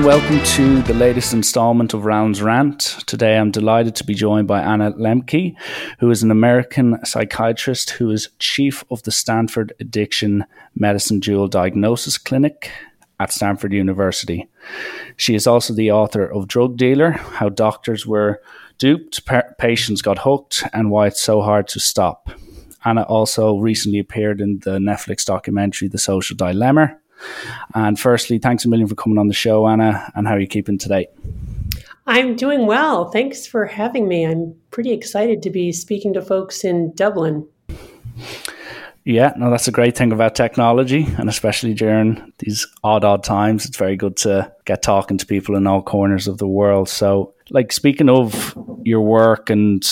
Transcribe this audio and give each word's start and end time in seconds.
And 0.00 0.06
welcome 0.06 0.42
to 0.42 0.80
the 0.84 0.94
latest 0.94 1.34
installment 1.34 1.92
of 1.92 2.06
Rounds 2.06 2.40
Rant. 2.40 2.80
Today 3.04 3.36
I'm 3.36 3.50
delighted 3.50 3.94
to 3.96 4.04
be 4.04 4.14
joined 4.14 4.48
by 4.48 4.62
Anna 4.62 4.92
Lembke, 4.92 5.54
who 5.98 6.10
is 6.10 6.22
an 6.22 6.30
American 6.30 7.04
psychiatrist 7.04 7.90
who 7.90 8.10
is 8.10 8.30
chief 8.38 8.82
of 8.90 9.02
the 9.02 9.12
Stanford 9.12 9.74
Addiction 9.78 10.46
Medicine 10.74 11.20
Dual 11.20 11.48
Diagnosis 11.48 12.16
Clinic 12.16 12.70
at 13.18 13.30
Stanford 13.30 13.74
University. 13.74 14.48
She 15.18 15.34
is 15.34 15.46
also 15.46 15.74
the 15.74 15.92
author 15.92 16.24
of 16.24 16.48
Drug 16.48 16.78
Dealer 16.78 17.10
How 17.10 17.50
Doctors 17.50 18.06
Were 18.06 18.40
Duped, 18.78 19.20
Patients 19.58 20.00
Got 20.00 20.20
Hooked, 20.20 20.64
and 20.72 20.90
Why 20.90 21.08
It's 21.08 21.20
So 21.20 21.42
Hard 21.42 21.68
to 21.68 21.78
Stop. 21.78 22.30
Anna 22.86 23.02
also 23.02 23.58
recently 23.58 23.98
appeared 23.98 24.40
in 24.40 24.60
the 24.60 24.78
Netflix 24.78 25.26
documentary 25.26 25.88
The 25.88 25.98
Social 25.98 26.36
Dilemma 26.36 26.96
and 27.74 27.98
firstly, 27.98 28.38
thanks 28.38 28.64
a 28.64 28.68
million 28.68 28.88
for 28.88 28.94
coming 28.94 29.18
on 29.18 29.28
the 29.28 29.34
show, 29.34 29.66
Anna. 29.66 30.10
And 30.14 30.26
how 30.26 30.34
are 30.34 30.40
you 30.40 30.46
keeping 30.46 30.78
today? 30.78 31.08
I'm 32.06 32.34
doing 32.34 32.66
well. 32.66 33.10
Thanks 33.10 33.46
for 33.46 33.66
having 33.66 34.08
me. 34.08 34.26
I'm 34.26 34.54
pretty 34.70 34.92
excited 34.92 35.42
to 35.42 35.50
be 35.50 35.70
speaking 35.72 36.12
to 36.14 36.22
folks 36.22 36.64
in 36.64 36.92
Dublin. 36.94 37.46
Yeah, 39.04 39.32
no, 39.36 39.50
that's 39.50 39.66
a 39.66 39.72
great 39.72 39.96
thing 39.96 40.12
about 40.12 40.34
technology, 40.34 41.06
and 41.18 41.28
especially 41.28 41.72
during 41.72 42.32
these 42.38 42.66
odd, 42.84 43.02
odd 43.02 43.24
times, 43.24 43.64
it's 43.64 43.78
very 43.78 43.96
good 43.96 44.16
to 44.18 44.52
get 44.66 44.82
talking 44.82 45.16
to 45.16 45.26
people 45.26 45.56
in 45.56 45.66
all 45.66 45.82
corners 45.82 46.28
of 46.28 46.36
the 46.38 46.46
world. 46.46 46.88
So, 46.88 47.32
like, 47.48 47.72
speaking 47.72 48.10
of 48.10 48.54
your 48.84 49.00
work, 49.00 49.48
and 49.48 49.82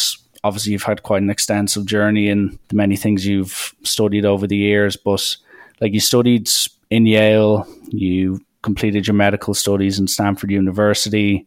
obviously, 0.44 0.72
you've 0.72 0.82
had 0.82 1.04
quite 1.04 1.22
an 1.22 1.30
extensive 1.30 1.86
journey 1.86 2.28
in 2.28 2.58
the 2.68 2.76
many 2.76 2.96
things 2.96 3.26
you've 3.26 3.74
studied 3.82 4.26
over 4.26 4.46
the 4.46 4.56
years, 4.56 4.96
but 4.96 5.36
like, 5.80 5.94
you 5.94 6.00
studied 6.00 6.48
in 6.90 7.06
Yale, 7.06 7.66
you 7.88 8.40
completed 8.62 9.06
your 9.06 9.14
medical 9.14 9.54
studies 9.54 9.98
in 9.98 10.06
Stanford 10.06 10.50
University. 10.50 11.46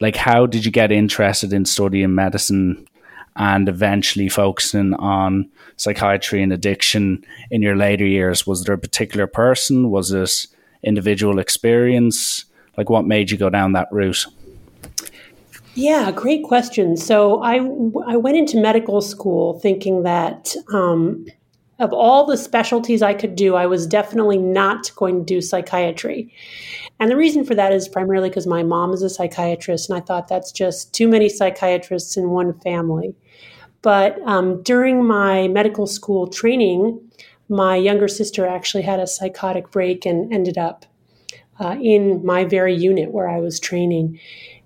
Like, 0.00 0.16
how 0.16 0.46
did 0.46 0.64
you 0.64 0.70
get 0.70 0.92
interested 0.92 1.52
in 1.52 1.64
studying 1.64 2.14
medicine 2.14 2.86
and 3.36 3.68
eventually 3.68 4.28
focusing 4.28 4.94
on 4.94 5.50
psychiatry 5.76 6.42
and 6.42 6.52
addiction 6.52 7.24
in 7.50 7.62
your 7.62 7.76
later 7.76 8.06
years? 8.06 8.46
Was 8.46 8.64
there 8.64 8.74
a 8.74 8.78
particular 8.78 9.26
person? 9.26 9.90
Was 9.90 10.12
it 10.12 10.46
individual 10.82 11.38
experience? 11.38 12.44
Like, 12.76 12.90
what 12.90 13.06
made 13.06 13.30
you 13.30 13.36
go 13.36 13.50
down 13.50 13.72
that 13.72 13.88
route? 13.90 14.26
Yeah, 15.74 16.10
great 16.10 16.42
question. 16.42 16.96
So 16.96 17.40
I 17.40 17.56
I 18.06 18.16
went 18.16 18.36
into 18.36 18.60
medical 18.60 19.00
school 19.00 19.60
thinking 19.60 20.02
that 20.02 20.54
um, 20.72 21.24
of 21.78 21.92
all 21.92 22.26
the 22.26 22.36
specialties 22.36 23.02
I 23.02 23.14
could 23.14 23.36
do, 23.36 23.54
I 23.54 23.66
was 23.66 23.86
definitely 23.86 24.38
not 24.38 24.90
going 24.96 25.18
to 25.20 25.24
do 25.24 25.40
psychiatry. 25.40 26.32
And 26.98 27.10
the 27.10 27.16
reason 27.16 27.44
for 27.44 27.54
that 27.54 27.72
is 27.72 27.88
primarily 27.88 28.28
because 28.28 28.46
my 28.46 28.62
mom 28.62 28.92
is 28.92 29.02
a 29.02 29.10
psychiatrist, 29.10 29.88
and 29.88 29.96
I 29.96 30.04
thought 30.04 30.28
that's 30.28 30.50
just 30.50 30.92
too 30.92 31.08
many 31.08 31.28
psychiatrists 31.28 32.16
in 32.16 32.30
one 32.30 32.58
family. 32.60 33.14
But 33.82 34.20
um, 34.26 34.62
during 34.62 35.04
my 35.04 35.46
medical 35.48 35.86
school 35.86 36.26
training, 36.26 37.00
my 37.48 37.76
younger 37.76 38.08
sister 38.08 38.46
actually 38.46 38.82
had 38.82 38.98
a 38.98 39.06
psychotic 39.06 39.70
break 39.70 40.04
and 40.04 40.32
ended 40.32 40.58
up 40.58 40.84
uh, 41.60 41.76
in 41.80 42.24
my 42.24 42.44
very 42.44 42.74
unit 42.74 43.12
where 43.12 43.28
I 43.28 43.38
was 43.38 43.60
training. 43.60 44.18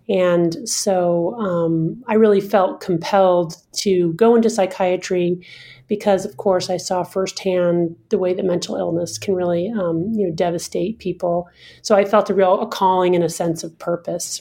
And 0.09 0.69
so 0.69 1.35
um, 1.35 2.03
I 2.09 2.15
really 2.15 2.41
felt 2.41 2.81
compelled 2.81 3.57
to 3.75 4.13
go 4.15 4.35
into 4.35 4.51
psychiatry 4.51 5.47
because, 5.93 6.25
of 6.25 6.39
course, 6.39 6.71
I 6.71 6.79
saw 6.79 7.05
firsthand 7.05 7.95
the 8.09 8.17
way 8.17 8.33
that 8.33 8.47
mental 8.47 8.77
illness 8.77 9.19
can 9.19 9.35
really, 9.35 9.71
um, 9.79 10.11
you 10.15 10.27
know, 10.27 10.35
devastate 10.35 10.99
people. 10.99 11.51
So 11.83 11.95
I 11.95 12.07
felt 12.07 12.31
a 12.31 12.35
real 12.35 12.63
a 12.63 12.67
calling 12.67 13.15
and 13.15 13.23
a 13.23 13.29
sense 13.29 13.63
of 13.63 13.79
purpose. 13.79 14.41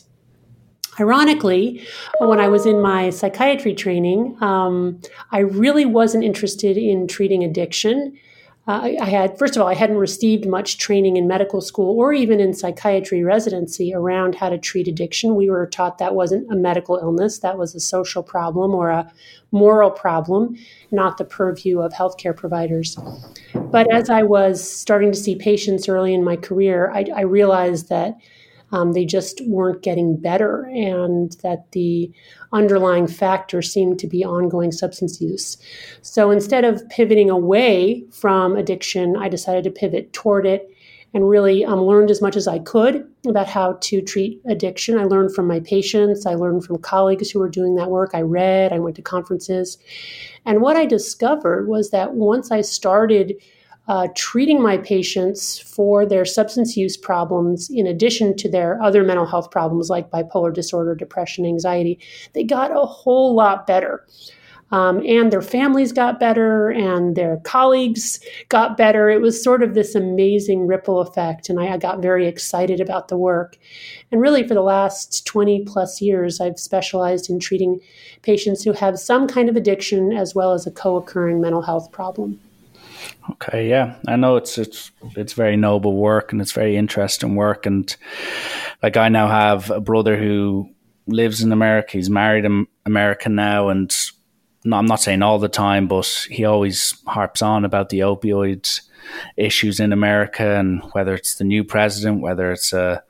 Ironically, 0.98 1.86
when 2.22 2.40
I 2.40 2.48
was 2.48 2.66
in 2.66 2.82
my 2.82 3.10
psychiatry 3.10 3.76
training, 3.76 4.42
um, 4.42 5.02
I 5.34 5.40
really 5.40 5.84
wasn't 5.84 6.24
interested 6.24 6.78
in 6.78 7.06
treating 7.06 7.44
addiction. 7.44 8.18
Uh, 8.68 8.92
I 9.02 9.10
had, 9.10 9.40
first 9.40 9.56
of 9.56 9.62
all, 9.62 9.68
I 9.68 9.74
hadn't 9.74 9.98
received 9.98 10.48
much 10.48 10.78
training 10.78 11.18
in 11.18 11.28
medical 11.28 11.62
school 11.62 11.98
or 12.00 12.14
even 12.14 12.40
in 12.40 12.54
psychiatry 12.54 13.24
residency 13.24 13.92
around 13.92 14.36
how 14.36 14.50
to 14.50 14.58
treat 14.60 14.88
addiction. 14.88 15.36
We 15.36 15.50
were 15.50 15.66
taught 15.66 15.98
that 15.98 16.14
wasn't 16.14 16.52
a 16.52 16.56
medical 16.56 16.98
illness, 16.98 17.40
that 17.40 17.58
was 17.58 17.74
a 17.74 17.80
social 17.80 18.22
problem 18.22 18.76
or 18.76 18.90
a 18.90 19.12
moral 19.52 19.90
problem, 19.90 20.56
not 20.92 21.18
the 21.18 21.26
purview 21.26 21.80
of 21.80 21.92
healthcare 21.92 22.36
providers. 22.36 22.98
But 23.56 23.92
as 23.92 24.12
I 24.12 24.22
was 24.22 24.70
starting 24.70 25.12
to 25.12 25.18
see 25.18 25.36
patients 25.36 25.90
early 25.90 26.14
in 26.14 26.24
my 26.24 26.36
career, 26.36 26.92
I, 26.94 27.06
I 27.16 27.22
realized 27.22 27.90
that 27.90 28.16
um, 28.72 28.94
they 28.94 29.06
just 29.06 29.42
weren't 29.48 29.84
getting 29.84 30.18
better, 30.18 30.64
and 30.74 31.36
that 31.44 31.72
the 31.72 32.12
underlying 32.54 33.08
factor 33.08 33.62
seemed 33.62 34.00
to 34.00 34.08
be 34.08 34.24
ongoing 34.24 34.72
substance 34.72 35.22
use. 35.22 35.58
So 36.02 36.32
instead 36.32 36.64
of 36.64 36.88
pivoting 36.90 37.30
away 37.30 38.06
from 38.12 38.56
addiction, 38.56 39.16
I 39.18 39.30
decided 39.30 39.64
to 39.66 39.72
pivot 39.72 40.14
toward 40.14 40.46
it 40.46 40.70
and 41.14 41.28
really 41.28 41.66
um, 41.66 41.82
learned 41.82 42.10
as 42.10 42.22
much 42.22 42.38
as 42.38 42.48
I 42.48 42.60
could 42.60 43.06
about 43.28 43.48
how 43.48 43.78
to 43.82 44.02
treat 44.02 44.42
addiction. 44.48 44.98
I 44.98 45.04
learned 45.04 45.36
from 45.36 45.46
my 45.46 45.60
patients, 45.60 46.26
I 46.26 46.36
learned 46.36 46.64
from 46.64 46.78
colleagues 46.78 47.30
who 47.30 47.40
were 47.40 47.50
doing 47.50 47.76
that 47.76 47.90
work. 47.90 48.12
I 48.14 48.22
read, 48.22 48.72
I 48.72 48.80
went 48.80 48.96
to 48.96 49.02
conferences. 49.02 49.78
And 50.46 50.62
what 50.62 50.78
I 50.78 50.86
discovered 50.86 51.68
was 51.68 51.92
that 51.92 52.14
once 52.14 52.50
I 52.50 52.62
started 52.62 53.36
uh, 53.92 54.08
treating 54.16 54.62
my 54.62 54.78
patients 54.78 55.60
for 55.60 56.06
their 56.06 56.24
substance 56.24 56.78
use 56.78 56.96
problems, 56.96 57.70
in 57.70 57.86
addition 57.86 58.34
to 58.38 58.50
their 58.50 58.82
other 58.82 59.04
mental 59.04 59.26
health 59.26 59.52
problems 59.52 59.90
like 59.90 60.10
bipolar 60.10 60.54
disorder, 60.54 60.96
depression, 60.96 61.46
anxiety, 61.46 62.00
they 62.32 62.42
got 62.42 62.72
a 62.72 62.86
whole 62.86 63.36
lot 63.36 63.68
better. 63.68 64.08
Um, 64.72 65.06
and 65.06 65.30
their 65.30 65.42
families 65.42 65.92
got 65.92 66.22
better, 66.22 66.70
and 66.70 67.18
their 67.18 67.42
colleagues 67.44 68.22
got 68.48 68.78
better. 68.78 69.10
It 69.10 69.20
was 69.20 69.44
sort 69.44 69.62
of 69.62 69.74
this 69.74 69.94
amazing 69.94 70.68
ripple 70.68 71.02
effect, 71.02 71.50
and 71.50 71.60
I, 71.60 71.74
I 71.74 71.78
got 71.78 72.02
very 72.02 72.28
excited 72.28 72.80
about 72.80 73.10
the 73.10 73.18
work. 73.18 73.58
And 74.10 74.22
really, 74.22 74.48
for 74.48 74.54
the 74.54 74.62
last 74.62 75.26
20 75.26 75.66
plus 75.66 76.02
years, 76.02 76.40
I've 76.40 76.58
specialized 76.58 77.30
in 77.30 77.42
treating 77.42 77.82
patients 78.22 78.64
who 78.64 78.72
have 78.72 78.98
some 78.98 79.28
kind 79.28 79.50
of 79.50 79.58
addiction 79.58 80.14
as 80.14 80.34
well 80.34 80.54
as 80.54 80.66
a 80.66 80.72
co 80.72 80.96
occurring 80.96 81.42
mental 81.42 81.64
health 81.64 81.92
problem. 81.92 82.40
Okay, 83.32 83.70
yeah, 83.70 83.96
I 84.08 84.16
know 84.16 84.36
it's 84.36 84.58
it's 84.58 84.92
it's 85.16 85.34
very 85.34 85.58
noble 85.58 85.96
work 85.96 86.32
and 86.32 86.42
it's 86.42 86.52
very 86.52 86.76
interesting 86.76 87.36
work, 87.36 87.66
and 87.66 87.96
like 88.82 88.98
I 88.98 89.10
now 89.10 89.28
have 89.28 89.70
a 89.70 89.80
brother 89.80 90.18
who 90.18 90.70
lives 91.08 91.42
in 91.42 91.52
America. 91.52 91.94
He's 91.94 92.10
married 92.10 92.46
in 92.46 92.68
America 92.86 93.30
now, 93.30 93.70
and 93.70 93.94
I'm 94.66 94.86
not 94.86 95.02
saying 95.02 95.22
all 95.22 95.40
the 95.40 95.50
time, 95.50 95.88
but 95.88 96.06
he 96.30 96.46
always 96.46 96.94
harps 97.08 97.42
on 97.42 97.66
about 97.66 97.90
the 97.90 98.00
opioids 98.00 98.82
issues 99.38 99.80
in 99.80 99.92
America 99.92 100.60
and 100.60 100.82
whether 100.94 101.14
it's 101.14 101.36
the 101.36 101.44
new 101.44 101.64
president, 101.64 102.22
whether 102.22 102.52
it's 102.52 102.74
a, 102.74 103.04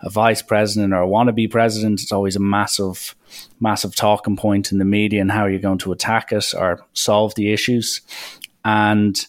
a 0.00 0.10
vice 0.10 0.42
president 0.42 0.92
or 0.92 1.02
a 1.02 1.06
wannabe 1.06 1.50
president, 1.50 2.00
it's 2.00 2.12
always 2.12 2.36
a 2.36 2.40
massive, 2.40 3.14
massive 3.60 3.94
talking 3.94 4.36
point 4.36 4.72
in 4.72 4.78
the 4.78 4.84
media 4.84 5.20
and 5.20 5.30
how 5.30 5.46
you're 5.46 5.60
going 5.60 5.78
to 5.78 5.92
attack 5.92 6.32
it 6.32 6.54
or 6.56 6.84
solve 6.94 7.34
the 7.34 7.52
issues. 7.52 8.00
And 8.64 9.24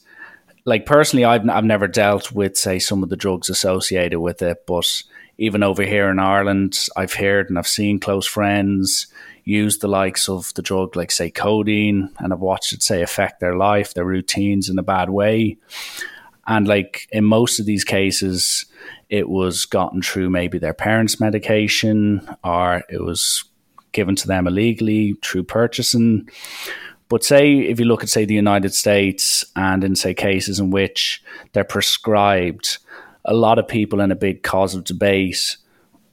like 0.65 0.85
personally, 0.85 1.25
I've 1.25 1.47
I've 1.49 1.63
never 1.65 1.87
dealt 1.87 2.31
with 2.31 2.57
say 2.57 2.79
some 2.79 3.03
of 3.03 3.09
the 3.09 3.17
drugs 3.17 3.49
associated 3.49 4.19
with 4.19 4.41
it, 4.41 4.65
but 4.65 5.03
even 5.37 5.63
over 5.63 5.83
here 5.83 6.09
in 6.09 6.19
Ireland, 6.19 6.87
I've 6.95 7.13
heard 7.13 7.49
and 7.49 7.59
I've 7.59 7.67
seen 7.67 7.99
close 7.99 8.25
friends 8.25 9.07
use 9.43 9.77
the 9.77 9.87
likes 9.87 10.27
of 10.27 10.53
the 10.55 10.61
drug, 10.61 10.95
like 10.95 11.11
say 11.11 11.29
codeine, 11.29 12.09
and 12.19 12.33
I've 12.33 12.39
watched 12.39 12.73
it 12.73 12.81
say 12.81 13.01
affect 13.01 13.39
their 13.39 13.55
life, 13.55 13.93
their 13.93 14.05
routines 14.05 14.69
in 14.69 14.79
a 14.79 14.83
bad 14.83 15.09
way. 15.09 15.57
And 16.47 16.67
like 16.67 17.07
in 17.11 17.25
most 17.25 17.59
of 17.59 17.65
these 17.65 17.83
cases, 17.83 18.65
it 19.09 19.29
was 19.29 19.65
gotten 19.65 20.01
through 20.01 20.29
maybe 20.29 20.57
their 20.57 20.73
parents' 20.73 21.19
medication 21.19 22.27
or 22.43 22.83
it 22.89 23.03
was 23.03 23.43
given 23.91 24.15
to 24.15 24.27
them 24.27 24.47
illegally 24.47 25.13
through 25.23 25.43
purchasing. 25.43 26.29
But 27.07 27.23
say 27.23 27.59
if 27.59 27.79
you 27.79 27.85
look 27.85 28.03
at 28.03 28.09
say 28.09 28.25
the 28.25 28.33
United 28.33 28.73
States 28.73 29.45
and 29.55 29.83
in 29.83 29.95
say 29.95 30.13
cases 30.13 30.59
in 30.59 30.71
which 30.71 31.23
they're 31.53 31.63
prescribed, 31.63 32.77
a 33.23 33.33
lot 33.33 33.59
of 33.59 33.67
people 33.67 33.99
in 34.01 34.11
a 34.11 34.15
big 34.15 34.43
cause 34.43 34.75
of 34.75 34.83
debate 34.83 35.57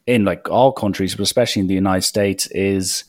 in 0.07 0.25
like 0.25 0.49
all 0.51 0.73
countries, 0.73 1.15
but 1.15 1.23
especially 1.23 1.61
in 1.61 1.69
the 1.69 1.75
United 1.75 2.03
States, 2.03 2.47
is 2.49 3.05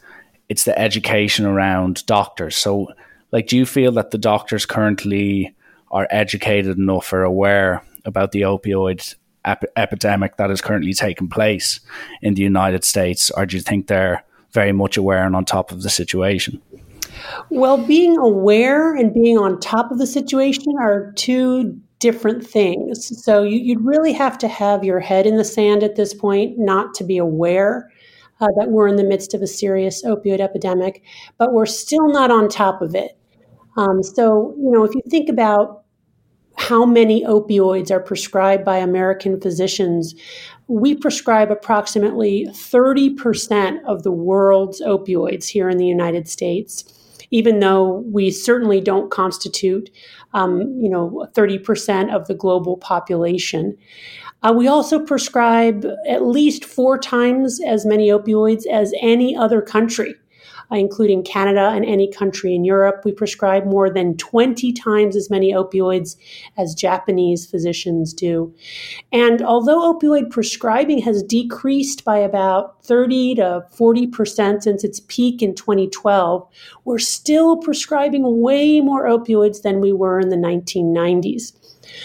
it's 0.49 0.63
the 0.63 0.77
education 0.77 1.45
around 1.45 2.05
doctors. 2.05 2.55
So 2.55 2.89
like 3.31 3.47
do 3.47 3.57
you 3.57 3.65
feel 3.65 3.91
that 3.93 4.11
the 4.11 4.17
doctors 4.17 4.65
currently 4.65 5.55
are 5.91 6.07
educated 6.09 6.77
enough 6.77 7.11
or 7.11 7.23
aware 7.23 7.83
about 8.05 8.31
the 8.31 8.41
opioid 8.41 9.15
ep- 9.45 9.71
epidemic 9.75 10.37
that 10.37 10.51
is 10.51 10.61
currently 10.61 10.93
taking 10.93 11.29
place 11.29 11.79
in 12.21 12.33
the 12.33 12.41
United 12.41 12.83
States, 12.83 13.29
or 13.31 13.45
do 13.45 13.57
you 13.57 13.61
think 13.61 13.87
they're 13.87 14.23
very 14.51 14.71
much 14.71 14.97
aware 14.97 15.25
and 15.25 15.35
on 15.35 15.45
top 15.45 15.71
of 15.71 15.81
the 15.83 15.89
situation? 15.89 16.61
Well, 17.49 17.77
being 17.77 18.17
aware 18.17 18.95
and 18.95 19.13
being 19.13 19.37
on 19.37 19.59
top 19.59 19.91
of 19.91 19.97
the 19.97 20.07
situation 20.07 20.73
are 20.79 21.11
two 21.13 21.79
different 21.99 22.45
things. 22.45 23.23
So 23.23 23.43
you, 23.43 23.75
would 23.75 23.85
really 23.85 24.13
have 24.13 24.37
to 24.39 24.47
have 24.47 24.83
your 24.83 24.99
head 24.99 25.25
in 25.25 25.37
the 25.37 25.45
sand 25.45 25.83
at 25.83 25.95
this 25.95 26.13
point, 26.13 26.57
not 26.57 26.93
to 26.95 27.03
be 27.03 27.17
aware 27.17 27.89
uh, 28.41 28.47
that 28.57 28.71
we're 28.71 28.87
in 28.87 28.97
the 28.97 29.03
midst 29.03 29.33
of 29.33 29.41
a 29.41 29.47
serious 29.47 30.03
opioid 30.03 30.41
epidemic, 30.41 31.01
but 31.37 31.53
we're 31.53 31.65
still 31.65 32.09
not 32.09 32.29
on 32.29 32.49
top 32.49 32.81
of 32.81 32.93
it. 32.93 33.17
Um, 33.77 34.03
so, 34.03 34.53
you 34.57 34.71
know, 34.71 34.83
if 34.83 34.93
you 34.93 35.01
think 35.09 35.29
about 35.29 35.83
how 36.55 36.85
many 36.85 37.23
opioids 37.23 37.89
are 37.89 37.99
prescribed 37.99 38.63
by 38.63 38.77
American 38.77 39.39
physicians, 39.39 40.13
we 40.67 40.95
prescribe 40.95 41.51
approximately 41.51 42.47
30% 42.51 43.83
of 43.85 44.03
the 44.03 44.11
world's 44.11 44.81
opioids 44.81 45.45
here 45.47 45.69
in 45.69 45.77
the 45.77 45.87
United 45.87 46.27
States, 46.27 46.83
even 47.33 47.59
though 47.59 48.03
we 48.11 48.29
certainly 48.29 48.79
don't 48.79 49.09
constitute, 49.09 49.89
um, 50.35 50.61
you 50.79 50.87
know, 50.87 51.27
30% 51.33 52.13
of 52.13 52.27
the 52.27 52.35
global 52.35 52.77
population. 52.77 53.75
Uh, 54.43 54.53
we 54.55 54.67
also 54.67 54.99
prescribe 54.99 55.83
at 56.07 56.23
least 56.23 56.63
four 56.63 56.95
times 56.95 57.59
as 57.65 57.87
many 57.87 58.09
opioids 58.09 58.67
as 58.67 58.93
any 59.01 59.35
other 59.35 59.63
country 59.63 60.13
Uh, 60.71 60.75
including 60.75 61.23
Canada 61.23 61.71
and 61.73 61.85
any 61.85 62.09
country 62.09 62.55
in 62.55 62.63
Europe. 62.63 63.01
We 63.03 63.11
prescribe 63.11 63.65
more 63.65 63.89
than 63.89 64.17
20 64.17 64.71
times 64.73 65.15
as 65.15 65.29
many 65.29 65.51
opioids 65.51 66.15
as 66.57 66.73
Japanese 66.73 67.45
physicians 67.45 68.13
do. 68.13 68.53
And 69.11 69.41
although 69.41 69.93
opioid 69.93 70.29
prescribing 70.29 70.99
has 70.99 71.21
decreased 71.23 72.05
by 72.05 72.17
about 72.17 72.83
30 72.85 73.35
to 73.35 73.65
40% 73.77 74.63
since 74.63 74.83
its 74.83 75.01
peak 75.01 75.41
in 75.41 75.53
2012, 75.53 76.47
we're 76.85 76.99
still 76.99 77.57
prescribing 77.57 78.41
way 78.41 78.79
more 78.79 79.05
opioids 79.05 79.61
than 79.61 79.81
we 79.81 79.91
were 79.91 80.19
in 80.19 80.29
the 80.29 80.35
1990s. 80.37 81.53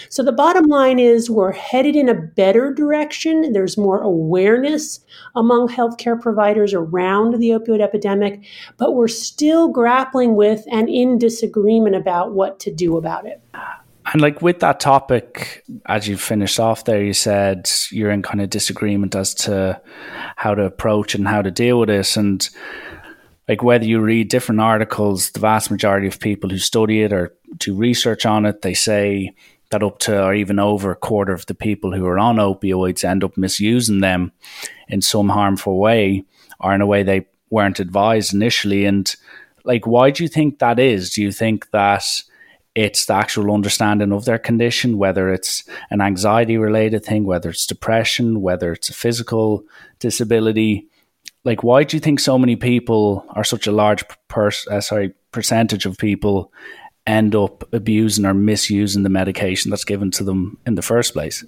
So 0.09 0.23
the 0.23 0.31
bottom 0.31 0.65
line 0.65 0.99
is 0.99 1.29
we're 1.29 1.51
headed 1.51 1.95
in 1.95 2.09
a 2.09 2.13
better 2.13 2.73
direction. 2.73 3.53
There's 3.53 3.77
more 3.77 4.01
awareness 4.01 4.99
among 5.35 5.69
healthcare 5.69 6.19
providers 6.19 6.73
around 6.73 7.39
the 7.39 7.49
opioid 7.49 7.81
epidemic, 7.81 8.43
but 8.77 8.93
we're 8.93 9.07
still 9.07 9.69
grappling 9.69 10.35
with 10.35 10.65
and 10.71 10.89
in 10.89 11.17
disagreement 11.17 11.95
about 11.95 12.33
what 12.33 12.59
to 12.61 12.73
do 12.73 12.97
about 12.97 13.25
it. 13.25 13.41
And 14.11 14.21
like 14.21 14.41
with 14.41 14.59
that 14.59 14.79
topic, 14.79 15.63
as 15.85 16.07
you 16.07 16.17
finished 16.17 16.59
off 16.59 16.85
there, 16.85 17.03
you 17.03 17.13
said 17.13 17.69
you're 17.91 18.09
in 18.09 18.23
kind 18.23 18.41
of 18.41 18.49
disagreement 18.49 19.13
as 19.15 19.33
to 19.35 19.79
how 20.35 20.55
to 20.55 20.63
approach 20.63 21.13
and 21.13 21.27
how 21.27 21.43
to 21.43 21.51
deal 21.51 21.79
with 21.79 21.89
this. 21.89 22.17
And 22.17 22.47
like 23.47 23.61
whether 23.61 23.85
you 23.85 23.99
read 23.99 24.29
different 24.29 24.61
articles, 24.61 25.31
the 25.31 25.39
vast 25.39 25.69
majority 25.69 26.07
of 26.07 26.19
people 26.19 26.49
who 26.49 26.57
study 26.57 27.03
it 27.03 27.13
or 27.13 27.35
do 27.57 27.75
research 27.75 28.25
on 28.25 28.45
it, 28.45 28.61
they 28.61 28.73
say 28.73 29.35
that 29.71 29.83
up 29.83 29.99
to 29.99 30.23
or 30.23 30.33
even 30.33 30.59
over 30.59 30.91
a 30.91 30.95
quarter 30.95 31.33
of 31.33 31.45
the 31.45 31.55
people 31.55 31.91
who 31.91 32.05
are 32.05 32.19
on 32.19 32.37
opioids 32.37 33.03
end 33.03 33.23
up 33.23 33.37
misusing 33.37 33.99
them 33.99 34.31
in 34.87 35.01
some 35.01 35.29
harmful 35.29 35.79
way 35.79 36.23
or 36.59 36.73
in 36.73 36.81
a 36.81 36.87
way 36.87 37.03
they 37.03 37.27
weren't 37.49 37.79
advised 37.79 38.33
initially. 38.33 38.85
And 38.85 39.13
like, 39.63 39.85
why 39.85 40.11
do 40.11 40.23
you 40.23 40.29
think 40.29 40.59
that 40.59 40.79
is? 40.79 41.11
Do 41.11 41.21
you 41.21 41.31
think 41.31 41.69
that 41.71 42.03
it's 42.75 43.05
the 43.05 43.13
actual 43.13 43.53
understanding 43.53 44.11
of 44.11 44.25
their 44.25 44.39
condition, 44.39 44.97
whether 44.97 45.31
it's 45.31 45.63
an 45.89 46.01
anxiety 46.01 46.57
related 46.57 47.03
thing, 47.03 47.25
whether 47.25 47.49
it's 47.49 47.65
depression, 47.65 48.41
whether 48.41 48.71
it's 48.71 48.89
a 48.89 48.93
physical 48.93 49.63
disability? 49.99 50.87
Like, 51.43 51.63
why 51.63 51.83
do 51.83 51.97
you 51.97 52.01
think 52.01 52.19
so 52.19 52.37
many 52.37 52.55
people 52.55 53.25
are 53.29 53.43
such 53.43 53.67
a 53.67 53.71
large 53.71 54.03
pers- 54.27 54.67
uh, 54.67 54.81
sorry 54.81 55.13
percentage 55.31 55.85
of 55.85 55.97
people 55.97 56.51
end 57.09 57.35
up 57.35 57.67
abusing 57.73 58.25
or 58.25 58.33
misusing 58.33 59.03
the 59.03 59.09
medication 59.09 59.71
that's 59.71 59.85
given 59.85 60.11
to 60.11 60.23
them 60.23 60.57
in 60.65 60.75
the 60.75 60.81
first 60.81 61.13
place. 61.13 61.43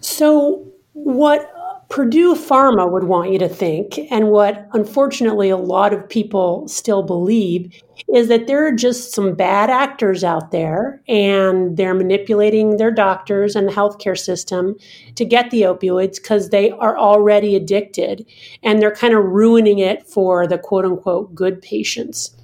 So, 0.00 0.66
what 0.92 1.50
Purdue 1.88 2.36
Pharma 2.36 2.88
would 2.88 3.04
want 3.04 3.32
you 3.32 3.38
to 3.40 3.48
think, 3.48 3.98
and 4.12 4.30
what 4.30 4.68
unfortunately 4.72 5.48
a 5.48 5.56
lot 5.56 5.92
of 5.92 6.08
people 6.08 6.68
still 6.68 7.02
believe, 7.02 7.82
is 8.14 8.28
that 8.28 8.46
there 8.46 8.64
are 8.64 8.72
just 8.72 9.12
some 9.12 9.34
bad 9.34 9.70
actors 9.70 10.22
out 10.22 10.52
there 10.52 11.02
and 11.08 11.76
they're 11.76 11.94
manipulating 11.94 12.76
their 12.76 12.92
doctors 12.92 13.56
and 13.56 13.66
the 13.66 13.72
healthcare 13.72 14.16
system 14.16 14.76
to 15.16 15.24
get 15.24 15.50
the 15.50 15.62
opioids 15.62 16.16
because 16.16 16.50
they 16.50 16.70
are 16.70 16.96
already 16.96 17.56
addicted 17.56 18.24
and 18.62 18.80
they're 18.80 18.94
kind 18.94 19.14
of 19.14 19.24
ruining 19.24 19.80
it 19.80 20.06
for 20.06 20.46
the 20.46 20.58
quote 20.58 20.84
unquote 20.84 21.34
good 21.34 21.60
patients. 21.60 22.36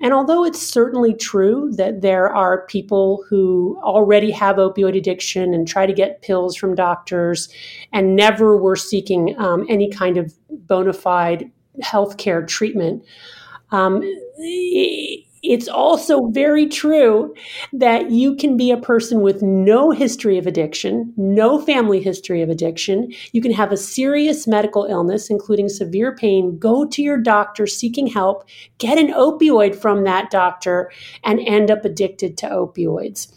And 0.00 0.12
although 0.12 0.44
it's 0.44 0.60
certainly 0.60 1.14
true 1.14 1.72
that 1.76 2.02
there 2.02 2.34
are 2.34 2.66
people 2.66 3.24
who 3.28 3.80
already 3.82 4.30
have 4.30 4.56
opioid 4.56 4.96
addiction 4.96 5.54
and 5.54 5.66
try 5.66 5.86
to 5.86 5.92
get 5.92 6.22
pills 6.22 6.56
from 6.56 6.74
doctors 6.74 7.48
and 7.92 8.16
never 8.16 8.56
were 8.56 8.76
seeking 8.76 9.34
um, 9.38 9.66
any 9.68 9.90
kind 9.90 10.16
of 10.16 10.34
bona 10.50 10.92
fide 10.92 11.50
healthcare 11.82 12.46
treatment, 12.46 13.04
um, 13.70 14.02
it's 15.50 15.68
also 15.68 16.26
very 16.28 16.66
true 16.66 17.34
that 17.72 18.10
you 18.10 18.34
can 18.36 18.56
be 18.56 18.70
a 18.70 18.76
person 18.76 19.20
with 19.20 19.42
no 19.42 19.90
history 19.90 20.38
of 20.38 20.46
addiction, 20.46 21.12
no 21.16 21.60
family 21.60 22.02
history 22.02 22.42
of 22.42 22.48
addiction. 22.48 23.12
You 23.32 23.40
can 23.40 23.52
have 23.52 23.72
a 23.72 23.76
serious 23.76 24.46
medical 24.46 24.84
illness, 24.84 25.30
including 25.30 25.68
severe 25.68 26.14
pain, 26.14 26.58
go 26.58 26.84
to 26.86 27.02
your 27.02 27.18
doctor 27.18 27.66
seeking 27.66 28.06
help, 28.06 28.48
get 28.78 28.98
an 28.98 29.12
opioid 29.12 29.76
from 29.76 30.04
that 30.04 30.30
doctor, 30.30 30.90
and 31.24 31.40
end 31.40 31.70
up 31.70 31.84
addicted 31.84 32.36
to 32.38 32.48
opioids. 32.48 33.32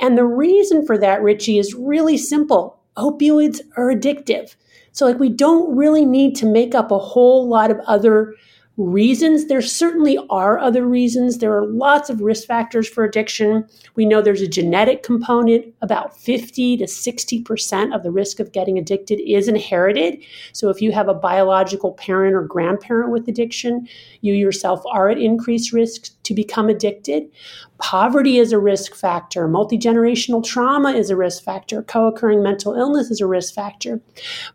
And 0.00 0.18
the 0.18 0.24
reason 0.24 0.84
for 0.84 0.98
that, 0.98 1.22
Richie, 1.22 1.58
is 1.58 1.74
really 1.74 2.16
simple 2.16 2.78
opioids 2.96 3.60
are 3.76 3.92
addictive. 3.92 4.54
So, 4.92 5.06
like, 5.06 5.18
we 5.18 5.28
don't 5.28 5.76
really 5.76 6.04
need 6.04 6.36
to 6.36 6.46
make 6.46 6.74
up 6.74 6.92
a 6.92 6.98
whole 6.98 7.48
lot 7.48 7.70
of 7.70 7.80
other 7.86 8.34
reasons. 8.76 9.46
There 9.46 9.62
certainly 9.62 10.18
are 10.30 10.58
other 10.58 10.84
reasons. 10.84 11.38
There 11.38 11.56
are 11.56 11.66
lots 11.66 12.10
of 12.10 12.20
risk 12.20 12.46
factors 12.46 12.88
for 12.88 13.04
addiction. 13.04 13.66
We 13.94 14.04
know 14.04 14.20
there's 14.20 14.40
a 14.40 14.48
genetic 14.48 15.02
component. 15.02 15.72
About 15.80 16.18
50 16.18 16.78
to 16.78 16.84
60% 16.84 17.94
of 17.94 18.02
the 18.02 18.10
risk 18.10 18.40
of 18.40 18.52
getting 18.52 18.78
addicted 18.78 19.20
is 19.20 19.46
inherited. 19.46 20.18
So 20.52 20.70
if 20.70 20.82
you 20.82 20.90
have 20.92 21.08
a 21.08 21.14
biological 21.14 21.92
parent 21.92 22.34
or 22.34 22.42
grandparent 22.42 23.12
with 23.12 23.28
addiction, 23.28 23.86
you 24.22 24.34
yourself 24.34 24.82
are 24.90 25.08
at 25.08 25.18
increased 25.18 25.72
risk 25.72 26.10
to 26.24 26.34
become 26.34 26.68
addicted. 26.68 27.30
Poverty 27.78 28.38
is 28.38 28.52
a 28.52 28.58
risk 28.58 28.94
factor. 28.94 29.48
Multi 29.48 29.76
generational 29.76 30.44
trauma 30.44 30.92
is 30.92 31.10
a 31.10 31.16
risk 31.16 31.42
factor. 31.42 31.82
Co 31.82 32.06
occurring 32.06 32.42
mental 32.42 32.74
illness 32.74 33.10
is 33.10 33.20
a 33.20 33.26
risk 33.26 33.52
factor. 33.52 34.00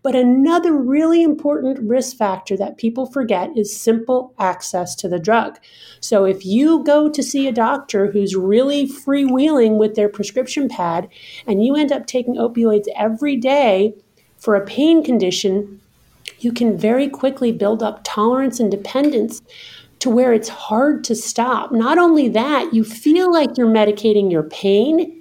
But 0.01 0.15
another 0.15 0.73
really 0.73 1.21
important 1.21 1.79
risk 1.79 2.15
factor 2.15 2.55
that 2.55 2.77
people 2.77 3.05
forget 3.05 3.49
is 3.57 3.75
simple 3.75 4.33
access 4.39 4.95
to 4.95 5.09
the 5.09 5.19
drug. 5.19 5.59
So 5.99 6.23
if 6.23 6.45
you 6.45 6.83
go 6.85 7.09
to 7.09 7.21
see 7.21 7.45
a 7.47 7.51
doctor 7.51 8.09
who's 8.09 8.35
really 8.35 8.87
freewheeling 8.87 9.77
with 9.77 9.95
their 9.95 10.09
prescription 10.09 10.69
pad 10.69 11.09
and 11.45 11.63
you 11.63 11.75
end 11.75 11.91
up 11.91 12.05
taking 12.05 12.35
opioids 12.35 12.87
every 12.95 13.35
day 13.35 13.95
for 14.37 14.55
a 14.55 14.65
pain 14.65 15.03
condition, 15.03 15.81
you 16.39 16.53
can 16.53 16.77
very 16.77 17.09
quickly 17.09 17.51
build 17.51 17.83
up 17.83 18.01
tolerance 18.03 18.59
and 18.59 18.71
dependence 18.71 19.41
to 19.99 20.09
where 20.09 20.33
it's 20.33 20.49
hard 20.49 21.03
to 21.05 21.15
stop. 21.15 21.71
Not 21.71 21.97
only 21.97 22.29
that, 22.29 22.73
you 22.73 22.83
feel 22.83 23.31
like 23.31 23.57
you're 23.57 23.67
medicating 23.67 24.31
your 24.31 24.43
pain, 24.43 25.19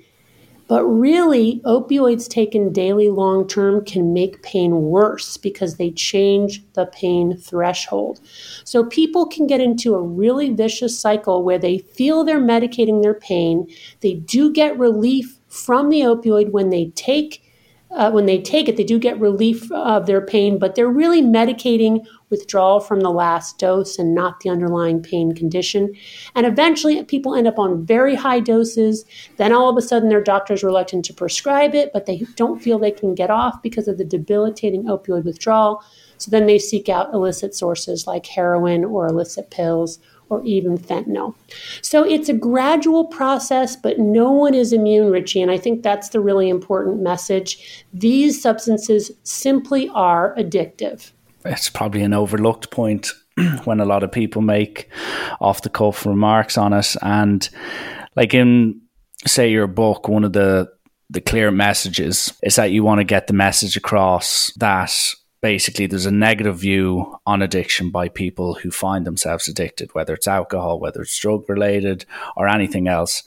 but 0.68 0.84
really, 0.84 1.62
opioids 1.64 2.28
taken 2.28 2.74
daily 2.74 3.08
long 3.08 3.48
term 3.48 3.82
can 3.84 4.12
make 4.12 4.42
pain 4.42 4.82
worse 4.82 5.38
because 5.38 5.76
they 5.76 5.90
change 5.90 6.62
the 6.74 6.84
pain 6.84 7.38
threshold. 7.38 8.20
So 8.64 8.84
people 8.84 9.26
can 9.26 9.46
get 9.46 9.62
into 9.62 9.94
a 9.94 10.02
really 10.02 10.50
vicious 10.52 10.98
cycle 10.98 11.42
where 11.42 11.58
they 11.58 11.78
feel 11.78 12.22
they're 12.22 12.38
medicating 12.38 13.02
their 13.02 13.14
pain. 13.14 13.66
They 14.00 14.14
do 14.14 14.52
get 14.52 14.78
relief 14.78 15.38
from 15.48 15.88
the 15.88 16.00
opioid 16.00 16.50
when 16.50 16.68
they 16.68 16.92
take 16.94 17.42
uh, 17.90 18.10
when 18.10 18.26
they 18.26 18.40
take 18.40 18.68
it, 18.68 18.76
they 18.76 18.84
do 18.84 18.98
get 18.98 19.18
relief 19.18 19.70
of 19.72 20.06
their 20.06 20.20
pain, 20.20 20.58
but 20.58 20.74
they're 20.74 20.90
really 20.90 21.22
medicating 21.22 22.04
withdrawal 22.28 22.80
from 22.80 23.00
the 23.00 23.10
last 23.10 23.58
dose 23.58 23.98
and 23.98 24.14
not 24.14 24.40
the 24.40 24.50
underlying 24.50 25.02
pain 25.02 25.34
condition. 25.34 25.94
And 26.34 26.46
eventually, 26.46 27.02
people 27.04 27.34
end 27.34 27.46
up 27.46 27.58
on 27.58 27.86
very 27.86 28.14
high 28.14 28.40
doses. 28.40 29.06
Then 29.38 29.52
all 29.52 29.70
of 29.70 29.76
a 29.76 29.82
sudden, 29.82 30.10
their 30.10 30.22
doctor's 30.22 30.62
reluctant 30.62 31.06
to 31.06 31.14
prescribe 31.14 31.74
it, 31.74 31.90
but 31.92 32.04
they 32.04 32.26
don't 32.36 32.60
feel 32.60 32.78
they 32.78 32.90
can 32.90 33.14
get 33.14 33.30
off 33.30 33.62
because 33.62 33.88
of 33.88 33.96
the 33.96 34.04
debilitating 34.04 34.84
opioid 34.84 35.24
withdrawal. 35.24 35.82
So 36.18 36.30
then 36.30 36.46
they 36.46 36.58
seek 36.58 36.88
out 36.88 37.14
illicit 37.14 37.54
sources 37.54 38.06
like 38.06 38.26
heroin 38.26 38.84
or 38.84 39.06
illicit 39.06 39.50
pills 39.50 39.98
or 40.30 40.44
even 40.44 40.78
fentanyl. 40.78 41.34
So 41.82 42.04
it's 42.04 42.28
a 42.28 42.34
gradual 42.34 43.06
process, 43.06 43.76
but 43.76 43.98
no 43.98 44.30
one 44.30 44.54
is 44.54 44.72
immune, 44.72 45.10
Richie. 45.10 45.42
And 45.42 45.50
I 45.50 45.58
think 45.58 45.82
that's 45.82 46.10
the 46.10 46.20
really 46.20 46.48
important 46.48 47.00
message. 47.02 47.84
These 47.92 48.40
substances 48.40 49.10
simply 49.22 49.88
are 49.90 50.34
addictive. 50.36 51.12
It's 51.44 51.70
probably 51.70 52.02
an 52.02 52.14
overlooked 52.14 52.70
point 52.70 53.12
when 53.64 53.80
a 53.80 53.84
lot 53.84 54.02
of 54.02 54.12
people 54.12 54.42
make 54.42 54.88
off 55.40 55.62
the 55.62 55.70
cuff 55.70 56.04
remarks 56.04 56.58
on 56.58 56.72
it. 56.72 56.96
And 57.02 57.48
like 58.16 58.34
in, 58.34 58.80
say, 59.26 59.50
your 59.50 59.66
book, 59.66 60.08
one 60.08 60.24
of 60.24 60.32
the 60.32 60.68
the 61.10 61.20
clear 61.20 61.50
messages 61.50 62.34
is 62.42 62.56
that 62.56 62.70
you 62.70 62.84
want 62.84 62.98
to 62.98 63.04
get 63.04 63.28
the 63.28 63.32
message 63.32 63.76
across 63.76 64.52
that 64.56 64.92
basically 65.40 65.86
there's 65.86 66.06
a 66.06 66.10
negative 66.10 66.58
view 66.58 67.18
on 67.26 67.42
addiction 67.42 67.90
by 67.90 68.08
people 68.08 68.54
who 68.54 68.70
find 68.70 69.06
themselves 69.06 69.48
addicted, 69.48 69.94
whether 69.94 70.14
it's 70.14 70.28
alcohol, 70.28 70.80
whether 70.80 71.02
it's 71.02 71.18
drug 71.18 71.48
related, 71.48 72.04
or 72.36 72.48
anything 72.48 72.88
else. 72.88 73.22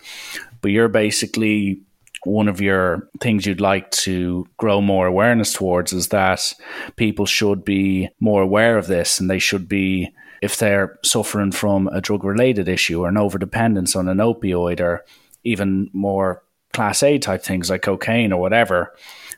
But 0.61 0.71
you're 0.71 0.89
basically 0.89 1.81
one 2.23 2.47
of 2.47 2.61
your 2.61 3.09
things 3.19 3.45
you'd 3.45 3.61
like 3.61 3.89
to 3.91 4.47
grow 4.57 4.79
more 4.79 5.07
awareness 5.07 5.53
towards 5.53 5.91
is 5.91 6.09
that 6.09 6.53
people 6.95 7.25
should 7.25 7.65
be 7.65 8.09
more 8.19 8.43
aware 8.43 8.77
of 8.77 8.87
this 8.87 9.19
and 9.19 9.29
they 9.29 9.39
should 9.39 9.67
be 9.67 10.13
if 10.41 10.57
they're 10.57 10.99
suffering 11.03 11.51
from 11.51 11.87
a 11.87 12.01
drug 12.01 12.23
related 12.23 12.67
issue 12.67 13.01
or 13.01 13.09
an 13.09 13.15
overdependence 13.15 13.95
on 13.95 14.07
an 14.07 14.17
opioid 14.17 14.79
or 14.79 15.03
even 15.43 15.89
more 15.93 16.43
class 16.73 17.03
A 17.03 17.17
type 17.17 17.43
things 17.43 17.69
like 17.69 17.81
cocaine 17.81 18.31
or 18.31 18.39
whatever, 18.39 18.93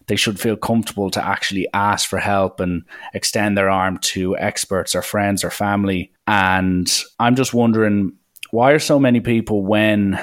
they 0.07 0.15
should 0.15 0.39
feel 0.39 0.55
comfortable 0.55 1.09
to 1.11 1.25
actually 1.25 1.67
ask 1.73 2.07
for 2.09 2.19
help 2.19 2.59
and 2.59 2.83
extend 3.13 3.57
their 3.57 3.69
arm 3.69 3.97
to 3.99 4.37
experts 4.37 4.95
or 4.95 5.01
friends 5.01 5.43
or 5.43 5.49
family. 5.49 6.11
And 6.27 6.91
I'm 7.19 7.35
just 7.35 7.53
wondering 7.53 8.13
why 8.51 8.71
are 8.71 8.79
so 8.79 8.99
many 8.99 9.19
people 9.19 9.63
when 9.63 10.19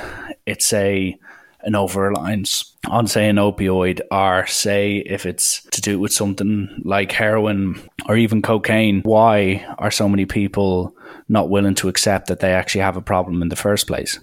it's 0.46 0.72
a 0.72 1.18
an 1.62 1.75
over 1.75 2.08
reliance 2.08 2.75
on 2.88 3.06
say 3.06 3.28
an 3.28 3.37
opioid 3.37 4.00
or 4.10 4.46
say 4.46 4.99
if 4.99 5.26
it's 5.26 5.62
to 5.64 5.82
do 5.82 5.99
with 5.99 6.10
something 6.10 6.80
like 6.84 7.12
heroin 7.12 7.78
or 8.08 8.16
even 8.16 8.40
cocaine 8.40 9.02
why 9.02 9.62
are 9.76 9.90
so 9.90 10.08
many 10.08 10.25
people 10.25 10.96
not 11.28 11.50
willing 11.50 11.75
to 11.75 11.88
accept 11.88 12.28
that 12.28 12.40
they 12.40 12.54
actually 12.54 12.80
have 12.80 12.96
a 12.96 13.02
problem 13.02 13.42
in 13.42 13.50
the 13.50 13.56
first 13.56 13.87
place 13.87 14.18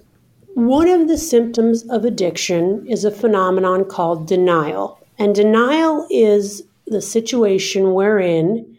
one 0.57 0.89
of 0.89 1.07
the 1.07 1.19
symptoms 1.19 1.87
of 1.87 2.03
addiction 2.03 2.83
is 2.87 3.05
a 3.05 3.11
phenomenon 3.11 3.85
called 3.85 4.25
denial. 4.25 4.96
And 5.19 5.33
denial 5.33 6.07
is 6.09 6.63
the 6.85 7.01
situation 7.01 7.93
wherein, 7.93 8.77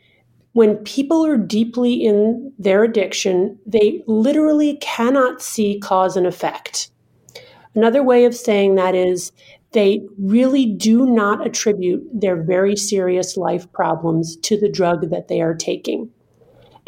when 0.52 0.76
people 0.78 1.24
are 1.26 1.36
deeply 1.36 1.94
in 1.94 2.52
their 2.58 2.84
addiction, 2.84 3.58
they 3.66 4.02
literally 4.06 4.76
cannot 4.80 5.42
see 5.42 5.78
cause 5.78 6.16
and 6.16 6.26
effect. 6.26 6.90
Another 7.74 8.02
way 8.02 8.24
of 8.24 8.34
saying 8.34 8.74
that 8.74 8.94
is 8.94 9.30
they 9.72 10.00
really 10.18 10.66
do 10.66 11.06
not 11.06 11.46
attribute 11.46 12.02
their 12.12 12.42
very 12.42 12.74
serious 12.74 13.36
life 13.36 13.70
problems 13.72 14.36
to 14.38 14.58
the 14.58 14.68
drug 14.68 15.10
that 15.10 15.28
they 15.28 15.40
are 15.40 15.54
taking. 15.54 16.10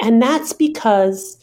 And 0.01 0.23
that's 0.23 0.53
because 0.53 1.40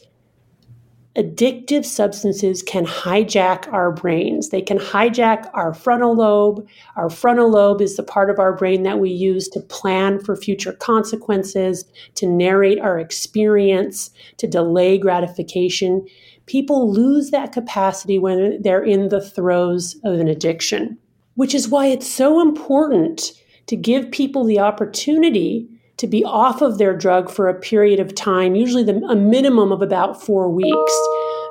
addictive 1.17 1.83
substances 1.83 2.61
can 2.61 2.85
hijack 2.85 3.71
our 3.73 3.91
brains. 3.91 4.49
They 4.49 4.61
can 4.61 4.77
hijack 4.77 5.49
our 5.53 5.73
frontal 5.73 6.15
lobe. 6.15 6.65
Our 6.95 7.09
frontal 7.09 7.49
lobe 7.49 7.81
is 7.81 7.97
the 7.97 8.03
part 8.03 8.29
of 8.29 8.37
our 8.37 8.55
brain 8.55 8.83
that 8.83 8.99
we 8.99 9.09
use 9.09 9.47
to 9.49 9.59
plan 9.59 10.19
for 10.19 10.35
future 10.35 10.73
consequences, 10.73 11.85
to 12.15 12.27
narrate 12.27 12.79
our 12.79 12.99
experience, 12.99 14.11
to 14.37 14.47
delay 14.47 14.99
gratification. 14.99 16.05
People 16.45 16.93
lose 16.93 17.31
that 17.31 17.51
capacity 17.51 18.19
when 18.19 18.61
they're 18.61 18.83
in 18.83 19.09
the 19.09 19.21
throes 19.21 19.99
of 20.03 20.19
an 20.19 20.27
addiction, 20.27 20.97
which 21.33 21.55
is 21.55 21.67
why 21.67 21.87
it's 21.87 22.07
so 22.07 22.39
important 22.39 23.33
to 23.65 23.75
give 23.75 24.11
people 24.11 24.45
the 24.45 24.59
opportunity 24.59 25.67
to 25.97 26.07
be 26.07 26.23
off 26.23 26.61
of 26.61 26.77
their 26.77 26.95
drug 26.95 27.29
for 27.29 27.47
a 27.47 27.59
period 27.59 27.99
of 27.99 28.15
time, 28.15 28.55
usually 28.55 28.83
the, 28.83 28.97
a 29.09 29.15
minimum 29.15 29.71
of 29.71 29.81
about 29.81 30.21
four 30.21 30.49
weeks, 30.49 30.93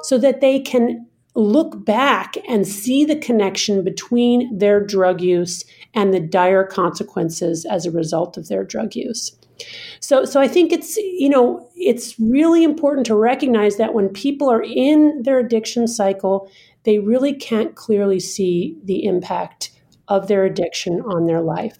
so 0.03 0.19
that 0.19 0.41
they 0.41 0.61
can 0.61 1.07
look 1.35 1.85
back 1.85 2.37
and 2.49 2.67
see 2.67 3.05
the 3.05 3.17
connection 3.17 3.85
between 3.85 4.57
their 4.57 4.81
drug 4.81 5.21
use 5.21 5.65
and 5.95 6.15
the 6.15 6.21
dire 6.21 6.65
consequences 6.65 7.67
as 7.67 7.85
a 7.85 7.91
result 7.91 8.37
of 8.37 8.49
their 8.49 8.65
drug 8.65 8.95
use. 8.95 9.37
So, 10.01 10.25
so 10.25 10.41
I 10.41 10.49
think 10.49 10.73
it's 10.73 10.97
you 10.97 11.29
know 11.29 11.69
it's 11.77 12.19
really 12.21 12.63
important 12.63 13.07
to 13.07 13.15
recognize 13.15 13.77
that 13.77 13.95
when 13.95 14.09
people 14.11 14.51
are 14.51 14.63
in 14.63 15.23
their 15.23 15.39
addiction 15.39 15.89
cycle, 15.89 16.51
they 16.85 16.99
really 16.99 17.33
can't 17.33 17.75
clearly 17.75 18.21
see 18.21 18.77
the 18.85 19.05
impact 19.05 19.71
of 20.09 20.29
their 20.29 20.45
addiction 20.45 21.01
on 21.01 21.27
their 21.27 21.41
life. 21.41 21.79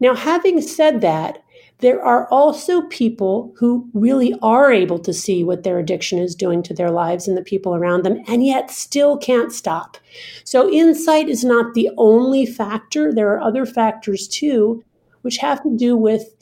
Now, 0.00 0.14
having 0.14 0.62
said 0.62 1.00
that, 1.02 1.42
there 1.80 2.02
are 2.02 2.28
also 2.28 2.82
people 2.82 3.54
who 3.56 3.88
really 3.94 4.34
are 4.42 4.72
able 4.72 4.98
to 4.98 5.12
see 5.12 5.42
what 5.42 5.62
their 5.62 5.78
addiction 5.78 6.18
is 6.18 6.34
doing 6.34 6.62
to 6.62 6.74
their 6.74 6.90
lives 6.90 7.26
and 7.26 7.36
the 7.36 7.42
people 7.42 7.74
around 7.74 8.04
them, 8.04 8.22
and 8.26 8.44
yet 8.44 8.70
still 8.70 9.16
can't 9.16 9.52
stop. 9.52 9.96
So, 10.44 10.70
insight 10.70 11.28
is 11.28 11.44
not 11.44 11.74
the 11.74 11.90
only 11.96 12.46
factor. 12.46 13.12
There 13.12 13.30
are 13.32 13.40
other 13.40 13.66
factors 13.66 14.28
too, 14.28 14.84
which 15.22 15.38
have 15.38 15.62
to 15.62 15.76
do 15.76 15.96
with 15.96 16.34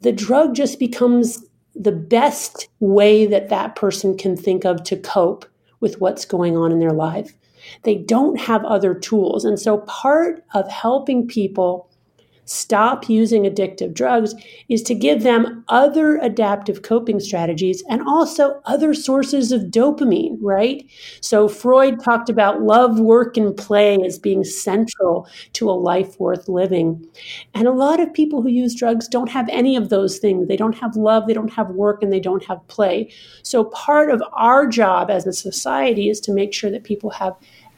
the 0.00 0.12
drug 0.12 0.54
just 0.54 0.78
becomes 0.78 1.44
the 1.74 1.92
best 1.92 2.68
way 2.80 3.26
that 3.26 3.48
that 3.48 3.74
person 3.74 4.16
can 4.16 4.36
think 4.36 4.64
of 4.64 4.84
to 4.84 4.96
cope 4.96 5.46
with 5.80 6.00
what's 6.00 6.24
going 6.24 6.56
on 6.56 6.70
in 6.70 6.78
their 6.78 6.92
life. 6.92 7.32
They 7.82 7.96
don't 7.96 8.38
have 8.38 8.64
other 8.64 8.94
tools. 8.94 9.44
And 9.44 9.58
so, 9.58 9.78
part 9.78 10.44
of 10.52 10.68
helping 10.68 11.26
people 11.26 11.88
stop 12.44 13.08
using 13.08 13.44
addictive 13.44 13.94
drugs 13.94 14.34
is 14.68 14.82
to 14.82 14.94
give 14.94 15.22
them 15.22 15.64
other 15.68 16.16
adaptive 16.18 16.82
coping 16.82 17.20
strategies 17.20 17.82
and 17.88 18.02
also 18.02 18.60
other 18.64 18.94
sources 18.94 19.52
of 19.52 19.62
dopamine, 19.62 20.36
right? 20.40 20.84
So 21.20 21.48
Freud 21.48 22.00
talked 22.00 22.28
about 22.28 22.62
love, 22.62 23.00
work, 23.00 23.36
and 23.36 23.56
play 23.56 23.96
as 24.02 24.18
being 24.18 24.44
central 24.44 25.28
to 25.54 25.70
a 25.70 25.72
life 25.72 26.18
worth 26.20 26.48
living. 26.48 27.06
And 27.54 27.66
a 27.66 27.72
lot 27.72 28.00
of 28.00 28.12
people 28.12 28.42
who 28.42 28.48
use 28.48 28.74
drugs 28.74 29.08
don't 29.08 29.30
have 29.30 29.48
any 29.48 29.76
of 29.76 29.88
those 29.88 30.18
things. 30.18 30.48
They 30.48 30.56
don't 30.56 30.78
have 30.78 30.96
love, 30.96 31.26
they 31.26 31.34
don't 31.34 31.52
have 31.52 31.70
work, 31.70 32.02
and 32.02 32.12
they 32.12 32.20
don't 32.20 32.44
have 32.44 32.66
play. 32.68 33.10
So 33.42 33.64
part 33.64 34.10
of 34.10 34.22
our 34.32 34.66
job 34.66 35.10
as 35.10 35.26
a 35.26 35.32
society 35.32 36.08
is 36.08 36.20
to 36.20 36.32
make 36.32 36.52
sure 36.52 36.70
that 36.70 36.84
people 36.84 37.10
have 37.10 37.34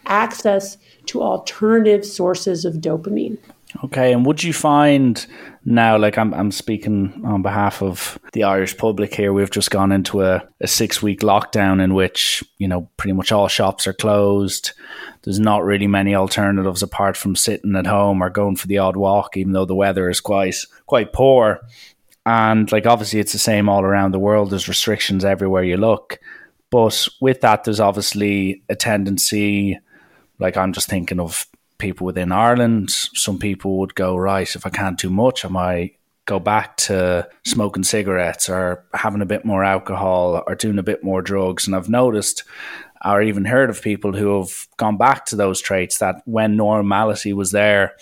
access 0.07 0.79
to 1.07 1.23
alternative 1.23 2.05
sources 2.05 2.65
of 2.65 2.75
dopamine. 2.75 3.39
Okay, 3.85 4.13
and 4.13 4.25
would 4.25 4.43
you 4.43 4.53
find 4.53 5.27
now, 5.65 5.99
like 5.99 6.17
I'm, 6.17 6.33
I'm 6.33 6.53
speaking 6.53 7.23
on 7.25 7.43
behalf 7.43 7.83
of 7.83 8.19
the 8.33 8.45
Irish 8.45 8.77
public 8.77 9.15
here, 9.15 9.33
we've 9.33 9.51
just 9.51 9.71
gone 9.71 9.91
into 9.91 10.23
a, 10.23 10.47
a 10.61 10.67
six 10.69 11.03
week 11.03 11.21
lockdown 11.21 11.83
in 11.83 11.93
which, 11.93 12.45
you 12.59 12.69
know, 12.69 12.89
pretty 12.97 13.13
much 13.13 13.33
all 13.33 13.49
shops 13.49 13.87
are 13.87 13.93
closed. 13.93 14.73
There's 15.23 15.41
not 15.41 15.65
really 15.65 15.89
many 15.89 16.15
alternatives 16.15 16.83
apart 16.83 17.17
from 17.17 17.35
sitting 17.35 17.75
at 17.75 17.87
home 17.87 18.23
or 18.23 18.31
going 18.31 18.57
for 18.57 18.69
the 18.69 18.79
odd 18.79 18.97
walk, 18.97 19.37
even 19.37 19.53
though 19.53 19.65
the 19.65 19.75
weather 19.75 20.09
is 20.09 20.21
quite, 20.21 20.55
quite 20.87 21.13
poor. 21.13 21.61
And 22.25 22.71
like, 22.71 22.87
obviously, 22.87 23.19
it's 23.19 23.33
the 23.33 23.39
same 23.39 23.69
all 23.69 23.83
around 23.83 24.13
the 24.13 24.21
world. 24.21 24.51
There's 24.51 24.69
restrictions 24.69 25.25
everywhere 25.25 25.65
you 25.65 25.77
look. 25.77 26.21
But 26.71 27.09
with 27.21 27.41
that, 27.41 27.65
there's 27.65 27.81
obviously 27.81 28.63
a 28.69 28.77
tendency, 28.77 29.79
like, 30.39 30.57
I'm 30.57 30.73
just 30.73 30.89
thinking 30.89 31.21
of 31.21 31.47
people 31.79 32.07
within 32.07 32.33
Ireland. 32.33 32.91
Some 32.91 33.39
people 33.39 33.79
would 33.79 33.95
go, 33.95 34.17
right, 34.17 34.55
if 34.55 34.67
I 34.67 34.71
can't 34.71 34.99
do 34.99 35.11
much, 35.11 35.45
I 35.45 35.49
might 35.49 35.99
go 36.27 36.39
back 36.41 36.77
to 36.77 37.29
smoking 37.45 37.85
cigarettes 37.85 38.49
or 38.49 38.85
having 38.93 39.23
a 39.23 39.27
bit 39.27 39.45
more 39.45 39.63
alcohol 39.63 40.43
or 40.47 40.55
doing 40.57 40.79
a 40.79 40.83
bit 40.83 41.05
more 41.05 41.23
drugs. 41.23 41.67
And 41.67 41.77
I've 41.77 41.89
noticed 41.89 42.43
or 43.05 43.23
even 43.23 43.45
heard 43.45 43.71
of 43.71 43.83
people 43.83 44.13
who 44.13 44.39
have 44.39 44.67
gone 44.77 44.97
back 44.97 45.27
to 45.27 45.37
those 45.37 45.61
traits 45.61 45.99
that 45.99 46.23
when 46.25 46.57
normality 46.57 47.33
was 47.33 47.53
there, 47.53 47.97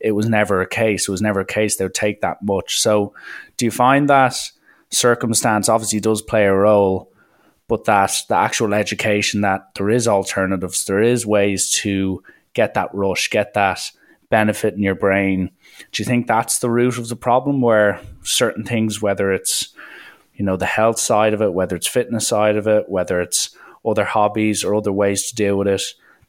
it 0.00 0.12
was 0.12 0.28
never 0.28 0.60
a 0.60 0.66
case. 0.66 1.08
It 1.08 1.12
was 1.12 1.22
never 1.22 1.40
a 1.40 1.46
case 1.46 1.76
they 1.76 1.84
would 1.84 1.94
take 1.94 2.20
that 2.22 2.42
much. 2.42 2.80
So 2.80 3.14
do 3.56 3.64
you 3.64 3.70
find 3.70 4.08
that 4.08 4.36
circumstance 4.90 5.68
obviously 5.68 6.00
does 6.00 6.22
play 6.22 6.46
a 6.46 6.54
role? 6.54 7.12
But 7.68 7.84
that 7.84 8.22
the 8.28 8.36
actual 8.36 8.72
education 8.72 9.42
that 9.42 9.74
there 9.74 9.90
is 9.90 10.08
alternatives, 10.08 10.86
there 10.86 11.02
is 11.02 11.26
ways 11.26 11.70
to 11.82 12.22
get 12.58 12.74
that 12.74 12.92
rush, 12.92 13.30
get 13.30 13.54
that 13.54 13.92
benefit 14.30 14.74
in 14.74 14.82
your 14.82 14.96
brain. 14.96 15.48
Do 15.92 16.02
you 16.02 16.04
think 16.04 16.26
that's 16.26 16.58
the 16.58 16.68
root 16.68 16.98
of 16.98 17.08
the 17.08 17.14
problem 17.14 17.60
where 17.60 18.00
certain 18.24 18.64
things, 18.64 19.00
whether 19.00 19.32
it's, 19.32 19.72
you 20.34 20.44
know, 20.44 20.56
the 20.56 20.66
health 20.66 20.98
side 20.98 21.34
of 21.34 21.40
it, 21.40 21.54
whether 21.54 21.76
it's 21.76 21.86
fitness 21.86 22.26
side 22.26 22.56
of 22.56 22.66
it, 22.66 22.88
whether 22.88 23.20
it's 23.20 23.56
other 23.86 24.04
hobbies 24.04 24.64
or 24.64 24.74
other 24.74 24.92
ways 24.92 25.28
to 25.28 25.36
deal 25.36 25.56
with 25.56 25.68
it, 25.68 25.82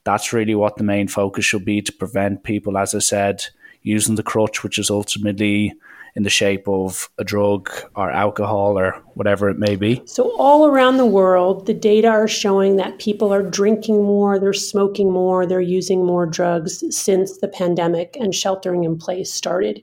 that's 0.04 0.32
really 0.32 0.54
what 0.54 0.78
the 0.78 0.84
main 0.84 1.08
focus 1.08 1.46
should 1.46 1.66
be 1.66 1.82
to 1.82 1.92
prevent 1.92 2.44
people, 2.44 2.78
as 2.78 2.94
I 2.94 3.00
said, 3.00 3.46
using 3.82 4.14
the 4.14 4.22
crutch, 4.22 4.62
which 4.64 4.78
is 4.78 4.92
ultimately 4.92 5.74
in 6.20 6.24
the 6.24 6.30
shape 6.30 6.68
of 6.68 7.10
a 7.18 7.24
drug 7.24 7.70
or 7.96 8.12
alcohol 8.12 8.78
or 8.78 8.92
whatever 9.14 9.50
it 9.50 9.58
may 9.58 9.78
be? 9.78 10.02
So, 10.06 10.36
all 10.38 10.68
around 10.68 10.98
the 10.98 11.06
world, 11.06 11.66
the 11.66 11.74
data 11.74 12.10
are 12.10 12.28
showing 12.28 12.76
that 12.76 13.00
people 13.00 13.34
are 13.34 13.42
drinking 13.42 14.04
more, 14.04 14.38
they're 14.38 14.52
smoking 14.52 15.14
more, 15.14 15.46
they're 15.46 15.62
using 15.62 16.06
more 16.06 16.26
drugs 16.26 16.84
since 16.94 17.38
the 17.38 17.48
pandemic 17.48 18.18
and 18.20 18.36
sheltering 18.36 18.84
in 18.84 18.98
place 18.98 19.34
started. 19.34 19.82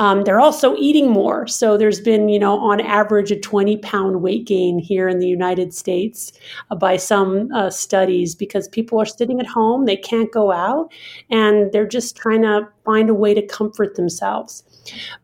Um, 0.00 0.24
they're 0.24 0.40
also 0.40 0.74
eating 0.76 1.10
more. 1.10 1.46
So 1.46 1.76
there's 1.76 2.00
been, 2.00 2.30
you 2.30 2.38
know, 2.38 2.58
on 2.58 2.80
average, 2.80 3.30
a 3.30 3.38
20 3.38 3.76
pound 3.76 4.22
weight 4.22 4.46
gain 4.46 4.78
here 4.78 5.08
in 5.08 5.18
the 5.18 5.26
United 5.26 5.74
States 5.74 6.32
uh, 6.70 6.74
by 6.74 6.96
some 6.96 7.52
uh, 7.52 7.68
studies 7.68 8.34
because 8.34 8.66
people 8.68 8.98
are 8.98 9.04
sitting 9.04 9.38
at 9.40 9.46
home, 9.46 9.84
they 9.84 9.98
can't 9.98 10.32
go 10.32 10.52
out, 10.52 10.90
and 11.30 11.70
they're 11.72 11.86
just 11.86 12.16
trying 12.16 12.40
to 12.42 12.66
find 12.86 13.10
a 13.10 13.14
way 13.14 13.34
to 13.34 13.46
comfort 13.46 13.94
themselves. 13.96 14.64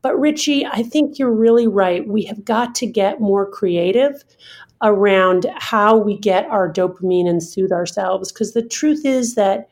But 0.03 0.15
Richie, 0.21 0.67
I 0.67 0.83
think 0.83 1.19
you're 1.19 1.33
really 1.33 1.67
right. 1.67 2.07
We 2.07 2.25
have 2.25 2.45
got 2.45 2.75
to 2.77 2.87
get 2.87 3.19
more 3.19 3.51
creative 3.51 4.23
around 4.83 5.47
how 5.57 5.97
we 5.97 6.19
get 6.19 6.45
our 6.49 6.71
dopamine 6.71 7.27
and 7.27 7.43
soothe 7.43 7.73
ourselves 7.73 8.31
because 8.31 8.53
the 8.53 8.63
truth 8.63 9.07
is 9.07 9.37
that 9.37 9.71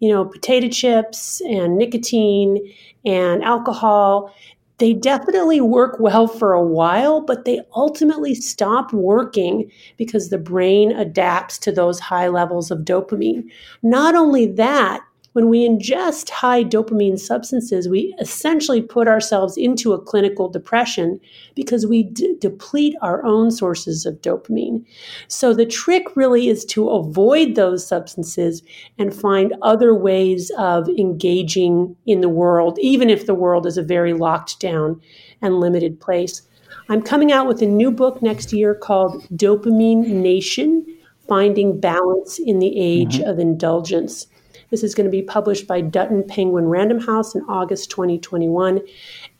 you 0.00 0.08
know, 0.08 0.24
potato 0.24 0.68
chips 0.68 1.40
and 1.42 1.76
nicotine 1.78 2.58
and 3.04 3.42
alcohol, 3.44 4.34
they 4.78 4.92
definitely 4.92 5.60
work 5.60 5.96
well 6.00 6.26
for 6.26 6.52
a 6.52 6.62
while, 6.64 7.20
but 7.20 7.44
they 7.44 7.60
ultimately 7.76 8.34
stop 8.34 8.92
working 8.92 9.70
because 9.96 10.30
the 10.30 10.38
brain 10.38 10.90
adapts 10.92 11.58
to 11.58 11.70
those 11.70 12.00
high 12.00 12.28
levels 12.28 12.70
of 12.70 12.80
dopamine. 12.80 13.44
Not 13.82 14.14
only 14.14 14.46
that, 14.46 15.00
when 15.34 15.48
we 15.48 15.68
ingest 15.68 16.30
high 16.30 16.62
dopamine 16.62 17.18
substances, 17.18 17.88
we 17.88 18.14
essentially 18.20 18.80
put 18.80 19.08
ourselves 19.08 19.56
into 19.56 19.92
a 19.92 20.00
clinical 20.00 20.48
depression 20.48 21.20
because 21.56 21.86
we 21.86 22.04
d- 22.04 22.36
deplete 22.38 22.94
our 23.02 23.24
own 23.24 23.50
sources 23.50 24.06
of 24.06 24.22
dopamine. 24.22 24.84
So 25.26 25.52
the 25.52 25.66
trick 25.66 26.16
really 26.16 26.48
is 26.48 26.64
to 26.66 26.88
avoid 26.88 27.56
those 27.56 27.84
substances 27.84 28.62
and 28.96 29.12
find 29.12 29.54
other 29.60 29.92
ways 29.92 30.52
of 30.56 30.88
engaging 30.88 31.96
in 32.06 32.20
the 32.20 32.28
world, 32.28 32.78
even 32.80 33.10
if 33.10 33.26
the 33.26 33.34
world 33.34 33.66
is 33.66 33.76
a 33.76 33.82
very 33.82 34.12
locked 34.12 34.60
down 34.60 35.00
and 35.42 35.58
limited 35.58 35.98
place. 36.00 36.42
I'm 36.88 37.02
coming 37.02 37.32
out 37.32 37.48
with 37.48 37.60
a 37.60 37.66
new 37.66 37.90
book 37.90 38.22
next 38.22 38.52
year 38.52 38.72
called 38.72 39.26
Dopamine 39.30 40.06
Nation 40.06 40.86
Finding 41.26 41.80
Balance 41.80 42.38
in 42.38 42.60
the 42.60 42.78
Age 42.78 43.18
mm-hmm. 43.18 43.28
of 43.28 43.40
Indulgence. 43.40 44.28
This 44.70 44.82
is 44.82 44.94
going 44.94 45.04
to 45.04 45.10
be 45.10 45.22
published 45.22 45.66
by 45.66 45.80
Dutton 45.80 46.24
Penguin 46.26 46.66
Random 46.66 47.00
House 47.00 47.34
in 47.34 47.42
August 47.48 47.90
2021. 47.90 48.80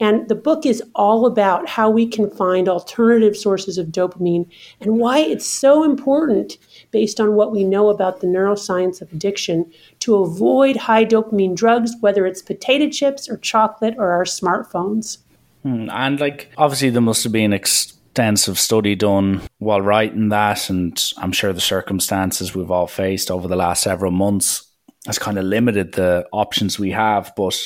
And 0.00 0.28
the 0.28 0.35
book 0.35 0.66
is 0.66 0.83
all 0.95 1.26
about 1.26 1.69
how 1.69 1.90
we 1.90 2.07
can 2.07 2.31
find 2.31 2.69
alternative 2.69 3.37
sources 3.37 3.78
of 3.78 3.88
dopamine 3.88 4.49
and 4.81 4.99
why 4.99 5.19
it's 5.19 5.47
so 5.47 5.85
important, 5.85 6.59
based 6.90 7.21
on 7.21 7.35
what 7.35 7.52
we 7.52 7.64
know 7.64 7.88
about 7.88 8.21
the 8.21 8.26
neuroscience 8.26 9.00
of 9.00 9.12
addiction, 9.12 9.71
to 10.00 10.16
avoid 10.16 10.76
high 10.76 11.04
dopamine 11.04 11.54
drugs, 11.54 11.93
whether 12.00 12.26
it's 12.26 12.43
potato 12.43 12.88
chips 12.88 13.28
or 13.28 13.37
chocolate 13.38 13.95
or 13.99 14.11
our 14.12 14.25
smartphones. 14.25 15.19
Hmm, 15.62 15.88
and 15.90 16.21
like, 16.21 16.52
obviously, 16.59 16.90
there 16.90 17.00
must 17.00 17.25
have 17.25 17.33
been 17.33 17.52
extensive 17.52 18.59
study 18.59 18.95
done 18.95 19.40
while 19.59 19.81
writing 19.81 20.28
that, 20.28 20.69
and 20.69 21.02
I'm 21.16 21.33
sure 21.33 21.52
the 21.52 21.61
circumstances 21.61 22.54
we've 22.54 22.71
all 22.71 22.87
faced 22.87 23.31
over 23.31 23.49
the 23.49 23.57
last 23.57 23.83
several 23.83 24.12
months 24.12 24.63
has 25.07 25.19
kind 25.19 25.39
of 25.39 25.45
limited 25.45 25.93
the 25.93 26.27
options 26.33 26.79
we 26.79 26.91
have. 26.91 27.33
But 27.37 27.59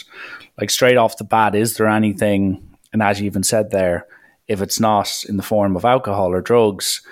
like 0.59 0.71
straight 0.71 0.97
off 0.97 1.19
the 1.19 1.25
bat, 1.25 1.55
is 1.55 1.77
there 1.77 1.89
anything? 1.89 2.77
And 2.93 3.03
as 3.03 3.21
you 3.21 3.27
even 3.27 3.43
said 3.43 3.71
there, 3.71 4.07
if 4.49 4.63
it's 4.63 4.81
not 4.81 5.25
in 5.29 5.37
the 5.37 5.43
form 5.43 5.77
of 5.77 5.85
alcohol 5.85 6.33
or 6.33 6.41
drugs, 6.41 7.03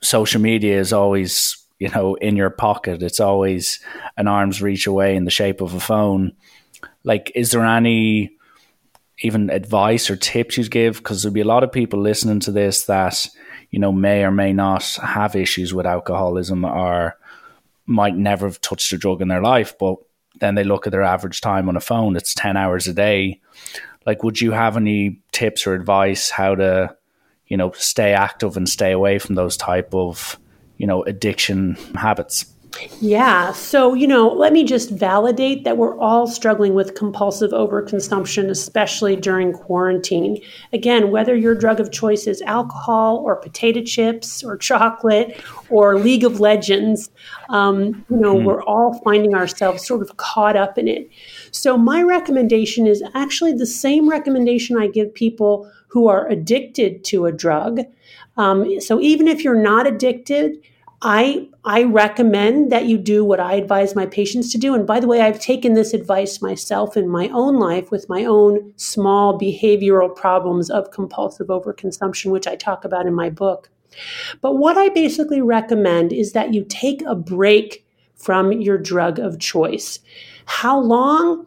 social 0.00 0.40
media 0.40 0.78
is 0.78 0.92
always 0.92 1.56
you 1.78 1.88
know 1.88 2.14
in 2.16 2.36
your 2.36 2.50
pocket. 2.50 3.02
It's 3.02 3.20
always 3.20 3.80
an 4.16 4.26
arm's 4.28 4.62
reach 4.62 4.86
away 4.86 5.16
in 5.16 5.24
the 5.24 5.30
shape 5.30 5.60
of 5.60 5.74
a 5.74 5.80
phone. 5.80 6.32
Like, 7.04 7.32
is 7.34 7.50
there 7.50 7.64
any 7.64 8.32
even 9.18 9.50
advice 9.50 10.10
or 10.10 10.16
tips 10.16 10.56
you'd 10.56 10.70
give? 10.70 10.96
Because 10.96 11.22
there'll 11.22 11.34
be 11.34 11.40
a 11.40 11.44
lot 11.44 11.64
of 11.64 11.72
people 11.72 12.00
listening 12.00 12.40
to 12.40 12.52
this 12.52 12.86
that 12.86 13.28
you 13.70 13.78
know 13.78 13.92
may 13.92 14.24
or 14.24 14.30
may 14.30 14.52
not 14.52 14.84
have 15.02 15.36
issues 15.36 15.74
with 15.74 15.86
alcoholism 15.86 16.64
or 16.64 17.16
might 17.86 18.16
never 18.16 18.46
have 18.46 18.60
touched 18.60 18.92
a 18.92 18.98
drug 18.98 19.20
in 19.20 19.28
their 19.28 19.42
life, 19.42 19.76
but 19.78 19.96
then 20.40 20.54
they 20.54 20.64
look 20.64 20.86
at 20.86 20.92
their 20.92 21.02
average 21.02 21.40
time 21.40 21.68
on 21.68 21.76
a 21.76 21.80
phone, 21.80 22.16
it's 22.16 22.34
10 22.34 22.56
hours 22.56 22.86
a 22.86 22.94
day. 22.94 23.40
Like, 24.06 24.22
would 24.22 24.40
you 24.40 24.52
have 24.52 24.76
any 24.76 25.20
tips 25.30 25.66
or 25.66 25.74
advice 25.74 26.30
how 26.30 26.54
to, 26.56 26.96
you 27.46 27.56
know, 27.56 27.72
stay 27.72 28.12
active 28.12 28.56
and 28.56 28.68
stay 28.68 28.92
away 28.92 29.18
from 29.18 29.34
those 29.34 29.56
type 29.56 29.94
of, 29.94 30.38
you 30.78 30.86
know, 30.86 31.02
addiction 31.04 31.74
habits? 31.94 32.51
Yeah. 33.00 33.52
So, 33.52 33.94
you 33.94 34.06
know, 34.06 34.28
let 34.28 34.52
me 34.52 34.64
just 34.64 34.90
validate 34.90 35.64
that 35.64 35.76
we're 35.76 35.98
all 35.98 36.26
struggling 36.26 36.74
with 36.74 36.94
compulsive 36.94 37.50
overconsumption, 37.50 38.48
especially 38.48 39.16
during 39.16 39.52
quarantine. 39.52 40.40
Again, 40.72 41.10
whether 41.10 41.36
your 41.36 41.54
drug 41.54 41.80
of 41.80 41.90
choice 41.92 42.26
is 42.26 42.40
alcohol 42.42 43.18
or 43.18 43.36
potato 43.36 43.82
chips 43.82 44.42
or 44.42 44.56
chocolate 44.56 45.42
or 45.68 45.98
League 45.98 46.24
of 46.24 46.40
Legends, 46.40 47.10
um, 47.50 48.04
you 48.08 48.16
know, 48.16 48.36
mm. 48.36 48.44
we're 48.44 48.62
all 48.62 49.00
finding 49.04 49.34
ourselves 49.34 49.86
sort 49.86 50.02
of 50.02 50.16
caught 50.16 50.56
up 50.56 50.78
in 50.78 50.88
it. 50.88 51.10
So, 51.50 51.76
my 51.76 52.02
recommendation 52.02 52.86
is 52.86 53.02
actually 53.14 53.52
the 53.52 53.66
same 53.66 54.08
recommendation 54.08 54.78
I 54.78 54.86
give 54.86 55.12
people 55.12 55.70
who 55.88 56.08
are 56.08 56.26
addicted 56.28 57.04
to 57.04 57.26
a 57.26 57.32
drug. 57.32 57.80
Um, 58.36 58.80
so, 58.80 59.00
even 59.00 59.28
if 59.28 59.44
you're 59.44 59.60
not 59.60 59.86
addicted, 59.86 60.56
I 61.02 61.48
I 61.64 61.82
recommend 61.82 62.70
that 62.70 62.86
you 62.86 62.96
do 62.96 63.24
what 63.24 63.40
I 63.40 63.54
advise 63.54 63.94
my 63.94 64.06
patients 64.06 64.50
to 64.52 64.58
do. 64.58 64.74
And 64.74 64.86
by 64.86 65.00
the 65.00 65.08
way, 65.08 65.20
I've 65.20 65.40
taken 65.40 65.74
this 65.74 65.92
advice 65.92 66.40
myself 66.40 66.96
in 66.96 67.08
my 67.08 67.28
own 67.28 67.58
life 67.58 67.90
with 67.90 68.08
my 68.08 68.24
own 68.24 68.72
small 68.76 69.38
behavioral 69.38 70.14
problems 70.14 70.70
of 70.70 70.92
compulsive 70.92 71.48
overconsumption, 71.48 72.30
which 72.30 72.46
I 72.46 72.56
talk 72.56 72.84
about 72.84 73.06
in 73.06 73.14
my 73.14 73.30
book. 73.30 73.68
But 74.40 74.54
what 74.56 74.78
I 74.78 74.88
basically 74.88 75.42
recommend 75.42 76.12
is 76.12 76.32
that 76.32 76.54
you 76.54 76.64
take 76.68 77.02
a 77.02 77.14
break 77.14 77.84
from 78.14 78.52
your 78.52 78.78
drug 78.78 79.18
of 79.18 79.40
choice. 79.40 79.98
How 80.46 80.78
long? 80.78 81.46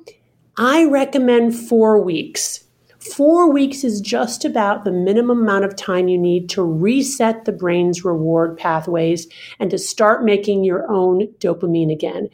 I 0.58 0.86
recommend 0.86 1.56
four 1.56 2.02
weeks. 2.02 2.65
Four 3.14 3.52
weeks 3.52 3.84
is 3.84 4.02
just 4.02 4.46
about 4.46 4.84
the 4.84 4.92
minimum 4.92 5.42
amount 5.42 5.64
of 5.64 5.76
time 5.76 6.08
you 6.08 6.18
need 6.18 6.50
to 6.50 6.64
reset 6.64 7.46
the 7.46 7.52
brain's 7.52 8.04
reward 8.04 8.58
pathways 8.58 9.28
and 9.60 9.70
to 9.70 9.78
start 9.78 10.26
making 10.26 10.64
your 10.64 10.90
own 10.92 11.28
dopamine 11.40 11.92
again. 11.92 12.30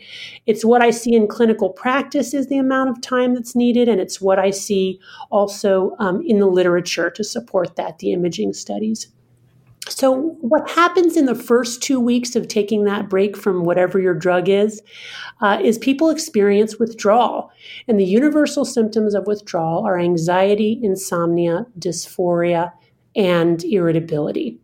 It's 0.46 0.64
what 0.64 0.82
I 0.82 0.92
see 0.92 1.14
in 1.14 1.28
clinical 1.28 1.70
practice 1.70 2.34
is 2.34 2.48
the 2.48 2.58
amount 2.58 2.90
of 2.90 3.02
time 3.02 3.34
that's 3.34 3.56
needed, 3.56 3.90
and 3.90 4.00
it's 4.00 4.22
what 4.22 4.40
I 4.40 4.52
see 4.52 5.00
also 5.30 5.96
um, 6.00 6.22
in 6.26 6.40
the 6.40 6.48
literature 6.48 7.10
to 7.10 7.24
support 7.24 7.76
that, 7.76 8.00
the 8.00 8.14
imaging 8.14 8.54
studies. 8.54 9.08
So, 9.90 10.38
what 10.42 10.70
happens 10.70 11.18
in 11.18 11.26
the 11.26 11.36
first 11.36 11.82
two 11.82 12.00
weeks 12.00 12.36
of 12.36 12.48
taking 12.48 12.84
that 12.84 13.10
break 13.10 13.36
from 13.36 13.64
whatever 13.64 14.00
your 14.00 14.14
drug 14.14 14.48
is, 14.48 14.82
uh, 15.42 15.60
is 15.64 15.80
people 15.80 16.10
experience 16.10 16.78
withdrawal. 16.78 17.52
And 17.88 18.00
the 18.00 18.06
universal 18.06 18.64
symptoms 18.64 19.16
of 19.16 19.26
withdrawal 19.26 19.84
are 19.86 20.00
anxiety, 20.00 20.80
insomnia, 20.84 21.66
dysphoria, 21.80 22.72
and 23.16 23.64
irritability. 23.64 24.60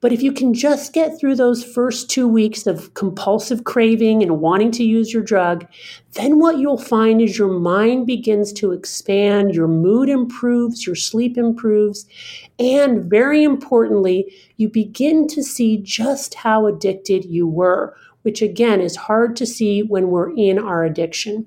But 0.00 0.12
if 0.12 0.22
you 0.22 0.32
can 0.32 0.54
just 0.54 0.92
get 0.92 1.18
through 1.18 1.36
those 1.36 1.64
first 1.64 2.10
two 2.10 2.26
weeks 2.28 2.66
of 2.66 2.94
compulsive 2.94 3.64
craving 3.64 4.22
and 4.22 4.40
wanting 4.40 4.70
to 4.72 4.84
use 4.84 5.12
your 5.12 5.22
drug, 5.22 5.66
then 6.14 6.38
what 6.38 6.58
you'll 6.58 6.78
find 6.78 7.20
is 7.20 7.38
your 7.38 7.52
mind 7.52 8.06
begins 8.06 8.52
to 8.54 8.72
expand, 8.72 9.54
your 9.54 9.68
mood 9.68 10.08
improves, 10.08 10.86
your 10.86 10.96
sleep 10.96 11.38
improves, 11.38 12.06
and 12.58 13.04
very 13.04 13.42
importantly, 13.42 14.32
you 14.56 14.68
begin 14.68 15.26
to 15.28 15.42
see 15.42 15.78
just 15.78 16.34
how 16.34 16.66
addicted 16.66 17.24
you 17.24 17.46
were, 17.46 17.96
which 18.22 18.42
again 18.42 18.80
is 18.80 18.96
hard 18.96 19.36
to 19.36 19.46
see 19.46 19.82
when 19.82 20.08
we're 20.08 20.34
in 20.36 20.58
our 20.58 20.84
addiction. 20.84 21.46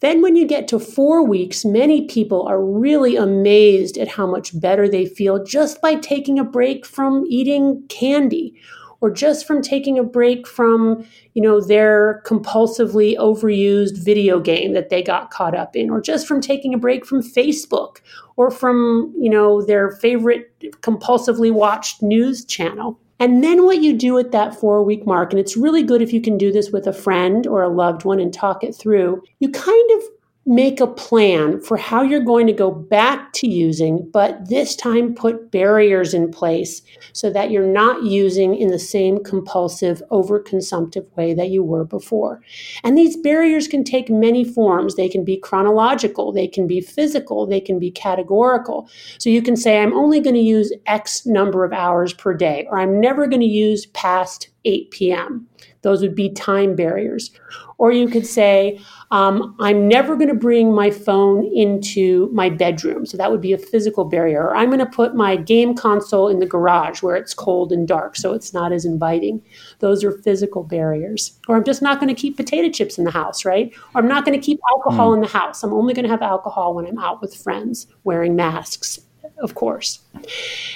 Then, 0.00 0.22
when 0.22 0.34
you 0.34 0.46
get 0.46 0.66
to 0.68 0.78
four 0.78 1.22
weeks, 1.22 1.64
many 1.64 2.06
people 2.06 2.46
are 2.48 2.64
really 2.64 3.16
amazed 3.16 3.98
at 3.98 4.08
how 4.08 4.26
much 4.26 4.58
better 4.58 4.88
they 4.88 5.04
feel 5.04 5.44
just 5.44 5.80
by 5.82 5.96
taking 5.96 6.38
a 6.38 6.44
break 6.44 6.86
from 6.86 7.24
eating 7.28 7.84
candy 7.88 8.54
or 9.02 9.10
just 9.10 9.46
from 9.46 9.62
taking 9.62 9.98
a 9.98 10.02
break 10.02 10.46
from, 10.46 11.06
you 11.34 11.42
know, 11.42 11.60
their 11.60 12.22
compulsively 12.26 13.16
overused 13.16 14.02
video 14.02 14.38
game 14.40 14.72
that 14.72 14.90
they 14.90 15.02
got 15.02 15.30
caught 15.30 15.54
up 15.54 15.74
in, 15.74 15.90
or 15.90 16.00
just 16.00 16.26
from 16.26 16.40
taking 16.40 16.74
a 16.74 16.78
break 16.78 17.06
from 17.06 17.22
Facebook 17.22 17.98
or 18.36 18.50
from, 18.50 19.14
you 19.18 19.30
know, 19.30 19.62
their 19.62 19.90
favorite 19.92 20.52
compulsively 20.82 21.52
watched 21.52 22.02
news 22.02 22.44
channel. 22.44 22.98
And 23.20 23.44
then 23.44 23.64
what 23.66 23.82
you 23.82 23.92
do 23.92 24.18
at 24.18 24.32
that 24.32 24.58
four 24.58 24.82
week 24.82 25.06
mark, 25.06 25.32
and 25.32 25.38
it's 25.38 25.56
really 25.56 25.82
good 25.82 26.00
if 26.00 26.12
you 26.12 26.22
can 26.22 26.38
do 26.38 26.50
this 26.50 26.70
with 26.70 26.86
a 26.86 26.92
friend 26.92 27.46
or 27.46 27.62
a 27.62 27.68
loved 27.68 28.04
one 28.04 28.18
and 28.18 28.32
talk 28.32 28.64
it 28.64 28.74
through, 28.74 29.22
you 29.38 29.50
kind 29.50 29.90
of 29.92 30.02
make 30.46 30.80
a 30.80 30.86
plan 30.86 31.60
for 31.60 31.76
how 31.76 32.02
you're 32.02 32.24
going 32.24 32.46
to 32.46 32.52
go 32.52 32.70
back 32.70 33.32
to 33.34 33.46
using, 33.46 34.08
but 34.10 34.48
this 34.48 34.74
time 34.74 35.14
put 35.14 35.50
barriers 35.50 36.14
in 36.14 36.30
place 36.30 36.80
so 37.12 37.30
that 37.30 37.50
you're 37.50 37.66
not 37.66 38.02
using 38.04 38.56
in 38.56 38.68
the 38.68 38.78
same 38.78 39.22
compulsive, 39.22 40.02
overconsumptive 40.10 41.06
way 41.16 41.34
that 41.34 41.50
you 41.50 41.62
were 41.62 41.84
before. 41.84 42.40
And 42.82 42.96
these 42.96 43.18
barriers 43.18 43.68
can 43.68 43.84
take 43.84 44.08
many 44.08 44.42
forms. 44.42 44.96
They 44.96 45.10
can 45.10 45.24
be 45.24 45.36
chronological, 45.36 46.32
they 46.32 46.48
can 46.48 46.66
be 46.66 46.80
physical, 46.80 47.46
they 47.46 47.60
can 47.60 47.78
be 47.78 47.90
categorical. 47.90 48.88
So 49.18 49.28
you 49.28 49.42
can 49.42 49.56
say, 49.56 49.78
I'm 49.78 49.92
only 49.92 50.20
going 50.20 50.36
to 50.36 50.40
use 50.40 50.72
X 50.86 51.26
number 51.26 51.64
of 51.64 51.72
hours 51.72 52.14
per 52.14 52.32
day, 52.32 52.66
or 52.70 52.80
I'm 52.80 52.98
never 52.98 53.26
going 53.26 53.40
to 53.40 53.46
use 53.46 53.86
past 53.86 54.48
8 54.64 54.90
p.m. 54.90 55.46
Those 55.82 56.02
would 56.02 56.14
be 56.14 56.30
time 56.30 56.74
barriers. 56.74 57.30
Or 57.78 57.92
you 57.92 58.08
could 58.08 58.26
say, 58.26 58.78
um, 59.10 59.56
I'm 59.58 59.88
never 59.88 60.14
going 60.14 60.28
to 60.28 60.34
bring 60.34 60.74
my 60.74 60.90
phone 60.90 61.50
into 61.54 62.28
my 62.32 62.50
bedroom. 62.50 63.06
So 63.06 63.16
that 63.16 63.30
would 63.30 63.40
be 63.40 63.54
a 63.54 63.58
physical 63.58 64.04
barrier. 64.04 64.42
Or 64.42 64.54
I'm 64.54 64.68
going 64.68 64.80
to 64.80 64.86
put 64.86 65.14
my 65.14 65.36
game 65.36 65.74
console 65.74 66.28
in 66.28 66.40
the 66.40 66.46
garage 66.46 67.02
where 67.02 67.16
it's 67.16 67.32
cold 67.32 67.72
and 67.72 67.88
dark 67.88 68.16
so 68.16 68.34
it's 68.34 68.52
not 68.52 68.72
as 68.72 68.84
inviting. 68.84 69.42
Those 69.78 70.04
are 70.04 70.12
physical 70.12 70.62
barriers. 70.62 71.38
Or 71.48 71.56
I'm 71.56 71.64
just 71.64 71.80
not 71.80 71.98
going 72.00 72.14
to 72.14 72.20
keep 72.20 72.36
potato 72.36 72.70
chips 72.70 72.98
in 72.98 73.04
the 73.04 73.10
house, 73.10 73.44
right? 73.44 73.72
Or 73.94 74.02
I'm 74.02 74.08
not 74.08 74.26
going 74.26 74.38
to 74.38 74.44
keep 74.44 74.60
alcohol 74.76 75.12
mm. 75.12 75.14
in 75.14 75.20
the 75.22 75.28
house. 75.28 75.62
I'm 75.62 75.72
only 75.72 75.94
going 75.94 76.04
to 76.04 76.10
have 76.10 76.22
alcohol 76.22 76.74
when 76.74 76.86
I'm 76.86 76.98
out 76.98 77.22
with 77.22 77.34
friends 77.34 77.86
wearing 78.04 78.36
masks 78.36 79.00
of 79.40 79.54
course. 79.54 80.00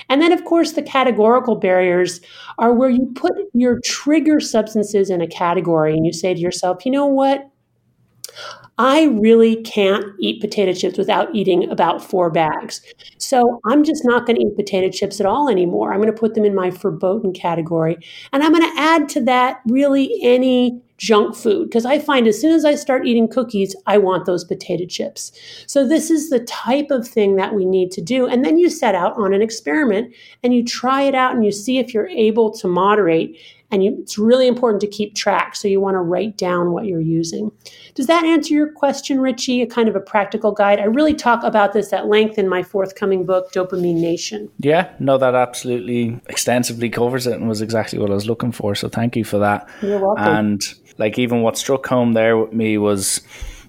And 0.08 0.20
then, 0.20 0.32
of 0.32 0.44
course, 0.44 0.72
the 0.72 0.82
categorical 0.82 1.56
barriers 1.56 2.20
are 2.58 2.72
where 2.72 2.90
you 2.90 3.12
put 3.14 3.32
your 3.52 3.80
trigger 3.84 4.40
substances 4.40 5.10
in 5.10 5.20
a 5.20 5.26
category 5.26 5.94
and 5.94 6.06
you 6.06 6.12
say 6.12 6.34
to 6.34 6.40
yourself, 6.40 6.84
you 6.84 6.92
know 6.92 7.06
what? 7.06 7.50
I 8.76 9.04
really 9.04 9.62
can't 9.62 10.04
eat 10.18 10.40
potato 10.40 10.72
chips 10.72 10.98
without 10.98 11.32
eating 11.32 11.70
about 11.70 12.02
four 12.02 12.28
bags. 12.28 12.80
So 13.18 13.60
I'm 13.66 13.84
just 13.84 14.02
not 14.04 14.26
going 14.26 14.36
to 14.36 14.42
eat 14.42 14.56
potato 14.56 14.90
chips 14.90 15.20
at 15.20 15.26
all 15.26 15.48
anymore. 15.48 15.92
I'm 15.92 16.00
going 16.00 16.12
to 16.12 16.18
put 16.18 16.34
them 16.34 16.44
in 16.44 16.56
my 16.56 16.70
verboten 16.70 17.32
category. 17.32 17.96
And 18.32 18.42
I'm 18.42 18.52
going 18.52 18.68
to 18.68 18.80
add 18.80 19.08
to 19.10 19.22
that 19.24 19.60
really 19.66 20.12
any 20.22 20.82
junk 20.96 21.34
food 21.34 21.68
because 21.68 21.84
I 21.84 21.98
find 21.98 22.26
as 22.26 22.40
soon 22.40 22.52
as 22.52 22.64
I 22.64 22.74
start 22.74 23.06
eating 23.06 23.28
cookies, 23.28 23.74
I 23.86 23.98
want 23.98 24.26
those 24.26 24.44
potato 24.44 24.86
chips. 24.86 25.32
So, 25.66 25.86
this 25.86 26.10
is 26.10 26.30
the 26.30 26.40
type 26.40 26.90
of 26.90 27.06
thing 27.06 27.36
that 27.36 27.54
we 27.54 27.64
need 27.64 27.90
to 27.92 28.00
do. 28.00 28.26
And 28.26 28.44
then 28.44 28.58
you 28.58 28.70
set 28.70 28.94
out 28.94 29.16
on 29.16 29.34
an 29.34 29.42
experiment 29.42 30.14
and 30.42 30.54
you 30.54 30.64
try 30.64 31.02
it 31.02 31.14
out 31.14 31.34
and 31.34 31.44
you 31.44 31.52
see 31.52 31.78
if 31.78 31.92
you're 31.92 32.08
able 32.08 32.52
to 32.52 32.68
moderate. 32.68 33.38
And 33.70 33.82
you, 33.82 33.96
it's 33.98 34.18
really 34.18 34.46
important 34.46 34.80
to 34.82 34.86
keep 34.86 35.16
track. 35.16 35.56
So, 35.56 35.66
you 35.66 35.80
want 35.80 35.94
to 35.96 36.00
write 36.00 36.36
down 36.36 36.70
what 36.70 36.84
you're 36.84 37.00
using. 37.00 37.50
Does 37.94 38.06
that 38.06 38.24
answer 38.24 38.54
your 38.54 38.70
question, 38.70 39.20
Richie? 39.20 39.62
A 39.62 39.66
kind 39.66 39.88
of 39.88 39.96
a 39.96 40.00
practical 40.00 40.52
guide. 40.52 40.78
I 40.78 40.84
really 40.84 41.14
talk 41.14 41.42
about 41.42 41.72
this 41.72 41.92
at 41.92 42.06
length 42.06 42.38
in 42.38 42.48
my 42.48 42.62
forthcoming 42.62 43.26
book, 43.26 43.52
Dopamine 43.52 44.00
Nation. 44.00 44.48
Yeah, 44.60 44.92
no, 45.00 45.18
that 45.18 45.34
absolutely 45.34 46.20
extensively 46.28 46.88
covers 46.88 47.26
it 47.26 47.34
and 47.34 47.48
was 47.48 47.62
exactly 47.62 47.98
what 47.98 48.10
I 48.10 48.14
was 48.14 48.28
looking 48.28 48.52
for. 48.52 48.76
So, 48.76 48.88
thank 48.88 49.16
you 49.16 49.24
for 49.24 49.38
that. 49.38 49.68
You're 49.82 49.98
welcome. 49.98 50.24
And 50.24 50.62
like 50.98 51.18
even 51.18 51.42
what 51.42 51.58
struck 51.58 51.86
home 51.86 52.12
there 52.12 52.36
with 52.36 52.52
me 52.52 52.78
was, 52.78 53.20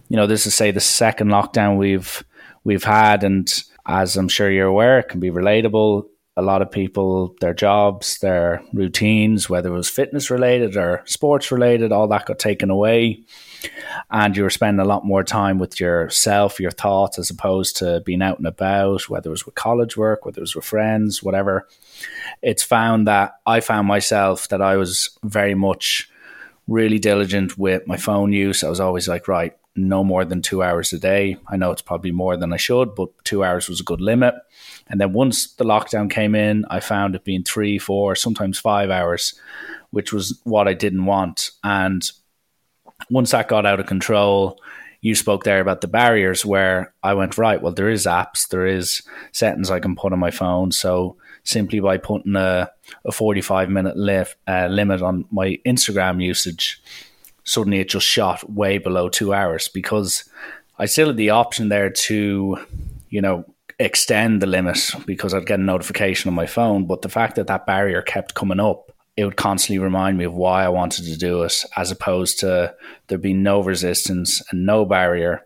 you 0.09 0.17
know, 0.17 0.27
this 0.27 0.45
is 0.45 0.55
say 0.55 0.71
the 0.71 0.79
second 0.79 1.29
lockdown 1.29 1.77
we've 1.77 2.23
we've 2.63 2.83
had, 2.83 3.23
and 3.23 3.51
as 3.85 4.17
I'm 4.17 4.29
sure 4.29 4.51
you're 4.51 4.67
aware, 4.67 4.99
it 4.99 5.09
can 5.09 5.19
be 5.19 5.31
relatable. 5.31 6.05
A 6.37 6.41
lot 6.41 6.61
of 6.61 6.69
people, 6.69 7.33
their 7.39 7.53
jobs, 7.53 8.19
their 8.19 8.61
routines, 8.73 9.49
whether 9.49 9.69
it 9.69 9.77
was 9.77 9.89
fitness 9.89 10.29
related 10.29 10.75
or 10.75 11.01
sports 11.05 11.49
related, 11.49 11.93
all 11.93 12.09
that 12.09 12.25
got 12.25 12.39
taken 12.39 12.69
away. 12.69 13.23
And 14.11 14.35
you 14.35 14.43
were 14.43 14.49
spending 14.49 14.85
a 14.85 14.87
lot 14.87 15.05
more 15.05 15.23
time 15.23 15.59
with 15.59 15.79
yourself, 15.79 16.59
your 16.59 16.71
thoughts, 16.71 17.17
as 17.17 17.29
opposed 17.29 17.77
to 17.77 18.01
being 18.05 18.21
out 18.21 18.37
and 18.37 18.47
about, 18.47 19.09
whether 19.09 19.29
it 19.29 19.31
was 19.31 19.45
with 19.45 19.55
college 19.55 19.95
work, 19.95 20.25
whether 20.25 20.39
it 20.39 20.41
was 20.41 20.55
with 20.55 20.65
friends, 20.65 21.23
whatever. 21.23 21.69
It's 22.41 22.63
found 22.63 23.07
that 23.07 23.35
I 23.45 23.61
found 23.61 23.87
myself 23.87 24.49
that 24.49 24.61
I 24.61 24.75
was 24.75 25.17
very 25.23 25.55
much 25.55 26.09
really 26.67 26.99
diligent 26.99 27.57
with 27.57 27.85
my 27.87 27.97
phone 27.97 28.33
use. 28.33 28.63
I 28.63 28.69
was 28.69 28.79
always 28.79 29.07
like, 29.07 29.27
right, 29.27 29.55
no 29.75 30.03
more 30.03 30.25
than 30.25 30.41
two 30.41 30.63
hours 30.63 30.93
a 30.93 30.99
day. 30.99 31.37
I 31.47 31.57
know 31.57 31.71
it's 31.71 31.81
probably 31.81 32.11
more 32.11 32.37
than 32.37 32.53
I 32.53 32.57
should, 32.57 32.95
but 32.95 33.09
two 33.23 33.43
hours 33.43 33.67
was 33.67 33.81
a 33.81 33.83
good 33.83 34.01
limit. 34.01 34.33
And 34.87 35.01
then 35.01 35.13
once 35.13 35.53
the 35.53 35.65
lockdown 35.65 36.09
came 36.09 36.33
in, 36.33 36.65
I 36.69 36.79
found 36.79 37.15
it 37.15 37.23
being 37.23 37.43
three, 37.43 37.77
four, 37.77 38.15
sometimes 38.15 38.57
five 38.57 38.89
hours, 38.89 39.39
which 39.91 40.13
was 40.13 40.39
what 40.43 40.67
I 40.67 40.73
didn't 40.73 41.05
want. 41.05 41.51
And 41.63 42.09
once 43.09 43.31
that 43.31 43.49
got 43.49 43.65
out 43.65 43.79
of 43.79 43.85
control, 43.85 44.59
you 45.01 45.13
spoke 45.13 45.43
there 45.43 45.59
about 45.59 45.81
the 45.81 45.87
barriers 45.87 46.45
where 46.45 46.93
I 47.03 47.13
went, 47.13 47.37
right, 47.37 47.61
well, 47.61 47.73
there 47.73 47.89
is 47.89 48.05
apps, 48.05 48.47
there 48.47 48.65
is 48.65 49.03
settings 49.33 49.69
I 49.69 49.79
can 49.79 49.95
put 49.95 50.13
on 50.13 50.19
my 50.19 50.31
phone. 50.31 50.71
So 50.71 51.17
simply 51.45 51.79
by 51.79 51.97
putting 51.97 52.35
a, 52.35 52.69
a 53.05 53.11
45 53.11 53.69
minute 53.69 53.95
uh, 54.47 54.67
limit 54.67 55.01
on 55.01 55.25
my 55.31 55.57
Instagram 55.65 56.21
usage, 56.21 56.81
suddenly 57.45 57.79
it 57.79 57.89
just 57.89 58.05
shot 58.05 58.51
way 58.51 58.77
below 58.77 59.07
two 59.07 59.33
hours 59.33 59.69
because 59.69 60.29
I 60.77 60.87
still 60.87 61.07
had 61.07 61.17
the 61.17 61.29
option 61.29 61.69
there 61.69 61.89
to, 61.89 62.57
you 63.09 63.21
know, 63.21 63.45
extend 63.79 64.41
the 64.41 64.47
limit 64.47 64.91
because 65.05 65.33
I'd 65.33 65.45
get 65.45 65.59
a 65.59 65.63
notification 65.63 66.29
on 66.29 66.35
my 66.35 66.47
phone. 66.47 66.85
But 66.85 67.01
the 67.01 67.09
fact 67.09 67.35
that 67.35 67.47
that 67.47 67.65
barrier 67.65 68.01
kept 68.01 68.33
coming 68.33 68.59
up, 68.59 68.91
it 69.15 69.23
would 69.23 69.37
constantly 69.37 69.79
remind 69.79 70.17
me 70.17 70.25
of 70.25 70.33
why 70.33 70.65
I 70.65 70.69
wanted 70.69 71.05
to 71.05 71.17
do 71.17 71.43
it, 71.43 71.63
as 71.77 71.91
opposed 71.91 72.39
to 72.39 72.75
there 73.07 73.17
being 73.17 73.43
no 73.43 73.61
resistance 73.61 74.41
and 74.51 74.65
no 74.65 74.83
barrier. 74.83 75.45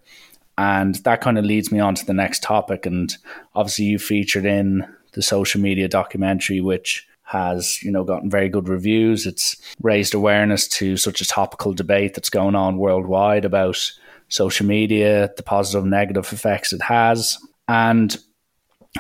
And 0.57 0.95
that 0.95 1.21
kind 1.21 1.37
of 1.37 1.45
leads 1.45 1.71
me 1.71 1.79
on 1.79 1.95
to 1.95 2.05
the 2.05 2.13
next 2.13 2.41
topic. 2.41 2.85
And 2.85 3.15
obviously, 3.53 3.85
you 3.85 3.99
featured 3.99 4.45
in 4.45 4.85
the 5.19 5.23
social 5.23 5.59
media 5.59 5.89
documentary, 5.89 6.61
which 6.61 7.05
has 7.23 7.83
you 7.83 7.91
know 7.91 8.05
gotten 8.05 8.29
very 8.29 8.47
good 8.47 8.69
reviews. 8.69 9.25
It's 9.25 9.57
raised 9.81 10.13
awareness 10.13 10.65
to 10.79 10.95
such 10.95 11.19
a 11.19 11.25
topical 11.25 11.73
debate 11.73 12.13
that's 12.13 12.29
going 12.29 12.55
on 12.55 12.77
worldwide 12.77 13.43
about 13.43 13.91
social 14.29 14.65
media, 14.65 15.29
the 15.35 15.43
positive 15.43 15.81
and 15.81 15.91
negative 15.91 16.31
effects 16.31 16.71
it 16.71 16.81
has, 16.83 17.37
and 17.67 18.17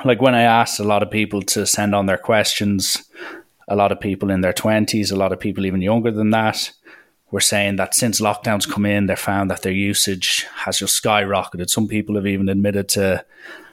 like 0.03 0.21
when 0.21 0.35
I 0.35 0.41
asked 0.41 0.81
a 0.81 0.83
lot 0.83 1.03
of 1.03 1.09
people 1.09 1.41
to 1.53 1.65
send 1.65 1.95
on 1.95 2.05
their 2.05 2.17
questions, 2.17 3.01
a 3.69 3.77
lot 3.77 3.93
of 3.93 4.01
people 4.01 4.29
in 4.29 4.41
their 4.41 4.53
twenties, 4.53 5.11
a 5.11 5.15
lot 5.15 5.31
of 5.31 5.39
people 5.39 5.65
even 5.65 5.81
younger 5.81 6.11
than 6.11 6.31
that, 6.31 6.71
were 7.31 7.39
saying 7.39 7.77
that 7.77 7.95
since 7.95 8.19
lockdowns 8.19 8.69
come 8.69 8.85
in, 8.85 9.05
they 9.05 9.15
found 9.15 9.49
that 9.49 9.61
their 9.61 9.71
usage 9.71 10.45
has 10.65 10.79
just 10.79 11.01
skyrocketed. 11.01 11.69
Some 11.69 11.87
people 11.87 12.15
have 12.15 12.27
even 12.27 12.49
admitted 12.49 12.89
to 12.89 13.23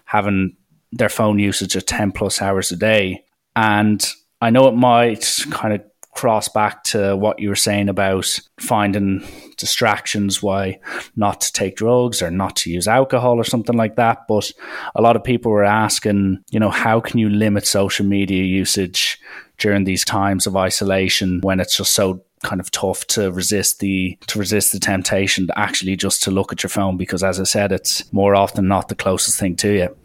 having 0.04 0.56
their 0.92 1.08
phone 1.08 1.38
usage 1.38 1.76
at 1.76 1.86
10 1.86 2.12
plus 2.12 2.40
hours 2.40 2.72
a 2.72 2.76
day. 2.76 3.24
And 3.54 4.06
I 4.40 4.50
know 4.50 4.68
it 4.68 4.74
might 4.74 5.44
kind 5.50 5.74
of 5.74 5.82
cross 6.16 6.48
back 6.48 6.82
to 6.82 7.14
what 7.14 7.38
you 7.38 7.48
were 7.48 7.54
saying 7.54 7.88
about 7.88 8.26
finding 8.58 9.22
distractions, 9.58 10.42
why 10.42 10.78
not 11.14 11.42
to 11.42 11.52
take 11.52 11.76
drugs 11.76 12.22
or 12.22 12.30
not 12.30 12.56
to 12.56 12.70
use 12.70 12.88
alcohol 12.88 13.38
or 13.38 13.44
something 13.44 13.76
like 13.76 13.96
that. 13.96 14.26
But 14.26 14.50
a 14.94 15.02
lot 15.02 15.14
of 15.14 15.22
people 15.22 15.52
were 15.52 15.64
asking, 15.64 16.42
you 16.50 16.58
know, 16.58 16.70
how 16.70 17.00
can 17.00 17.18
you 17.18 17.28
limit 17.28 17.66
social 17.66 18.06
media 18.06 18.42
usage 18.42 19.18
during 19.58 19.84
these 19.84 20.04
times 20.04 20.46
of 20.46 20.56
isolation 20.56 21.40
when 21.42 21.60
it's 21.60 21.76
just 21.76 21.94
so 21.94 22.22
kind 22.42 22.60
of 22.60 22.70
tough 22.70 23.06
to 23.06 23.32
resist 23.32 23.80
the 23.80 24.16
to 24.26 24.38
resist 24.38 24.72
the 24.72 24.78
temptation 24.78 25.46
to 25.46 25.58
actually 25.58 25.96
just 25.96 26.22
to 26.22 26.30
look 26.30 26.52
at 26.52 26.62
your 26.62 26.70
phone 26.70 26.96
because 26.96 27.24
as 27.24 27.40
I 27.40 27.44
said 27.44 27.72
it's 27.72 28.12
more 28.12 28.36
often 28.36 28.68
not 28.68 28.88
the 28.88 28.94
closest 28.94 29.40
thing 29.40 29.56
to 29.56 29.72
you. 29.72 29.96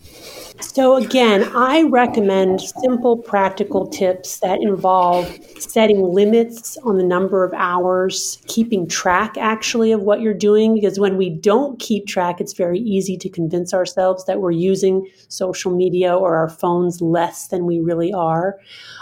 So, 0.61 0.95
again, 0.95 1.51
I 1.55 1.83
recommend 1.83 2.61
simple, 2.61 3.17
practical 3.17 3.87
tips 3.87 4.39
that 4.39 4.61
involve 4.61 5.27
setting 5.59 6.01
limits 6.01 6.77
on 6.83 6.97
the 6.97 7.03
number 7.03 7.43
of 7.43 7.51
hours, 7.53 8.37
keeping 8.47 8.87
track 8.87 9.37
actually 9.37 9.91
of 9.91 10.01
what 10.01 10.21
you're 10.21 10.33
doing, 10.33 10.75
because 10.75 10.99
when 10.99 11.17
we 11.17 11.29
don't 11.29 11.79
keep 11.79 12.05
track, 12.07 12.39
it's 12.39 12.53
very 12.53 12.79
easy 12.79 13.17
to 13.17 13.29
convince 13.29 13.73
ourselves 13.73 14.25
that 14.25 14.39
we're 14.39 14.51
using 14.51 15.07
social 15.29 15.75
media 15.75 16.15
or 16.15 16.35
our 16.37 16.49
phones 16.49 17.01
less 17.01 17.47
than 17.47 17.65
we 17.65 17.79
really 17.79 18.13
are. 18.13 18.59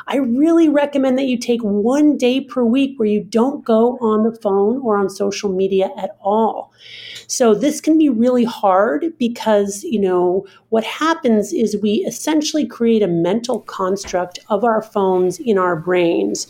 I 0.07 0.17
really 0.17 0.69
recommend 0.69 1.17
that 1.19 1.25
you 1.25 1.37
take 1.37 1.61
one 1.61 2.17
day 2.17 2.41
per 2.41 2.63
week 2.63 2.97
where 2.97 3.07
you 3.07 3.23
don't 3.23 3.63
go 3.63 3.97
on 4.01 4.23
the 4.23 4.35
phone 4.41 4.79
or 4.81 4.97
on 4.97 5.09
social 5.09 5.51
media 5.51 5.89
at 5.97 6.17
all. 6.21 6.71
So, 7.27 7.53
this 7.53 7.79
can 7.79 7.97
be 7.97 8.09
really 8.09 8.45
hard 8.45 9.13
because, 9.19 9.83
you 9.83 9.99
know, 9.99 10.45
what 10.69 10.83
happens 10.83 11.48
is 11.53 11.77
we 11.77 12.05
essentially 12.05 12.65
create 12.65 13.01
a 13.01 13.07
mental 13.07 13.61
construct 13.61 14.39
of 14.49 14.63
our 14.63 14.81
phones 14.81 15.39
in 15.39 15.57
our 15.57 15.75
brains. 15.75 16.47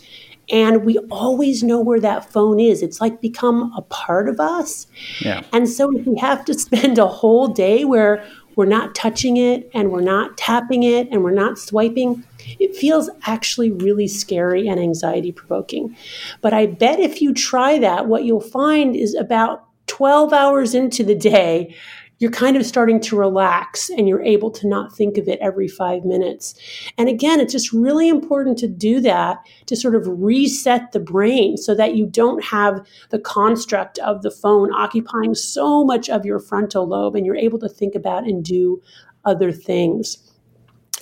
And 0.52 0.84
we 0.84 0.98
always 1.10 1.62
know 1.62 1.80
where 1.80 2.00
that 2.00 2.32
phone 2.32 2.58
is. 2.58 2.82
It's 2.82 3.00
like 3.00 3.20
become 3.20 3.72
a 3.76 3.82
part 3.82 4.28
of 4.28 4.40
us. 4.40 4.86
Yeah. 5.20 5.42
And 5.52 5.68
so 5.68 5.96
if 5.96 6.06
we 6.06 6.18
have 6.18 6.44
to 6.46 6.54
spend 6.58 6.98
a 6.98 7.06
whole 7.06 7.48
day 7.48 7.84
where 7.84 8.24
we're 8.56 8.66
not 8.66 8.94
touching 8.94 9.36
it 9.36 9.70
and 9.72 9.90
we're 9.90 10.00
not 10.00 10.36
tapping 10.36 10.82
it 10.82 11.08
and 11.10 11.22
we're 11.22 11.30
not 11.30 11.58
swiping, 11.58 12.24
it 12.58 12.74
feels 12.74 13.08
actually 13.22 13.70
really 13.70 14.08
scary 14.08 14.66
and 14.66 14.80
anxiety 14.80 15.32
provoking. 15.32 15.96
But 16.40 16.52
I 16.52 16.66
bet 16.66 16.98
if 16.98 17.22
you 17.22 17.32
try 17.32 17.78
that, 17.78 18.06
what 18.06 18.24
you'll 18.24 18.40
find 18.40 18.96
is 18.96 19.14
about 19.14 19.64
12 19.86 20.32
hours 20.32 20.74
into 20.74 21.04
the 21.04 21.14
day, 21.14 21.74
you're 22.20 22.30
kind 22.30 22.56
of 22.56 22.66
starting 22.66 23.00
to 23.00 23.16
relax 23.16 23.88
and 23.88 24.06
you're 24.06 24.22
able 24.22 24.50
to 24.50 24.68
not 24.68 24.94
think 24.94 25.16
of 25.16 25.26
it 25.26 25.38
every 25.40 25.66
five 25.66 26.04
minutes. 26.04 26.54
And 26.98 27.08
again, 27.08 27.40
it's 27.40 27.52
just 27.52 27.72
really 27.72 28.08
important 28.08 28.58
to 28.58 28.68
do 28.68 29.00
that 29.00 29.38
to 29.66 29.74
sort 29.74 29.94
of 29.94 30.06
reset 30.06 30.92
the 30.92 31.00
brain 31.00 31.56
so 31.56 31.74
that 31.74 31.96
you 31.96 32.06
don't 32.06 32.44
have 32.44 32.86
the 33.08 33.18
construct 33.18 33.98
of 34.00 34.20
the 34.20 34.30
phone 34.30 34.72
occupying 34.72 35.34
so 35.34 35.82
much 35.82 36.10
of 36.10 36.26
your 36.26 36.38
frontal 36.38 36.86
lobe 36.86 37.16
and 37.16 37.24
you're 37.24 37.36
able 37.36 37.58
to 37.58 37.68
think 37.68 37.94
about 37.94 38.24
and 38.24 38.44
do 38.44 38.80
other 39.24 39.50
things 39.50 40.18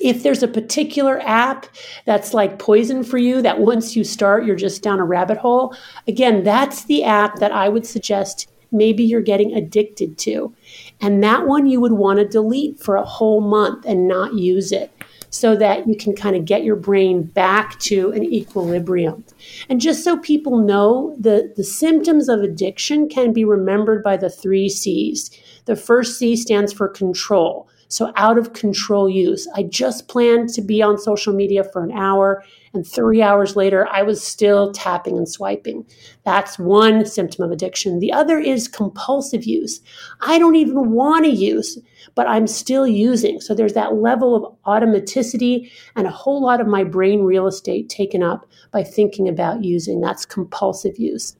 if 0.01 0.23
there's 0.23 0.45
a 0.45 0.49
particular 0.49 1.21
app 1.23 1.67
that's 2.05 2.33
like 2.33 2.61
poison 2.61 3.03
for 3.03 3.19
you, 3.19 3.43
that 3.43 3.59
once 3.59 3.97
you 3.97 4.05
start, 4.05 4.45
you're 4.45 4.55
just 4.55 4.81
down 4.81 5.01
a 5.01 5.05
rabbit 5.05 5.39
hole, 5.39 5.75
again, 6.07 6.45
that's 6.45 6.85
the 6.85 7.03
app 7.03 7.41
that 7.41 7.51
I 7.51 7.69
would 7.69 7.85
suggest 7.85 8.49
maybe 8.71 9.03
you're 9.03 9.21
getting 9.21 9.55
addicted 9.55 10.19
to. 10.19 10.55
And 11.01 11.23
that 11.23 11.47
one 11.47 11.67
you 11.67 11.81
would 11.81 11.93
want 11.93 12.19
to 12.19 12.27
delete 12.27 12.81
for 12.81 12.97
a 12.97 13.05
whole 13.05 13.41
month 13.41 13.85
and 13.87 14.09
not 14.09 14.35
use 14.35 14.73
it 14.73 14.91
so 15.31 15.55
that 15.57 15.87
you 15.87 15.97
can 15.97 16.15
kind 16.15 16.37
of 16.37 16.45
get 16.45 16.65
your 16.65 16.77
brain 16.77 17.23
back 17.23 17.79
to 17.81 18.11
an 18.13 18.25
equilibrium. 18.25 19.25
And 19.69 19.81
just 19.81 20.03
so 20.03 20.17
people 20.17 20.59
know, 20.59 21.15
the, 21.19 21.53
the 21.57 21.65
symptoms 21.65 22.29
of 22.29 22.41
addiction 22.41 23.09
can 23.09 23.33
be 23.33 23.45
remembered 23.45 24.03
by 24.03 24.17
the 24.17 24.31
three 24.31 24.69
C's. 24.69 25.31
The 25.67 25.77
first 25.77 26.19
C 26.19 26.35
stands 26.35 26.73
for 26.73 26.89
control. 26.89 27.69
So, 27.91 28.13
out 28.17 28.37
of 28.37 28.53
control 28.53 29.09
use. 29.09 29.49
I 29.55 29.63
just 29.63 30.09
planned 30.09 30.51
to 30.51 30.61
be 30.61 30.83
on 30.83 30.99
social 30.99 31.33
media 31.33 31.65
for 31.65 31.83
an 31.83 31.91
hour, 31.91 32.45
and 32.75 32.87
three 32.87 33.23
hours 33.23 33.57
later, 33.57 33.89
I 33.89 34.03
was 34.03 34.23
still 34.23 34.73
tapping 34.73 35.17
and 35.17 35.27
swiping. 35.27 35.87
That's 36.23 36.59
one 36.59 37.07
symptom 37.07 37.47
of 37.47 37.51
addiction. 37.51 37.99
The 37.99 38.13
other 38.13 38.39
is 38.39 38.69
compulsive 38.69 39.45
use. 39.45 39.81
I 40.21 40.39
don't 40.39 40.57
even 40.57 40.91
want 40.91 41.25
to 41.25 41.31
use, 41.31 41.79
but 42.15 42.29
I'm 42.29 42.47
still 42.47 42.87
using. 42.87 43.41
So, 43.41 43.55
there's 43.55 43.73
that 43.73 43.95
level 43.95 44.37
of 44.37 44.55
automaticity 44.67 45.71
and 45.97 46.07
a 46.07 46.11
whole 46.11 46.43
lot 46.43 46.61
of 46.61 46.67
my 46.67 46.85
brain 46.85 47.23
real 47.23 47.47
estate 47.47 47.89
taken 47.89 48.23
up 48.23 48.47
by 48.71 48.85
thinking 48.85 49.29
about 49.29 49.65
using. 49.65 50.03
That's 50.03 50.27
compulsive 50.27 50.99
use. 50.99 51.38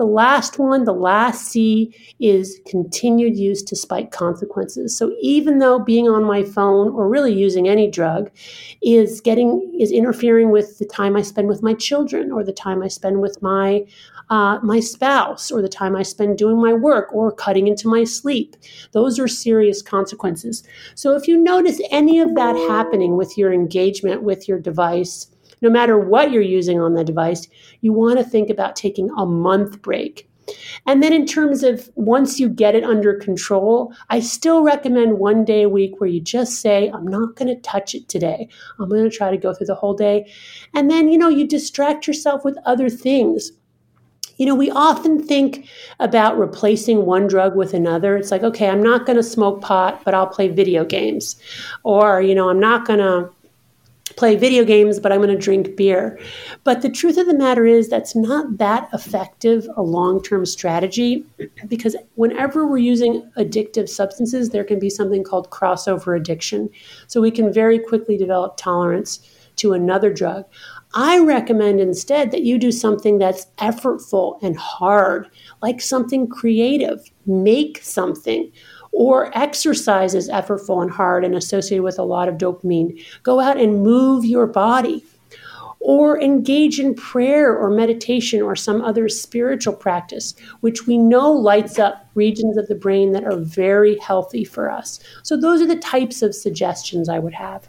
The 0.00 0.06
last 0.06 0.58
one, 0.58 0.84
the 0.84 0.94
last 0.94 1.48
C, 1.48 1.94
is 2.18 2.58
continued 2.66 3.36
use 3.36 3.62
despite 3.62 4.12
consequences. 4.12 4.96
So 4.96 5.14
even 5.20 5.58
though 5.58 5.78
being 5.78 6.08
on 6.08 6.24
my 6.24 6.42
phone 6.42 6.88
or 6.88 7.06
really 7.06 7.34
using 7.34 7.68
any 7.68 7.90
drug 7.90 8.30
is 8.80 9.20
getting 9.20 9.76
is 9.78 9.92
interfering 9.92 10.48
with 10.50 10.78
the 10.78 10.86
time 10.86 11.16
I 11.16 11.20
spend 11.20 11.48
with 11.48 11.62
my 11.62 11.74
children 11.74 12.32
or 12.32 12.42
the 12.42 12.50
time 12.50 12.82
I 12.82 12.88
spend 12.88 13.20
with 13.20 13.42
my 13.42 13.84
uh, 14.30 14.58
my 14.62 14.80
spouse 14.80 15.50
or 15.50 15.60
the 15.60 15.68
time 15.68 15.94
I 15.94 16.02
spend 16.02 16.38
doing 16.38 16.58
my 16.58 16.72
work 16.72 17.12
or 17.12 17.30
cutting 17.30 17.68
into 17.68 17.86
my 17.86 18.04
sleep. 18.04 18.56
Those 18.92 19.18
are 19.18 19.28
serious 19.28 19.82
consequences. 19.82 20.62
So 20.94 21.14
if 21.14 21.28
you 21.28 21.36
notice 21.36 21.78
any 21.90 22.20
of 22.20 22.34
that 22.36 22.56
happening 22.56 23.18
with 23.18 23.36
your 23.36 23.52
engagement 23.52 24.22
with 24.22 24.48
your 24.48 24.60
device, 24.60 25.26
no 25.60 25.70
matter 25.70 25.98
what 25.98 26.30
you're 26.30 26.42
using 26.42 26.80
on 26.80 26.94
the 26.94 27.04
device, 27.04 27.48
you 27.80 27.92
want 27.92 28.18
to 28.18 28.24
think 28.24 28.50
about 28.50 28.76
taking 28.76 29.10
a 29.16 29.26
month 29.26 29.82
break. 29.82 30.30
And 30.86 31.02
then, 31.02 31.12
in 31.12 31.26
terms 31.26 31.62
of 31.62 31.90
once 31.94 32.40
you 32.40 32.48
get 32.48 32.74
it 32.74 32.84
under 32.84 33.14
control, 33.14 33.92
I 34.08 34.20
still 34.20 34.62
recommend 34.62 35.18
one 35.18 35.44
day 35.44 35.62
a 35.62 35.68
week 35.68 36.00
where 36.00 36.10
you 36.10 36.20
just 36.20 36.60
say, 36.60 36.90
I'm 36.90 37.06
not 37.06 37.36
going 37.36 37.54
to 37.54 37.60
touch 37.60 37.94
it 37.94 38.08
today. 38.08 38.48
I'm 38.78 38.88
going 38.88 39.08
to 39.08 39.16
try 39.16 39.30
to 39.30 39.36
go 39.36 39.54
through 39.54 39.68
the 39.68 39.74
whole 39.74 39.94
day. 39.94 40.32
And 40.74 40.90
then, 40.90 41.10
you 41.10 41.18
know, 41.18 41.28
you 41.28 41.46
distract 41.46 42.06
yourself 42.06 42.44
with 42.44 42.58
other 42.64 42.88
things. 42.88 43.52
You 44.38 44.46
know, 44.46 44.54
we 44.54 44.70
often 44.70 45.22
think 45.22 45.68
about 45.98 46.38
replacing 46.38 47.04
one 47.04 47.26
drug 47.26 47.54
with 47.54 47.74
another. 47.74 48.16
It's 48.16 48.30
like, 48.30 48.42
okay, 48.42 48.70
I'm 48.70 48.82
not 48.82 49.04
going 49.04 49.16
to 49.16 49.22
smoke 49.22 49.60
pot, 49.60 50.00
but 50.02 50.14
I'll 50.14 50.26
play 50.26 50.48
video 50.48 50.84
games. 50.84 51.36
Or, 51.84 52.22
you 52.22 52.34
know, 52.34 52.48
I'm 52.48 52.60
not 52.60 52.86
going 52.86 53.00
to 53.00 53.30
play 54.20 54.36
video 54.36 54.66
games, 54.66 55.00
but 55.00 55.10
I'm 55.10 55.22
going 55.22 55.34
to 55.34 55.42
drink 55.42 55.76
beer. 55.76 56.20
But 56.62 56.82
the 56.82 56.90
truth 56.90 57.16
of 57.16 57.26
the 57.26 57.34
matter 57.34 57.64
is, 57.64 57.88
that's 57.88 58.14
not 58.14 58.58
that 58.58 58.86
effective 58.92 59.66
a 59.78 59.82
long 59.82 60.22
term 60.22 60.44
strategy 60.44 61.24
because 61.68 61.96
whenever 62.16 62.66
we're 62.66 62.76
using 62.76 63.28
addictive 63.38 63.88
substances, 63.88 64.50
there 64.50 64.62
can 64.62 64.78
be 64.78 64.90
something 64.90 65.24
called 65.24 65.48
crossover 65.48 66.14
addiction. 66.14 66.68
So 67.06 67.22
we 67.22 67.30
can 67.30 67.50
very 67.50 67.78
quickly 67.78 68.18
develop 68.18 68.58
tolerance 68.58 69.26
to 69.56 69.72
another 69.72 70.12
drug. 70.12 70.44
I 70.92 71.18
recommend 71.20 71.80
instead 71.80 72.30
that 72.32 72.42
you 72.42 72.58
do 72.58 72.72
something 72.72 73.16
that's 73.16 73.46
effortful 73.56 74.38
and 74.42 74.54
hard, 74.54 75.30
like 75.62 75.80
something 75.80 76.28
creative. 76.28 77.10
Make 77.24 77.82
something 77.82 78.52
or 78.92 79.36
exercise 79.36 80.14
is 80.14 80.28
effortful 80.28 80.82
and 80.82 80.90
hard 80.90 81.24
and 81.24 81.34
associated 81.34 81.82
with 81.82 81.98
a 81.98 82.04
lot 82.04 82.28
of 82.28 82.36
dopamine. 82.36 83.02
Go 83.22 83.40
out 83.40 83.58
and 83.58 83.82
move 83.82 84.24
your 84.24 84.46
body. 84.46 85.04
Or 85.82 86.20
engage 86.20 86.78
in 86.78 86.94
prayer 86.94 87.56
or 87.56 87.70
meditation 87.70 88.42
or 88.42 88.54
some 88.54 88.82
other 88.82 89.08
spiritual 89.08 89.72
practice, 89.72 90.34
which 90.60 90.86
we 90.86 90.98
know 90.98 91.32
lights 91.32 91.78
up 91.78 92.06
regions 92.14 92.58
of 92.58 92.68
the 92.68 92.74
brain 92.74 93.12
that 93.12 93.24
are 93.24 93.38
very 93.38 93.96
healthy 93.96 94.44
for 94.44 94.70
us. 94.70 95.00
So, 95.22 95.40
those 95.40 95.62
are 95.62 95.66
the 95.66 95.76
types 95.76 96.20
of 96.20 96.34
suggestions 96.34 97.08
I 97.08 97.18
would 97.18 97.32
have. 97.32 97.66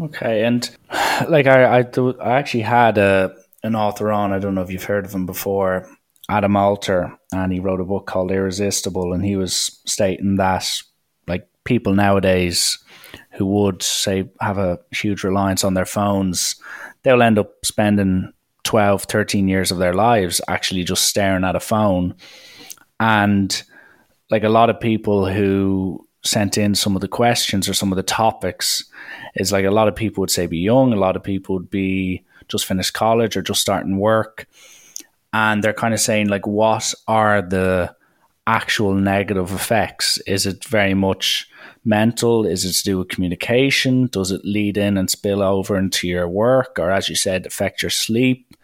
Okay, 0.00 0.44
and 0.44 0.70
like 1.28 1.46
I, 1.46 1.80
I, 1.80 1.84
I 2.22 2.38
actually 2.38 2.62
had 2.62 2.96
a 2.96 3.36
an 3.62 3.74
author 3.76 4.10
on. 4.10 4.32
I 4.32 4.38
don't 4.38 4.54
know 4.54 4.62
if 4.62 4.70
you've 4.70 4.84
heard 4.84 5.04
of 5.04 5.14
him 5.14 5.26
before, 5.26 5.90
Adam 6.28 6.56
Alter, 6.56 7.18
and 7.32 7.52
he 7.52 7.60
wrote 7.60 7.80
a 7.80 7.84
book 7.84 8.06
called 8.06 8.32
Irresistible, 8.32 9.12
and 9.12 9.24
he 9.24 9.36
was 9.36 9.80
stating 9.86 10.36
that 10.36 10.82
like 11.28 11.48
people 11.64 11.94
nowadays 11.94 12.78
who 13.32 13.46
would 13.46 13.82
say 13.82 14.28
have 14.40 14.58
a 14.58 14.78
huge 14.90 15.22
reliance 15.22 15.64
on 15.64 15.74
their 15.74 15.86
phones, 15.86 16.56
they'll 17.02 17.22
end 17.22 17.38
up 17.38 17.64
spending 17.64 18.32
12, 18.64 19.04
13 19.04 19.48
years 19.48 19.70
of 19.70 19.78
their 19.78 19.94
lives 19.94 20.40
actually 20.48 20.84
just 20.84 21.04
staring 21.04 21.44
at 21.44 21.56
a 21.56 21.60
phone. 21.60 22.14
And 22.98 23.62
like 24.30 24.44
a 24.44 24.48
lot 24.48 24.70
of 24.70 24.80
people 24.80 25.26
who 25.26 26.06
sent 26.22 26.58
in 26.58 26.74
some 26.74 26.94
of 26.94 27.00
the 27.00 27.08
questions 27.08 27.68
or 27.68 27.74
some 27.74 27.92
of 27.92 27.96
the 27.96 28.02
topics 28.02 28.84
is 29.36 29.52
like 29.52 29.64
a 29.64 29.70
lot 29.70 29.88
of 29.88 29.96
people 29.96 30.20
would 30.20 30.30
say 30.30 30.46
be 30.46 30.58
young, 30.58 30.92
a 30.92 30.96
lot 30.96 31.16
of 31.16 31.22
people 31.22 31.54
would 31.54 31.70
be 31.70 32.22
just 32.48 32.66
finished 32.66 32.92
college 32.92 33.36
or 33.36 33.42
just 33.42 33.60
starting 33.60 33.98
work 33.98 34.46
and 35.32 35.62
they're 35.62 35.72
kind 35.72 35.94
of 35.94 36.00
saying 36.00 36.28
like 36.28 36.46
what 36.46 36.92
are 37.06 37.42
the 37.42 37.94
actual 38.46 38.94
negative 38.94 39.52
effects? 39.52 40.18
Is 40.26 40.46
it 40.46 40.64
very 40.64 40.94
much 40.94 41.48
mental? 41.84 42.46
Is 42.46 42.64
it 42.64 42.72
to 42.72 42.84
do 42.84 42.98
with 42.98 43.08
communication? 43.08 44.06
Does 44.06 44.30
it 44.30 44.44
lead 44.44 44.76
in 44.76 44.96
and 44.96 45.08
spill 45.08 45.42
over 45.42 45.76
into 45.76 46.08
your 46.08 46.28
work? 46.28 46.78
Or 46.78 46.90
as 46.90 47.08
you 47.08 47.14
said 47.14 47.46
affect 47.46 47.82
your 47.82 47.90
sleep? 47.90 48.56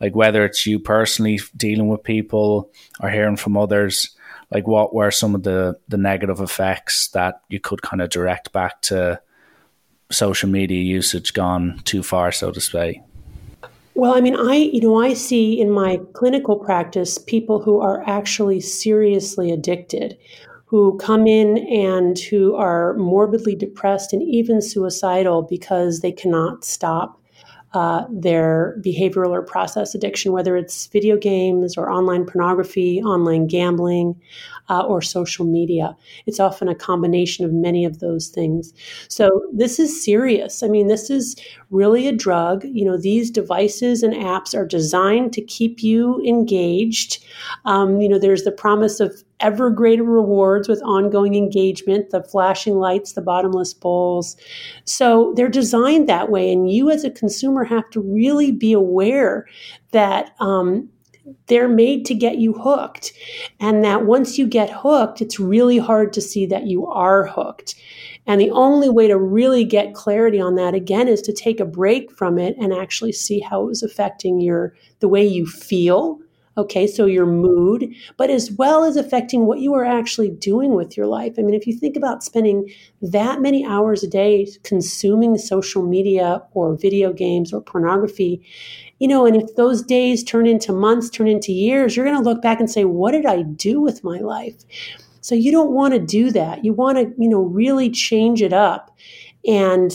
Like 0.00 0.14
whether 0.14 0.44
it's 0.44 0.66
you 0.66 0.78
personally 0.78 1.40
dealing 1.56 1.88
with 1.88 2.02
people 2.04 2.70
or 3.00 3.10
hearing 3.10 3.36
from 3.36 3.56
others 3.56 4.16
like 4.52 4.66
what 4.66 4.94
were 4.94 5.10
some 5.10 5.34
of 5.34 5.42
the 5.42 5.78
the 5.88 5.96
negative 5.96 6.40
effects 6.40 7.08
that 7.08 7.40
you 7.48 7.58
could 7.58 7.82
kind 7.82 8.02
of 8.02 8.10
direct 8.10 8.52
back 8.52 8.80
to 8.82 9.20
social 10.10 10.48
media 10.48 10.82
usage 10.82 11.32
gone 11.32 11.80
too 11.84 12.02
far 12.02 12.30
so 12.30 12.50
to 12.50 12.60
say 12.60 13.02
well, 13.94 14.14
I 14.14 14.20
mean, 14.20 14.36
I 14.36 14.54
you 14.54 14.80
know 14.80 15.00
I 15.00 15.14
see 15.14 15.60
in 15.60 15.70
my 15.70 16.00
clinical 16.12 16.56
practice 16.56 17.18
people 17.18 17.60
who 17.60 17.80
are 17.80 18.02
actually 18.08 18.60
seriously 18.60 19.50
addicted, 19.50 20.16
who 20.66 20.96
come 20.98 21.26
in 21.26 21.58
and 21.68 22.18
who 22.18 22.54
are 22.54 22.94
morbidly 22.94 23.54
depressed 23.54 24.12
and 24.12 24.22
even 24.22 24.62
suicidal 24.62 25.42
because 25.42 26.00
they 26.00 26.12
cannot 26.12 26.64
stop 26.64 27.20
uh, 27.74 28.04
their 28.10 28.78
behavioral 28.84 29.30
or 29.30 29.42
process 29.42 29.94
addiction, 29.94 30.32
whether 30.32 30.56
it's 30.56 30.86
video 30.86 31.16
games 31.16 31.76
or 31.76 31.90
online 31.90 32.24
pornography, 32.26 33.02
online 33.02 33.46
gambling, 33.46 34.18
uh, 34.72 34.80
or 34.80 35.02
social 35.02 35.44
media. 35.44 35.94
It's 36.24 36.40
often 36.40 36.66
a 36.66 36.74
combination 36.74 37.44
of 37.44 37.52
many 37.52 37.84
of 37.84 38.00
those 38.00 38.28
things. 38.28 38.72
So 39.08 39.28
this 39.52 39.78
is 39.78 40.02
serious. 40.02 40.62
I 40.62 40.68
mean, 40.68 40.88
this 40.88 41.10
is 41.10 41.36
really 41.70 42.08
a 42.08 42.12
drug. 42.12 42.64
You 42.64 42.86
know, 42.86 42.96
these 42.96 43.30
devices 43.30 44.02
and 44.02 44.14
apps 44.14 44.54
are 44.56 44.66
designed 44.66 45.34
to 45.34 45.42
keep 45.42 45.82
you 45.82 46.22
engaged. 46.26 47.22
Um, 47.66 48.00
you 48.00 48.08
know, 48.08 48.18
there's 48.18 48.44
the 48.44 48.50
promise 48.50 48.98
of 48.98 49.22
ever 49.40 49.68
greater 49.68 50.04
rewards 50.04 50.68
with 50.68 50.80
ongoing 50.84 51.34
engagement, 51.34 52.08
the 52.08 52.22
flashing 52.22 52.76
lights, 52.76 53.12
the 53.12 53.20
bottomless 53.20 53.74
bowls. 53.74 54.36
So 54.84 55.34
they're 55.36 55.48
designed 55.50 56.08
that 56.08 56.30
way. 56.30 56.50
And 56.50 56.70
you, 56.70 56.90
as 56.90 57.04
a 57.04 57.10
consumer, 57.10 57.64
have 57.64 57.90
to 57.90 58.00
really 58.00 58.52
be 58.52 58.72
aware 58.72 59.46
that. 59.90 60.34
Um, 60.40 60.88
they're 61.46 61.68
made 61.68 62.04
to 62.06 62.14
get 62.14 62.38
you 62.38 62.52
hooked. 62.52 63.12
And 63.60 63.84
that 63.84 64.04
once 64.04 64.38
you 64.38 64.46
get 64.46 64.70
hooked, 64.70 65.20
it's 65.20 65.40
really 65.40 65.78
hard 65.78 66.12
to 66.14 66.20
see 66.20 66.46
that 66.46 66.66
you 66.66 66.86
are 66.86 67.26
hooked. 67.26 67.74
And 68.26 68.40
the 68.40 68.50
only 68.50 68.88
way 68.88 69.08
to 69.08 69.18
really 69.18 69.64
get 69.64 69.94
clarity 69.94 70.40
on 70.40 70.54
that 70.54 70.74
again 70.74 71.08
is 71.08 71.22
to 71.22 71.32
take 71.32 71.60
a 71.60 71.64
break 71.64 72.12
from 72.12 72.38
it 72.38 72.56
and 72.58 72.72
actually 72.72 73.12
see 73.12 73.40
how 73.40 73.62
it 73.62 73.66
was 73.66 73.82
affecting 73.82 74.40
your 74.40 74.74
the 75.00 75.08
way 75.08 75.26
you 75.26 75.46
feel 75.46 76.20
Okay, 76.58 76.86
so 76.86 77.06
your 77.06 77.24
mood, 77.24 77.94
but 78.18 78.28
as 78.28 78.52
well 78.52 78.84
as 78.84 78.96
affecting 78.96 79.46
what 79.46 79.60
you 79.60 79.72
are 79.72 79.86
actually 79.86 80.28
doing 80.28 80.74
with 80.74 80.98
your 80.98 81.06
life. 81.06 81.36
I 81.38 81.42
mean, 81.42 81.54
if 81.54 81.66
you 81.66 81.74
think 81.74 81.96
about 81.96 82.22
spending 82.22 82.70
that 83.00 83.40
many 83.40 83.64
hours 83.64 84.02
a 84.02 84.06
day 84.06 84.46
consuming 84.62 85.38
social 85.38 85.82
media 85.82 86.42
or 86.52 86.76
video 86.76 87.10
games 87.14 87.54
or 87.54 87.62
pornography, 87.62 88.42
you 89.02 89.08
know, 89.08 89.26
and 89.26 89.34
if 89.34 89.56
those 89.56 89.82
days 89.82 90.22
turn 90.22 90.46
into 90.46 90.72
months, 90.72 91.10
turn 91.10 91.26
into 91.26 91.50
years, 91.52 91.96
you're 91.96 92.06
going 92.06 92.16
to 92.16 92.22
look 92.22 92.40
back 92.40 92.60
and 92.60 92.70
say, 92.70 92.84
what 92.84 93.10
did 93.10 93.26
I 93.26 93.42
do 93.42 93.80
with 93.80 94.04
my 94.04 94.20
life? 94.20 94.54
So 95.22 95.34
you 95.34 95.50
don't 95.50 95.72
want 95.72 95.92
to 95.94 95.98
do 95.98 96.30
that. 96.30 96.64
You 96.64 96.72
want 96.72 96.98
to, 96.98 97.12
you 97.18 97.28
know, 97.28 97.40
really 97.40 97.90
change 97.90 98.42
it 98.42 98.52
up 98.52 98.96
and 99.44 99.90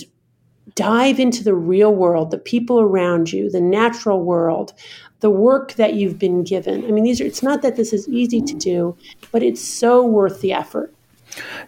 dive 0.75 1.21
into 1.21 1.41
the 1.41 1.55
real 1.55 1.95
world, 1.95 2.31
the 2.31 2.37
people 2.37 2.81
around 2.81 3.31
you, 3.31 3.49
the 3.49 3.61
natural 3.61 4.21
world, 4.25 4.73
the 5.21 5.29
work 5.29 5.75
that 5.75 5.93
you've 5.93 6.19
been 6.19 6.43
given. 6.43 6.83
I 6.83 6.91
mean, 6.91 7.05
these 7.05 7.21
are, 7.21 7.25
it's 7.25 7.41
not 7.41 7.61
that 7.61 7.77
this 7.77 7.93
is 7.93 8.09
easy 8.09 8.41
to 8.41 8.55
do, 8.55 8.97
but 9.31 9.41
it's 9.41 9.63
so 9.63 10.05
worth 10.05 10.41
the 10.41 10.51
effort. 10.51 10.93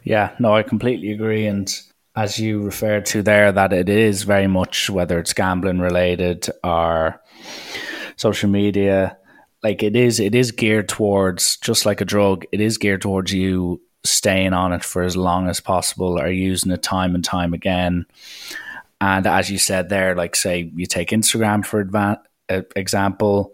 Yeah, 0.04 0.36
no, 0.39 0.58
I 0.58 0.63
completely 0.63 1.13
agree. 1.13 1.45
And 1.45 1.73
as 2.17 2.38
you 2.38 2.62
referred 2.63 3.06
to 3.06 3.23
there, 3.23 3.54
that 3.54 3.71
it 3.71 3.88
is 3.88 4.23
very 4.23 4.47
much 4.47 4.89
whether 4.89 5.17
it's 5.17 5.32
gambling 5.32 5.80
related 5.80 6.49
or 6.65 7.21
social 8.15 8.49
media, 8.49 9.17
like 9.63 9.84
it 9.84 9.95
is, 9.95 10.19
it 10.19 10.36
is 10.36 10.52
geared 10.52 10.89
towards 10.89 11.58
just 11.58 11.86
like 11.86 12.02
a 12.02 12.06
drug. 12.06 12.45
It 12.52 12.62
is 12.62 12.78
geared 12.78 13.02
towards 13.02 13.34
you 13.34 13.82
staying 14.06 14.54
on 14.54 14.73
it 14.73 14.84
for 14.84 15.04
as 15.04 15.17
long 15.17 15.47
as 15.47 15.60
possible 15.60 16.19
or 16.19 16.30
using 16.30 16.71
it 16.71 16.82
time 16.82 17.15
and 17.15 17.23
time 17.23 17.54
again. 17.54 18.06
And 19.02 19.28
as 19.28 19.49
you 19.49 19.58
said 19.58 19.89
there, 19.89 20.15
like 20.15 20.36
say 20.36 20.71
you 20.75 20.86
take 20.86 21.10
Instagram 21.10 21.65
for 21.65 21.84
advan- 21.84 22.19
example, 22.75 23.54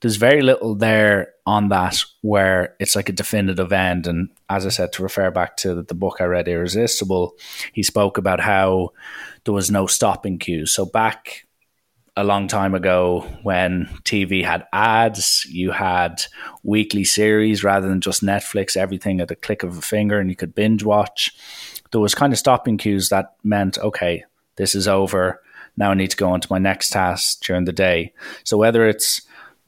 there's 0.00 0.16
very 0.16 0.42
little 0.42 0.74
there 0.74 1.32
on 1.46 1.68
that 1.68 2.02
where 2.22 2.74
it's 2.80 2.96
like 2.96 3.08
a 3.08 3.12
definitive 3.12 3.72
end. 3.72 4.06
And 4.06 4.28
as 4.48 4.66
I 4.66 4.70
said, 4.70 4.92
to 4.94 5.02
refer 5.02 5.30
back 5.30 5.56
to 5.58 5.82
the 5.82 5.94
book 5.94 6.16
I 6.20 6.24
read, 6.24 6.48
Irresistible, 6.48 7.36
he 7.72 7.82
spoke 7.82 8.18
about 8.18 8.40
how 8.40 8.90
there 9.44 9.54
was 9.54 9.70
no 9.70 9.86
stopping 9.86 10.38
cues. 10.38 10.72
So 10.72 10.84
back 10.86 11.46
a 12.16 12.24
long 12.24 12.46
time 12.46 12.74
ago 12.74 13.22
when 13.42 13.86
TV 14.04 14.44
had 14.44 14.66
ads, 14.72 15.44
you 15.46 15.72
had 15.72 16.24
weekly 16.62 17.04
series 17.04 17.64
rather 17.64 17.88
than 17.88 18.00
just 18.00 18.22
Netflix, 18.22 18.76
everything 18.76 19.20
at 19.20 19.28
the 19.28 19.36
click 19.36 19.62
of 19.62 19.76
a 19.76 19.82
finger 19.82 20.20
and 20.20 20.30
you 20.30 20.36
could 20.36 20.54
binge 20.54 20.84
watch. 20.84 21.34
There 21.90 22.00
was 22.00 22.14
kind 22.14 22.32
of 22.32 22.38
stopping 22.38 22.78
cues 22.78 23.08
that 23.08 23.34
meant, 23.42 23.78
okay, 23.78 24.24
this 24.56 24.74
is 24.74 24.86
over. 24.86 25.42
Now 25.76 25.90
I 25.90 25.94
need 25.94 26.10
to 26.10 26.16
go 26.16 26.30
on 26.30 26.40
to 26.40 26.48
my 26.50 26.58
next 26.58 26.90
task 26.90 27.42
during 27.42 27.64
the 27.64 27.72
day. 27.72 28.12
So 28.44 28.56
whether 28.56 28.86
it's 28.86 29.22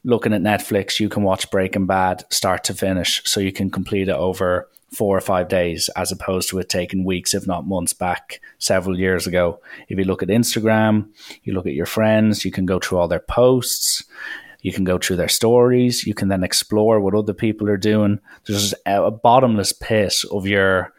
looking 0.05 0.33
at 0.33 0.41
Netflix, 0.41 1.01
you 1.01 1.09
can 1.09 1.23
watch 1.23 1.51
Breaking 1.51 1.85
Bad 1.85 2.23
start 2.29 2.63
to 2.65 2.73
finish. 2.73 3.21
So 3.25 3.41
you 3.41 3.51
can 3.51 3.69
complete 3.69 4.07
it 4.07 4.15
over 4.15 4.69
four 4.91 5.17
or 5.17 5.21
five 5.21 5.49
days 5.49 5.89
as 5.95 6.11
opposed 6.11 6.49
to 6.49 6.59
it 6.59 6.69
taking 6.69 7.03
weeks, 7.03 7.33
if 7.33 7.45
not 7.45 7.67
months 7.67 7.93
back 7.93 8.39
several 8.57 8.97
years 8.97 9.27
ago. 9.27 9.59
If 9.89 9.97
you 9.97 10.05
look 10.05 10.23
at 10.23 10.29
Instagram, 10.29 11.09
you 11.43 11.53
look 11.53 11.67
at 11.67 11.73
your 11.73 11.85
friends, 11.85 12.45
you 12.45 12.51
can 12.51 12.65
go 12.65 12.79
through 12.79 12.99
all 12.99 13.07
their 13.07 13.19
posts. 13.19 14.03
You 14.61 14.71
can 14.73 14.85
go 14.85 14.97
through 14.97 15.17
their 15.17 15.27
stories. 15.27 16.05
You 16.05 16.13
can 16.13 16.29
then 16.29 16.43
explore 16.43 16.99
what 16.99 17.13
other 17.13 17.33
people 17.33 17.69
are 17.69 17.77
doing. 17.77 18.19
There's 18.45 18.73
a 18.85 19.11
bottomless 19.11 19.71
pit 19.71 20.15
of 20.31 20.47
your, 20.47 20.93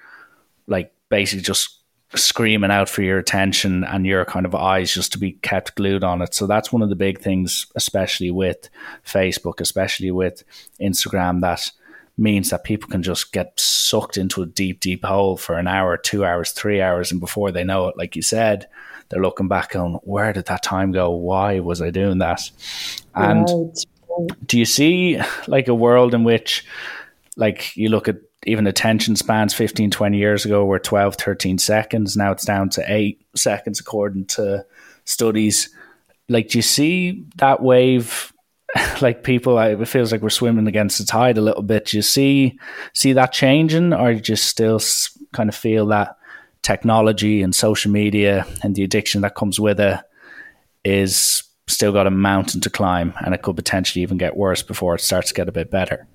like, 0.67 0.93
basically 1.09 1.43
just 1.43 1.81
screaming 2.15 2.71
out 2.71 2.89
for 2.89 3.03
your 3.03 3.19
attention 3.19 3.85
and 3.85 4.07
your 4.07 4.25
kind 4.25 4.47
of 4.47 4.55
eyes 4.55 4.95
just 4.95 5.13
to 5.13 5.19
be 5.19 5.33
kept 5.33 5.75
glued 5.75 6.05
on 6.05 6.23
it. 6.23 6.35
So 6.35 6.47
that's 6.47 6.73
one 6.73 6.83
of 6.83 6.89
the 6.89 6.95
big 6.95 7.21
things, 7.21 7.67
especially 7.75 8.31
with 8.31 8.71
Facebook, 9.05 9.61
especially 9.61 10.11
with 10.11 10.45
Instagram, 10.81 11.41
that 11.43 11.71
means 12.19 12.51
that 12.51 12.65
people 12.65 12.91
can 12.91 13.03
just 13.03 13.33
get 13.33 13.59
sucked 13.59 14.19
into 14.19 14.43
a 14.43 14.47
deep, 14.47 14.81
deep 14.81 15.05
hole 15.05 15.37
for 15.37 15.57
an 15.57 15.69
hour, 15.69 15.97
two 15.97 16.25
hours, 16.25 16.51
three 16.51 16.83
hours. 16.83 17.13
And 17.13 17.21
before 17.21 17.53
they 17.53 17.65
know 17.65 17.89
it, 17.89 17.97
like 17.97 18.17
you 18.17 18.23
said, 18.23 18.69
they're 19.09 19.23
looking 19.23 19.49
back 19.49 19.75
on 19.77 19.95
where 20.03 20.33
did 20.33 20.47
that 20.47 20.63
time 20.63 20.93
go? 20.93 21.11
Why 21.11 21.61
was 21.61 21.81
I 21.81 21.91
doing 21.91 22.19
that? 22.19 22.51
And 23.15 23.49
right. 23.49 24.47
do 24.47 24.59
you 24.59 24.65
see 24.65 25.21
like 25.47 25.69
a 25.69 25.75
world 25.75 26.15
in 26.15 26.25
which, 26.25 26.67
like, 27.37 27.77
you 27.77 27.89
look 27.89 28.09
at 28.09 28.17
even 28.47 28.67
attention 28.67 29.17
spans 29.17 29.55
15, 29.55 29.91
20 29.91 30.17
years 30.17 30.45
ago 30.45 30.65
were 30.65 30.79
12, 30.79 31.17
13 31.17 31.59
seconds. 31.59 32.17
Now 32.17 32.33
it's 32.33 32.45
down 32.45 32.69
to 32.71 32.85
eight 32.87 33.21
seconds, 33.35 33.81
according 33.81 34.27
to 34.27 34.65
studies. 35.05 35.71
Like, 36.29 36.49
do 36.49 36.59
you 36.59 36.63
see 36.63 37.25
that 37.37 37.63
wave? 37.63 38.33
Like 39.01 39.23
people, 39.23 39.59
it 39.59 39.87
feels 39.87 40.11
like 40.11 40.23
we're 40.23 40.31
swimming 40.31 40.67
against 40.67 40.99
the 40.99 41.05
tide 41.05 41.39
a 41.39 41.41
little 41.41 41.63
bit. 41.63 41.87
Do 41.87 41.97
you 41.97 42.03
see 42.03 42.59
see 42.95 43.13
that 43.13 43.33
changing, 43.33 43.95
or 43.95 44.11
you 44.11 44.21
just 44.21 44.47
still 44.47 44.81
kind 45.33 45.49
of 45.49 45.55
feel 45.55 45.87
that 45.87 46.17
technology 46.63 47.43
and 47.43 47.55
social 47.55 47.93
media 47.93 48.45
and 48.63 48.75
the 48.75 48.83
addiction 48.83 49.21
that 49.23 49.37
comes 49.37 49.61
with 49.61 49.79
it 49.79 50.01
is 50.85 51.45
still 51.69 51.93
got 51.93 52.07
a 52.07 52.11
mountain 52.11 52.61
to 52.63 52.71
climb, 52.71 53.15
and 53.25 53.35
it 53.35 53.43
could 53.43 53.57
potentially 53.57 54.03
even 54.03 54.19
get 54.19 54.37
worse 54.37 54.63
before 54.63 54.97
it 54.97 55.01
starts 55.01 55.29
to 55.29 55.35
get 55.35 55.49
a 55.49 55.53
bit 55.53 55.71
better? 55.71 56.07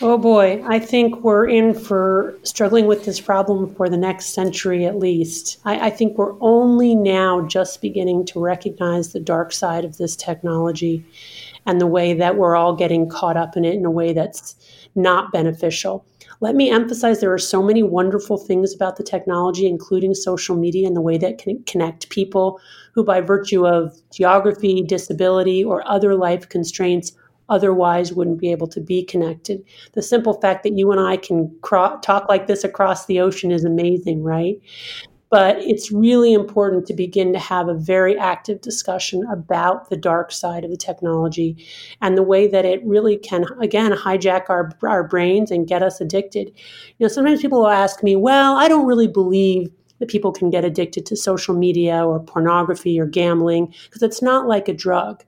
Oh 0.00 0.18
boy, 0.18 0.64
I 0.66 0.78
think 0.78 1.22
we're 1.22 1.46
in 1.46 1.74
for 1.74 2.36
struggling 2.42 2.86
with 2.86 3.04
this 3.04 3.20
problem 3.20 3.74
for 3.74 3.88
the 3.88 3.96
next 3.96 4.34
century 4.34 4.84
at 4.86 4.96
least. 4.96 5.60
I, 5.64 5.86
I, 5.86 5.90
think 5.90 6.16
we're 6.16 6.34
only 6.40 6.94
now 6.94 7.42
just 7.46 7.82
beginning 7.82 8.24
to 8.26 8.40
recognize 8.40 9.12
the 9.12 9.20
dark 9.20 9.52
side 9.52 9.84
of 9.84 9.98
this 9.98 10.16
technology 10.16 11.04
and 11.66 11.80
the 11.80 11.86
way 11.86 12.14
that 12.14 12.36
we're 12.36 12.56
all 12.56 12.74
getting 12.74 13.08
caught 13.08 13.36
up 13.36 13.56
in 13.56 13.64
it 13.64 13.74
in 13.74 13.84
a 13.84 13.90
way 13.90 14.12
that's 14.12 14.56
not 14.94 15.32
beneficial. 15.32 16.04
Let 16.40 16.56
me 16.56 16.70
emphasize 16.70 17.20
there 17.20 17.32
are 17.32 17.38
so 17.38 17.62
many 17.62 17.82
wonderful 17.82 18.36
things 18.36 18.74
about 18.74 18.96
the 18.96 19.04
technology, 19.04 19.66
including 19.66 20.14
social 20.14 20.56
media 20.56 20.86
and 20.88 20.96
the 20.96 21.00
way 21.00 21.16
that 21.18 21.38
can 21.38 21.62
connect 21.64 22.10
people 22.10 22.60
who, 22.94 23.04
by 23.04 23.20
virtue 23.20 23.66
of 23.66 23.96
geography, 24.12 24.82
disability, 24.82 25.62
or 25.62 25.88
other 25.88 26.16
life 26.16 26.48
constraints, 26.48 27.12
otherwise 27.48 28.12
wouldn't 28.12 28.40
be 28.40 28.50
able 28.50 28.66
to 28.66 28.80
be 28.80 29.04
connected. 29.04 29.62
The 29.92 30.02
simple 30.02 30.40
fact 30.40 30.62
that 30.64 30.76
you 30.76 30.90
and 30.90 31.00
I 31.00 31.16
can 31.16 31.54
cro- 31.62 31.98
talk 32.00 32.28
like 32.28 32.46
this 32.46 32.64
across 32.64 33.06
the 33.06 33.20
ocean 33.20 33.52
is 33.52 33.64
amazing, 33.64 34.22
right? 34.22 34.56
But 35.32 35.56
it's 35.62 35.90
really 35.90 36.34
important 36.34 36.86
to 36.88 36.92
begin 36.92 37.32
to 37.32 37.38
have 37.38 37.66
a 37.66 37.74
very 37.74 38.18
active 38.18 38.60
discussion 38.60 39.24
about 39.32 39.88
the 39.88 39.96
dark 39.96 40.30
side 40.30 40.62
of 40.62 40.70
the 40.70 40.76
technology 40.76 41.56
and 42.02 42.18
the 42.18 42.22
way 42.22 42.46
that 42.48 42.66
it 42.66 42.84
really 42.84 43.16
can, 43.16 43.46
again, 43.58 43.92
hijack 43.92 44.50
our, 44.50 44.70
our 44.82 45.08
brains 45.08 45.50
and 45.50 45.66
get 45.66 45.82
us 45.82 46.02
addicted. 46.02 46.48
You 46.98 47.04
know, 47.04 47.08
sometimes 47.08 47.40
people 47.40 47.60
will 47.60 47.70
ask 47.70 48.02
me, 48.02 48.14
well, 48.14 48.56
I 48.56 48.68
don't 48.68 48.86
really 48.86 49.08
believe 49.08 49.70
that 50.00 50.10
people 50.10 50.32
can 50.32 50.50
get 50.50 50.66
addicted 50.66 51.06
to 51.06 51.16
social 51.16 51.54
media 51.54 52.04
or 52.04 52.20
pornography 52.20 53.00
or 53.00 53.06
gambling 53.06 53.72
because 53.84 54.02
it's 54.02 54.20
not 54.20 54.46
like 54.46 54.68
a 54.68 54.74
drug. 54.74 55.24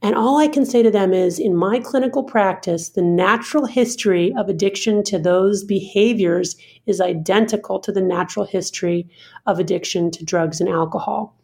And 0.00 0.14
all 0.14 0.38
I 0.38 0.46
can 0.46 0.64
say 0.64 0.82
to 0.82 0.90
them 0.90 1.12
is 1.12 1.40
in 1.40 1.56
my 1.56 1.80
clinical 1.80 2.22
practice, 2.22 2.90
the 2.90 3.02
natural 3.02 3.66
history 3.66 4.32
of 4.38 4.48
addiction 4.48 5.02
to 5.04 5.18
those 5.18 5.64
behaviors 5.64 6.56
is 6.86 7.00
identical 7.00 7.80
to 7.80 7.90
the 7.90 8.00
natural 8.00 8.46
history 8.46 9.08
of 9.46 9.58
addiction 9.58 10.10
to 10.12 10.24
drugs 10.24 10.60
and 10.60 10.68
alcohol. 10.68 11.34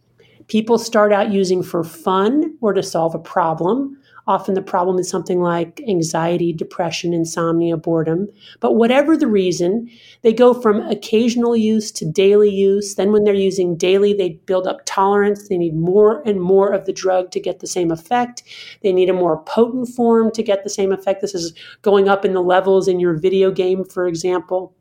People 0.47 0.79
start 0.79 1.13
out 1.13 1.33
using 1.33 1.63
for 1.63 1.83
fun 1.83 2.57
or 2.61 2.73
to 2.73 2.83
solve 2.83 3.15
a 3.15 3.19
problem. 3.19 3.99
Often 4.27 4.55
the 4.55 4.63
problem 4.63 4.99
is 4.99 5.09
something 5.09 5.41
like 5.41 5.83
anxiety, 5.87 6.53
depression, 6.53 7.13
insomnia, 7.13 7.77
boredom. 7.77 8.29
But 8.61 8.73
whatever 8.73 9.17
the 9.17 9.27
reason, 9.27 9.91
they 10.23 10.33
go 10.33 10.55
from 10.55 10.81
occasional 10.81 11.57
use 11.57 11.93
to 11.93 12.11
daily 12.11 12.49
use. 12.49 12.95
Then, 12.95 13.13
when 13.13 13.25
they're 13.25 13.35
using 13.35 13.77
daily, 13.77 14.15
they 14.15 14.41
build 14.47 14.67
up 14.67 14.81
tolerance. 14.87 15.49
They 15.49 15.59
need 15.59 15.75
more 15.77 16.23
and 16.27 16.41
more 16.41 16.73
of 16.73 16.87
the 16.87 16.93
drug 16.93 17.31
to 17.33 17.41
get 17.41 17.61
the 17.61 17.67
same 17.67 17.91
effect. 17.91 18.43
They 18.83 18.93
need 18.93 19.11
a 19.11 19.15
more 19.15 19.43
potent 19.45 19.89
form 19.89 20.31
to 20.33 20.43
get 20.43 20.65
the 20.65 20.71
same 20.71 20.93
effect. 20.93 21.21
This 21.21 21.35
is 21.35 21.53
going 21.83 22.09
up 22.09 22.25
in 22.25 22.33
the 22.33 22.43
levels 22.43 22.89
in 22.89 23.01
your 23.01 23.15
video 23.15 23.51
game, 23.51 23.85
for 23.85 24.07
example 24.07 24.75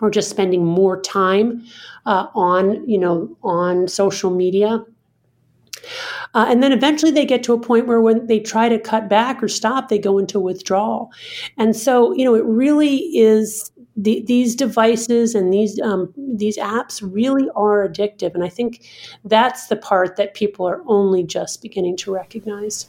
or 0.00 0.10
just 0.10 0.28
spending 0.28 0.64
more 0.64 1.00
time 1.00 1.64
uh, 2.04 2.26
on 2.34 2.86
you 2.88 2.98
know 2.98 3.36
on 3.44 3.86
social 3.86 4.30
media 4.30 4.84
uh, 6.34 6.46
and 6.48 6.62
then 6.62 6.72
eventually 6.72 7.12
they 7.12 7.24
get 7.24 7.42
to 7.44 7.52
a 7.52 7.60
point 7.60 7.86
where 7.86 8.00
when 8.00 8.26
they 8.26 8.40
try 8.40 8.68
to 8.68 8.78
cut 8.78 9.08
back 9.08 9.42
or 9.42 9.48
stop, 9.48 9.88
they 9.88 9.98
go 9.98 10.18
into 10.18 10.40
withdrawal. 10.40 11.10
And 11.56 11.76
so, 11.76 12.12
you 12.12 12.24
know, 12.24 12.34
it 12.34 12.44
really 12.44 12.96
is 13.16 13.70
the, 13.96 14.22
these 14.26 14.56
devices 14.56 15.36
and 15.36 15.52
these 15.52 15.80
um, 15.80 16.12
these 16.16 16.58
apps 16.58 17.00
really 17.00 17.48
are 17.54 17.88
addictive. 17.88 18.34
And 18.34 18.42
I 18.42 18.48
think 18.48 18.84
that's 19.24 19.68
the 19.68 19.76
part 19.76 20.16
that 20.16 20.34
people 20.34 20.66
are 20.66 20.82
only 20.86 21.22
just 21.22 21.62
beginning 21.62 21.96
to 21.98 22.12
recognize. 22.12 22.88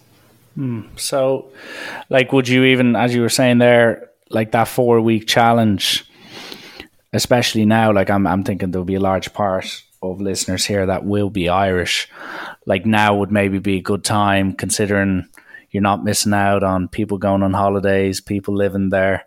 Hmm. 0.56 0.82
So, 0.96 1.50
like, 2.10 2.34
would 2.34 2.48
you 2.48 2.64
even, 2.64 2.96
as 2.96 3.14
you 3.14 3.22
were 3.22 3.30
saying 3.30 3.60
there, 3.60 4.10
like 4.32 4.52
that 4.52 4.68
four 4.68 5.00
week 5.02 5.28
challenge, 5.28 6.10
especially 7.14 7.66
now, 7.66 7.94
like 7.94 8.10
I'm, 8.10 8.26
I'm 8.26 8.44
thinking 8.44 8.72
there'll 8.72 8.86
be 8.86 8.96
a 8.96 9.00
large 9.00 9.32
part 9.34 9.84
of 10.12 10.22
listeners 10.22 10.66
here 10.66 10.86
that 10.86 11.06
will 11.06 11.30
be 11.30 11.50
Irish, 11.50 12.10
like 12.66 12.86
now 12.86 13.16
would 13.16 13.32
maybe 13.32 13.60
be 13.60 13.78
a 13.78 13.82
good 13.82 14.04
time 14.04 14.54
considering 14.54 15.28
you're 15.72 15.82
not 15.82 16.04
missing 16.04 16.34
out 16.34 16.64
on 16.64 16.88
people 16.88 17.18
going 17.18 17.44
on 17.44 17.54
holidays, 17.54 18.22
people 18.22 18.56
living 18.56 18.90
their 18.90 19.26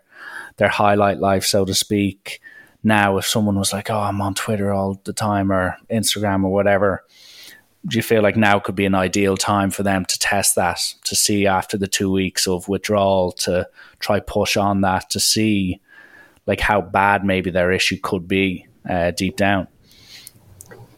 their 0.57 0.67
highlight 0.67 1.19
life, 1.19 1.45
so 1.45 1.63
to 1.63 1.73
speak. 1.73 2.41
Now, 2.83 3.17
if 3.17 3.25
someone 3.25 3.57
was 3.57 3.71
like, 3.71 3.89
"Oh, 3.89 3.99
I'm 3.99 4.21
on 4.21 4.33
Twitter 4.33 4.73
all 4.73 4.99
the 5.03 5.13
time" 5.13 5.51
or 5.51 5.77
Instagram 5.89 6.43
or 6.43 6.51
whatever, 6.51 7.03
do 7.87 7.97
you 7.97 8.03
feel 8.03 8.21
like 8.21 8.35
now 8.35 8.59
could 8.59 8.75
be 8.75 8.85
an 8.85 8.95
ideal 8.95 9.37
time 9.37 9.71
for 9.71 9.83
them 9.83 10.05
to 10.05 10.19
test 10.19 10.55
that 10.55 10.79
to 11.05 11.15
see 11.15 11.47
after 11.47 11.77
the 11.77 11.87
two 11.87 12.11
weeks 12.11 12.47
of 12.47 12.67
withdrawal 12.67 13.31
to 13.31 13.67
try 13.99 14.19
push 14.19 14.57
on 14.57 14.81
that 14.81 15.09
to 15.11 15.19
see 15.19 15.79
like 16.45 16.59
how 16.59 16.81
bad 16.81 17.23
maybe 17.23 17.51
their 17.51 17.71
issue 17.71 17.97
could 18.01 18.27
be 18.27 18.65
uh, 18.89 19.11
deep 19.11 19.37
down 19.37 19.67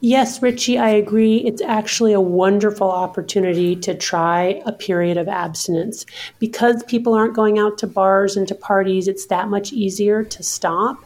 Yes, 0.03 0.41
Richie, 0.41 0.79
I 0.79 0.89
agree. 0.89 1.37
It's 1.45 1.61
actually 1.61 2.11
a 2.11 2.19
wonderful 2.19 2.89
opportunity 2.89 3.75
to 3.77 3.93
try 3.93 4.59
a 4.65 4.71
period 4.71 5.15
of 5.15 5.27
abstinence. 5.27 6.07
Because 6.39 6.81
people 6.83 7.13
aren't 7.13 7.35
going 7.35 7.59
out 7.59 7.77
to 7.77 7.87
bars 7.87 8.35
and 8.35 8.47
to 8.47 8.55
parties, 8.55 9.07
it's 9.07 9.27
that 9.27 9.47
much 9.49 9.71
easier 9.71 10.23
to 10.23 10.41
stop. 10.41 11.05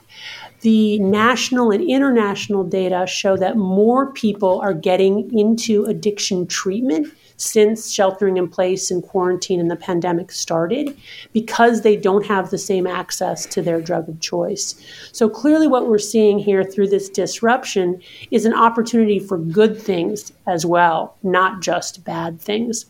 The 0.62 0.98
national 1.00 1.72
and 1.72 1.84
international 1.84 2.64
data 2.64 3.06
show 3.06 3.36
that 3.36 3.58
more 3.58 4.14
people 4.14 4.62
are 4.62 4.74
getting 4.74 5.38
into 5.38 5.84
addiction 5.84 6.48
treatment 6.48 7.14
since 7.38 7.92
sheltering 7.92 8.38
in 8.38 8.48
place 8.48 8.92
and 8.92 9.04
quarantine 9.04 9.60
and 9.60 9.70
the 9.70 9.76
pandemic 9.76 10.32
started 10.32 10.98
because 11.34 11.82
they 11.82 11.96
don't 11.96 12.26
have 12.26 12.50
the 12.50 12.58
same 12.58 12.88
access 12.88 13.46
to 13.46 13.62
their 13.62 13.82
drug 13.82 14.08
of 14.08 14.20
choice. 14.20 14.76
So 15.12 15.30
clearly, 15.30 15.68
what 15.68 15.88
we're 15.88 15.98
seeing 15.98 16.40
here 16.40 16.64
through 16.64 16.90
this 16.90 17.10
disruption 17.10 18.02
is 18.32 18.46
an 18.46 18.54
opportunity 18.54 19.20
for 19.20 19.38
good 19.38 19.80
things 19.80 20.32
as 20.48 20.66
well, 20.66 21.18
not 21.24 21.62
just 21.62 22.04
bad 22.04 22.40
things. 22.40 22.86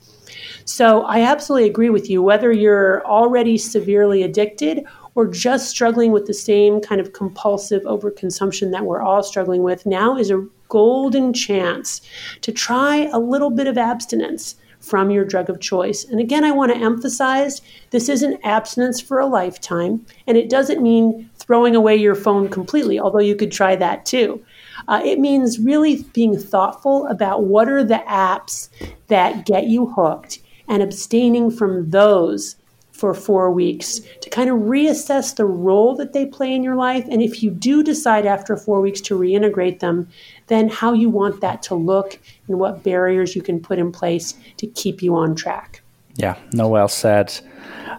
So 0.66 1.04
I 1.04 1.22
absolutely 1.22 1.70
agree 1.70 1.90
with 1.90 2.10
you. 2.10 2.22
Whether 2.22 2.52
you're 2.52 3.06
already 3.06 3.58
severely 3.58 4.24
addicted 4.24 4.86
or 5.16 5.26
just 5.26 5.70
struggling 5.70 6.12
with 6.12 6.26
the 6.26 6.34
same 6.34 6.82
kind 6.82 7.02
of 7.02 7.14
compulsive 7.14 7.84
overconsumption 7.84 8.72
that 8.72 8.86
we're 8.86 9.02
all 9.02 9.24
struggling 9.24 9.64
with, 9.64 9.86
now 9.86 10.18
is 10.18 10.30
a 10.30 10.46
golden 10.70 11.34
chance 11.34 12.02
to 12.42 12.52
try 12.52 13.10
a 13.14 13.20
little 13.20 13.50
bit 13.50 13.68
of 13.68 13.78
abstinence 13.78 14.56
from 14.80 15.10
your 15.10 15.26
drug 15.26 15.50
of 15.50 15.60
choice. 15.60 16.06
And 16.06 16.20
again, 16.20 16.44
I 16.44 16.52
want 16.52 16.72
to 16.72 16.78
emphasize 16.78 17.62
this 17.90 18.08
isn't 18.08 18.40
abstinence 18.44 19.02
for 19.02 19.20
a 19.20 19.26
lifetime, 19.26 20.06
and 20.28 20.38
it 20.38 20.50
doesn't 20.50 20.84
mean 20.84 21.30
throwing 21.38 21.76
away 21.76 21.96
your 21.96 22.14
phone 22.14 22.50
completely, 22.50 23.00
although 23.00 23.20
you 23.20 23.36
could 23.36 23.52
try 23.52 23.76
that 23.76 24.06
too. 24.06 24.44
Uh, 24.88 25.02
it 25.04 25.20
means 25.20 25.60
really 25.60 26.04
being 26.14 26.38
thoughtful 26.38 27.08
about 27.08 27.46
what 27.46 27.68
are 27.68 27.84
the 27.84 28.04
apps 28.08 28.70
that 29.08 29.46
get 29.46 29.66
you 29.66 29.88
hooked 29.88 30.40
and 30.68 30.84
abstaining 30.84 31.50
from 31.50 31.90
those 31.90 32.56
for 32.96 33.14
four 33.14 33.52
weeks 33.52 34.00
to 34.22 34.30
kind 34.30 34.50
of 34.50 34.58
reassess 34.58 35.36
the 35.36 35.46
role 35.46 35.96
that 35.96 36.14
they 36.14 36.26
play 36.26 36.54
in 36.54 36.64
your 36.64 36.76
life. 36.76 37.06
And 37.12 37.22
if 37.22 37.44
you 37.44 37.52
do 37.52 37.84
decide 37.84 38.26
after 38.26 38.56
four 38.56 38.80
weeks 38.80 39.02
to 39.02 39.20
reintegrate 39.20 39.80
them, 39.80 40.08
then 40.48 40.70
how 40.70 40.94
you 40.94 41.10
want 41.10 41.42
that 41.42 41.62
to 41.64 41.76
look 41.76 42.18
and 42.48 42.58
what 42.58 42.84
barriers 42.84 43.36
you 43.36 43.42
can 43.42 43.60
put 43.60 43.80
in 43.80 43.92
place 43.92 44.36
to 44.58 44.68
keep 44.68 45.02
you 45.02 45.14
on 45.16 45.36
track. 45.36 45.82
Yeah, 46.16 46.38
no, 46.54 46.70
well 46.70 46.88
said. 46.88 47.38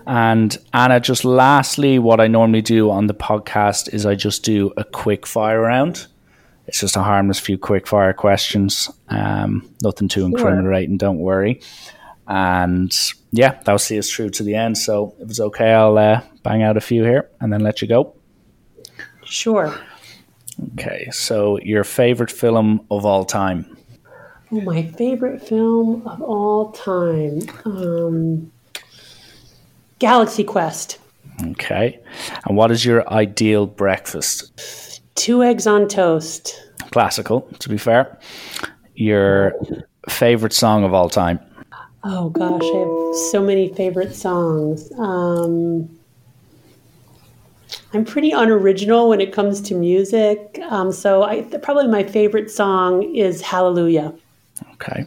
And 0.06 0.56
Anna, 0.72 0.98
just 0.98 1.26
lastly, 1.26 1.98
what 1.98 2.18
I 2.18 2.26
normally 2.26 2.62
do 2.62 2.90
on 2.90 3.06
the 3.06 3.14
podcast 3.14 3.92
is 3.92 4.06
I 4.06 4.14
just 4.14 4.44
do 4.44 4.72
a 4.78 4.84
quick 4.84 5.26
fire 5.26 5.60
round. 5.60 6.06
It's 6.66 6.80
just 6.80 6.96
a 6.96 7.02
harmless 7.02 7.38
few 7.38 7.58
quick 7.58 7.86
fire 7.86 8.14
questions. 8.14 8.90
Um, 9.08 9.70
nothing 9.82 10.08
too 10.08 10.24
incriminating, 10.24 10.96
don't 10.96 11.18
worry. 11.18 11.60
And 12.28 12.92
yeah, 13.30 13.60
that'll 13.64 13.78
see 13.78 13.98
us 13.98 14.10
through 14.10 14.30
to 14.30 14.42
the 14.42 14.54
end. 14.54 14.78
So 14.78 15.14
if 15.20 15.30
it's 15.30 15.40
okay, 15.40 15.72
I'll 15.72 15.96
uh, 15.96 16.22
bang 16.42 16.62
out 16.62 16.76
a 16.76 16.80
few 16.80 17.02
here 17.04 17.30
and 17.40 17.52
then 17.52 17.60
let 17.60 17.82
you 17.82 17.88
go. 17.88 18.14
Sure. 19.24 19.78
Okay, 20.72 21.08
so 21.12 21.58
your 21.60 21.84
favorite 21.84 22.30
film 22.30 22.86
of 22.90 23.04
all 23.04 23.24
time? 23.24 23.76
Oh, 24.50 24.60
my 24.60 24.82
favorite 24.82 25.46
film 25.46 26.06
of 26.06 26.22
all 26.22 26.72
time. 26.72 27.40
Um, 27.64 28.52
Galaxy 29.98 30.44
Quest. 30.44 30.98
Okay. 31.48 32.00
And 32.46 32.56
what 32.56 32.70
is 32.70 32.84
your 32.84 33.08
ideal 33.12 33.66
breakfast? 33.66 35.02
Two 35.14 35.42
eggs 35.42 35.66
on 35.66 35.88
toast. 35.88 36.62
Classical, 36.90 37.42
to 37.58 37.68
be 37.68 37.76
fair. 37.76 38.18
Your 38.94 39.52
favorite 40.08 40.52
song 40.52 40.84
of 40.84 40.94
all 40.94 41.10
time? 41.10 41.40
Oh 42.08 42.28
gosh, 42.28 42.62
I 42.62 42.78
have 42.78 43.16
so 43.32 43.42
many 43.42 43.68
favorite 43.74 44.14
songs. 44.14 44.92
Um, 44.96 45.98
I'm 47.92 48.04
pretty 48.04 48.30
unoriginal 48.30 49.08
when 49.08 49.20
it 49.20 49.32
comes 49.32 49.60
to 49.62 49.74
music, 49.74 50.60
um, 50.70 50.92
so 50.92 51.24
I 51.24 51.42
probably 51.42 51.88
my 51.88 52.04
favorite 52.04 52.48
song 52.48 53.02
is 53.02 53.40
Hallelujah. 53.40 54.14
Okay. 54.74 55.06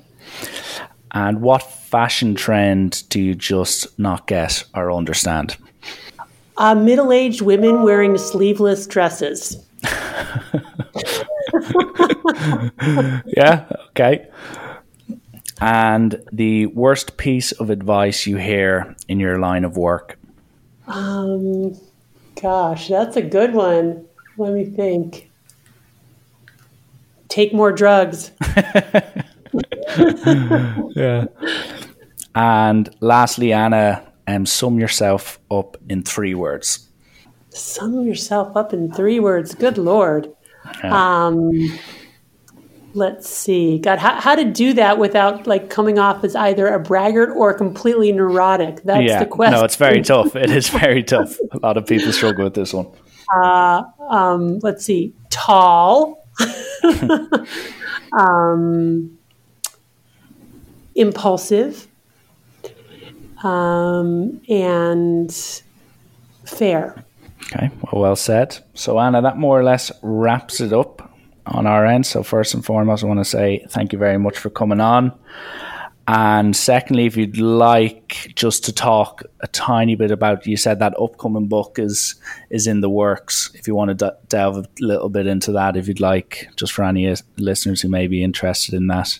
And 1.12 1.41
what 1.41 1.64
fashion 1.64 2.36
trend 2.36 3.08
do 3.08 3.22
you 3.22 3.34
just 3.34 3.97
not 3.97 4.28
get 4.28 4.66
or 4.76 4.91
understand? 4.91 5.56
Uh, 6.58 6.76
middle-aged 6.76 7.39
women 7.39 7.84
wearing 7.84 8.18
sleeveless 8.18 8.86
dresses. 8.86 9.66
yeah. 13.38 13.66
Okay 13.91 14.28
and 15.62 16.22
the 16.32 16.68
worst 16.68 17.18
piece 17.18 17.51
of 17.53 17.70
advice 17.70 18.26
you 18.26 18.38
hear 18.38 18.95
in 19.07 19.20
your 19.20 19.39
line 19.39 19.66
of 19.66 19.78
work? 19.78 20.18
Um, 20.88 21.80
gosh, 22.41 22.88
that's 22.88 23.16
a 23.18 23.22
good 23.22 23.53
one. 23.53 24.05
Let 24.38 24.53
me 24.53 24.66
think. 24.66 25.30
Take 27.28 27.53
more 27.53 27.72
drugs. 27.72 28.32
yeah. 30.95 31.26
And 32.36 32.89
lastly, 33.01 33.53
Anna, 33.53 34.03
um, 34.28 34.45
sum 34.45 34.80
yourself 34.80 35.39
up 35.51 35.78
in 35.89 36.03
three 36.03 36.34
words. 36.34 36.88
Sum 37.49 38.05
yourself 38.05 38.55
up 38.55 38.74
in 38.74 38.91
three 38.91 39.20
words. 39.20 39.53
Good 39.55 39.78
Lord. 39.78 40.32
Yeah. 40.84 41.26
Um, 41.26 41.51
let's 42.94 43.30
see. 43.30 43.80
God 43.80 44.00
how, 44.00 44.20
how 44.20 44.36
to 44.36 44.44
do 44.44 44.74
that 44.74 44.98
without 44.98 45.48
like 45.48 45.70
coming 45.70 46.00
off 46.00 46.24
as 46.24 46.36
either 46.36 46.68
a 46.68 46.80
braggart 46.80 47.30
or 47.36 47.54
completely 47.54 48.12
neurotic? 48.12 48.84
That's 48.84 49.04
yeah, 49.04 49.20
the 49.20 49.26
question 49.26 49.60
no 49.60 49.66
it's 49.66 49.76
very 49.76 50.02
tough. 50.02 50.36
It 50.36 50.50
is 50.50 50.70
very 50.70 51.04
tough. 51.04 51.38
A 51.52 51.58
lot 51.60 51.78
of 51.78 51.86
people 51.86 52.12
struggle 52.12 52.44
with 52.44 52.54
this 52.54 52.74
one. 52.74 52.88
Uh, 53.34 53.84
um, 54.10 54.60
let's 54.60 54.86
see. 54.86 55.14
Tall. 55.30 56.26
Um, 58.12 59.18
impulsive. 60.96 61.88
Um, 63.44 64.42
and 64.50 65.34
fair. 66.46 67.06
Okay. 67.44 67.70
Well 67.84 68.02
well 68.02 68.16
said. 68.16 68.58
So 68.74 69.00
anna 69.00 69.22
that 69.22 69.38
more 69.38 69.60
or 69.60 69.64
less 69.64 69.92
wraps 70.02 70.60
it 70.60 70.74
up 70.74 71.09
on 71.50 71.68
our 71.68 71.86
end. 71.86 72.06
So, 72.06 72.24
first 72.24 72.54
and 72.54 72.66
foremost, 72.66 73.04
I 73.04 73.08
want 73.08 73.20
to 73.20 73.26
say 73.26 73.66
thank 73.70 73.93
you 73.93 74.00
very 74.00 74.18
much 74.18 74.38
for 74.38 74.50
coming 74.50 74.80
on. 74.80 75.14
And 76.12 76.56
secondly, 76.56 77.06
if 77.06 77.16
you'd 77.16 77.38
like 77.38 78.32
just 78.34 78.66
to 78.66 78.74
talk 78.74 79.22
a 79.41 79.47
tiny 79.47 79.93
bit 79.93 80.10
about, 80.10 80.47
you 80.47 80.58
said 80.58 80.80
that 80.80 81.00
upcoming 81.00 81.47
book 81.47 81.78
is 81.78 82.16
is 82.50 82.66
in 82.66 82.82
the 82.82 82.89
works. 82.89 83.52
If 83.54 83.68
you 83.68 83.76
want 83.76 83.89
to 83.89 84.10
d- 84.10 84.18
delve 84.28 84.58
a 84.58 84.66
little 84.80 85.10
bit 85.10 85.28
into 85.28 85.52
that, 85.52 85.78
if 85.78 85.88
you'd 85.88 86.00
like, 86.00 86.50
just 86.56 86.74
for 86.74 86.84
any 86.84 87.14
listeners 87.38 87.82
who 87.82 87.89
may 87.89 88.08
be 88.08 88.24
interested 88.24 88.74
in 88.74 88.88
that. 88.88 89.20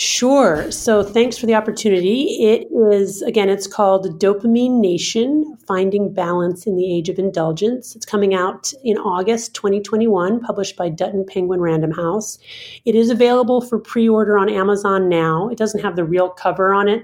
Sure. 0.00 0.72
So 0.72 1.02
thanks 1.02 1.36
for 1.36 1.44
the 1.44 1.54
opportunity. 1.54 2.22
It 2.42 2.68
is, 2.90 3.20
again, 3.20 3.50
it's 3.50 3.66
called 3.66 4.18
Dopamine 4.18 4.80
Nation 4.80 5.58
Finding 5.68 6.10
Balance 6.10 6.66
in 6.66 6.74
the 6.74 6.90
Age 6.90 7.10
of 7.10 7.18
Indulgence. 7.18 7.94
It's 7.94 8.06
coming 8.06 8.32
out 8.32 8.72
in 8.82 8.96
August 8.96 9.54
2021, 9.56 10.40
published 10.40 10.74
by 10.78 10.88
Dutton 10.88 11.26
Penguin 11.28 11.60
Random 11.60 11.90
House. 11.90 12.38
It 12.86 12.94
is 12.94 13.10
available 13.10 13.60
for 13.60 13.78
pre 13.78 14.08
order 14.08 14.38
on 14.38 14.48
Amazon 14.48 15.10
now. 15.10 15.50
It 15.50 15.58
doesn't 15.58 15.82
have 15.82 15.96
the 15.96 16.04
real 16.04 16.30
cover 16.30 16.72
on 16.72 16.88
it. 16.88 17.02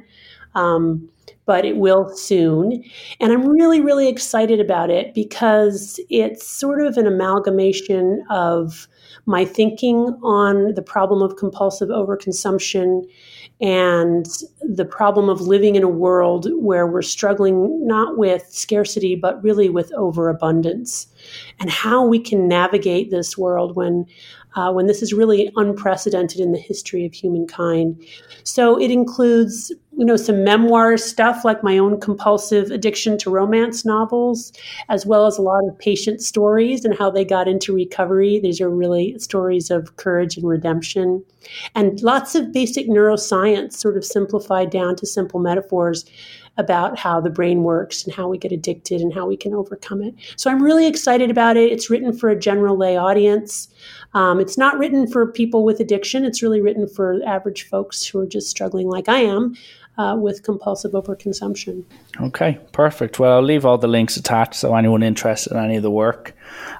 Um, 0.54 1.10
but 1.44 1.66
it 1.66 1.76
will 1.76 2.08
soon. 2.08 2.82
And 3.20 3.30
I'm 3.30 3.46
really, 3.46 3.80
really 3.80 4.08
excited 4.08 4.58
about 4.58 4.88
it 4.88 5.12
because 5.12 6.00
it's 6.08 6.46
sort 6.46 6.80
of 6.80 6.96
an 6.96 7.06
amalgamation 7.06 8.24
of 8.30 8.88
my 9.26 9.44
thinking 9.44 10.18
on 10.22 10.74
the 10.74 10.82
problem 10.82 11.20
of 11.20 11.36
compulsive 11.36 11.88
overconsumption 11.88 13.02
and 13.60 14.26
the 14.60 14.84
problem 14.84 15.28
of 15.28 15.40
living 15.40 15.74
in 15.74 15.82
a 15.82 15.88
world 15.88 16.46
where 16.54 16.86
we're 16.86 17.02
struggling 17.02 17.86
not 17.86 18.16
with 18.16 18.46
scarcity, 18.50 19.16
but 19.16 19.42
really 19.42 19.68
with 19.68 19.92
overabundance, 19.94 21.08
and 21.58 21.70
how 21.70 22.04
we 22.06 22.18
can 22.18 22.48
navigate 22.48 23.10
this 23.10 23.36
world 23.36 23.76
when 23.76 24.06
uh, 24.56 24.72
when 24.72 24.86
this 24.86 25.02
is 25.02 25.12
really 25.12 25.52
unprecedented 25.56 26.40
in 26.40 26.52
the 26.52 26.58
history 26.58 27.04
of 27.04 27.12
humankind. 27.12 28.02
So 28.42 28.80
it 28.80 28.90
includes, 28.90 29.70
you 29.96 30.04
know, 30.04 30.16
some 30.16 30.44
memoir 30.44 30.96
stuff 30.96 31.44
like 31.44 31.62
my 31.62 31.76
own 31.76 32.00
compulsive 32.00 32.70
addiction 32.70 33.18
to 33.18 33.30
romance 33.30 33.84
novels, 33.84 34.52
as 34.88 35.04
well 35.04 35.26
as 35.26 35.36
a 35.36 35.42
lot 35.42 35.60
of 35.68 35.78
patient 35.78 36.22
stories 36.22 36.84
and 36.84 36.96
how 36.96 37.10
they 37.10 37.24
got 37.24 37.48
into 37.48 37.74
recovery. 37.74 38.40
These 38.40 38.60
are 38.60 38.70
really 38.70 39.18
stories 39.18 39.70
of 39.70 39.96
courage 39.96 40.38
and 40.38 40.48
redemption, 40.48 41.22
and 41.74 42.00
lots 42.00 42.34
of 42.34 42.52
basic 42.52 42.88
neuroscience, 42.88 43.74
sort 43.74 43.96
of 43.96 44.04
simplified 44.04 44.70
down 44.70 44.96
to 44.96 45.06
simple 45.06 45.38
metaphors 45.38 46.06
about 46.58 46.98
how 46.98 47.20
the 47.20 47.30
brain 47.30 47.62
works 47.62 48.04
and 48.04 48.14
how 48.14 48.28
we 48.28 48.38
get 48.38 48.52
addicted 48.52 49.00
and 49.00 49.12
how 49.12 49.26
we 49.26 49.36
can 49.36 49.54
overcome 49.54 50.02
it. 50.02 50.14
So 50.36 50.50
I'm 50.50 50.62
really 50.62 50.86
excited 50.86 51.30
about 51.30 51.56
it. 51.56 51.70
It's 51.70 51.90
written 51.90 52.12
for 52.12 52.28
a 52.28 52.38
general 52.38 52.76
lay 52.76 52.96
audience. 52.96 53.68
Um, 54.14 54.40
it's 54.40 54.56
not 54.56 54.78
written 54.78 55.06
for 55.06 55.30
people 55.30 55.64
with 55.64 55.80
addiction. 55.80 56.24
It's 56.24 56.42
really 56.42 56.60
written 56.60 56.88
for 56.88 57.20
average 57.26 57.68
folks 57.68 58.06
who 58.06 58.18
are 58.20 58.26
just 58.26 58.48
struggling, 58.48 58.88
like 58.88 59.08
I 59.08 59.18
am, 59.18 59.54
uh, 59.98 60.16
with 60.18 60.42
compulsive 60.42 60.92
overconsumption. 60.92 61.84
Okay, 62.20 62.58
perfect. 62.72 63.18
Well, 63.18 63.32
I'll 63.32 63.42
leave 63.42 63.64
all 63.64 63.78
the 63.78 63.88
links 63.88 64.16
attached. 64.16 64.54
So 64.54 64.74
anyone 64.74 65.02
interested 65.02 65.52
in 65.52 65.58
any 65.58 65.76
of 65.76 65.82
the 65.82 65.90
work, 65.90 66.34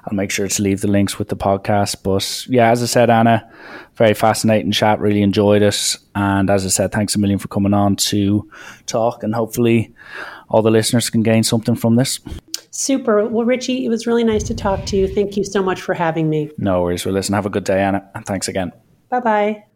I'll 0.05 0.15
make 0.15 0.31
sure 0.31 0.47
to 0.47 0.61
leave 0.61 0.81
the 0.81 0.87
links 0.87 1.17
with 1.17 1.29
the 1.29 1.35
podcast. 1.35 2.03
But 2.03 2.45
yeah, 2.47 2.69
as 2.69 2.83
I 2.83 2.85
said, 2.85 3.09
Anna, 3.09 3.49
very 3.95 4.13
fascinating 4.13 4.71
chat. 4.71 4.99
Really 4.99 5.21
enjoyed 5.21 5.61
it. 5.61 5.97
And 6.15 6.49
as 6.49 6.65
I 6.65 6.69
said, 6.69 6.91
thanks 6.91 7.15
a 7.15 7.19
million 7.19 7.39
for 7.39 7.47
coming 7.47 7.73
on 7.73 7.95
to 7.95 8.49
talk. 8.85 9.23
And 9.23 9.33
hopefully, 9.33 9.93
all 10.49 10.61
the 10.61 10.71
listeners 10.71 11.09
can 11.09 11.23
gain 11.23 11.43
something 11.43 11.75
from 11.75 11.95
this. 11.95 12.19
Super. 12.71 13.25
Well, 13.27 13.45
Richie, 13.45 13.85
it 13.85 13.89
was 13.89 14.05
really 14.05 14.23
nice 14.23 14.43
to 14.43 14.53
talk 14.53 14.85
to 14.85 14.97
you. 14.97 15.07
Thank 15.07 15.35
you 15.35 15.43
so 15.43 15.63
much 15.63 15.81
for 15.81 15.95
having 15.95 16.29
me. 16.29 16.51
No 16.57 16.83
worries. 16.83 17.05
Well, 17.05 17.13
listen, 17.15 17.33
have 17.33 17.45
a 17.45 17.49
good 17.49 17.63
day, 17.63 17.81
Anna. 17.81 18.07
And 18.13 18.25
thanks 18.25 18.47
again. 18.47 18.71
Bye 19.09 19.19
bye. 19.19 19.66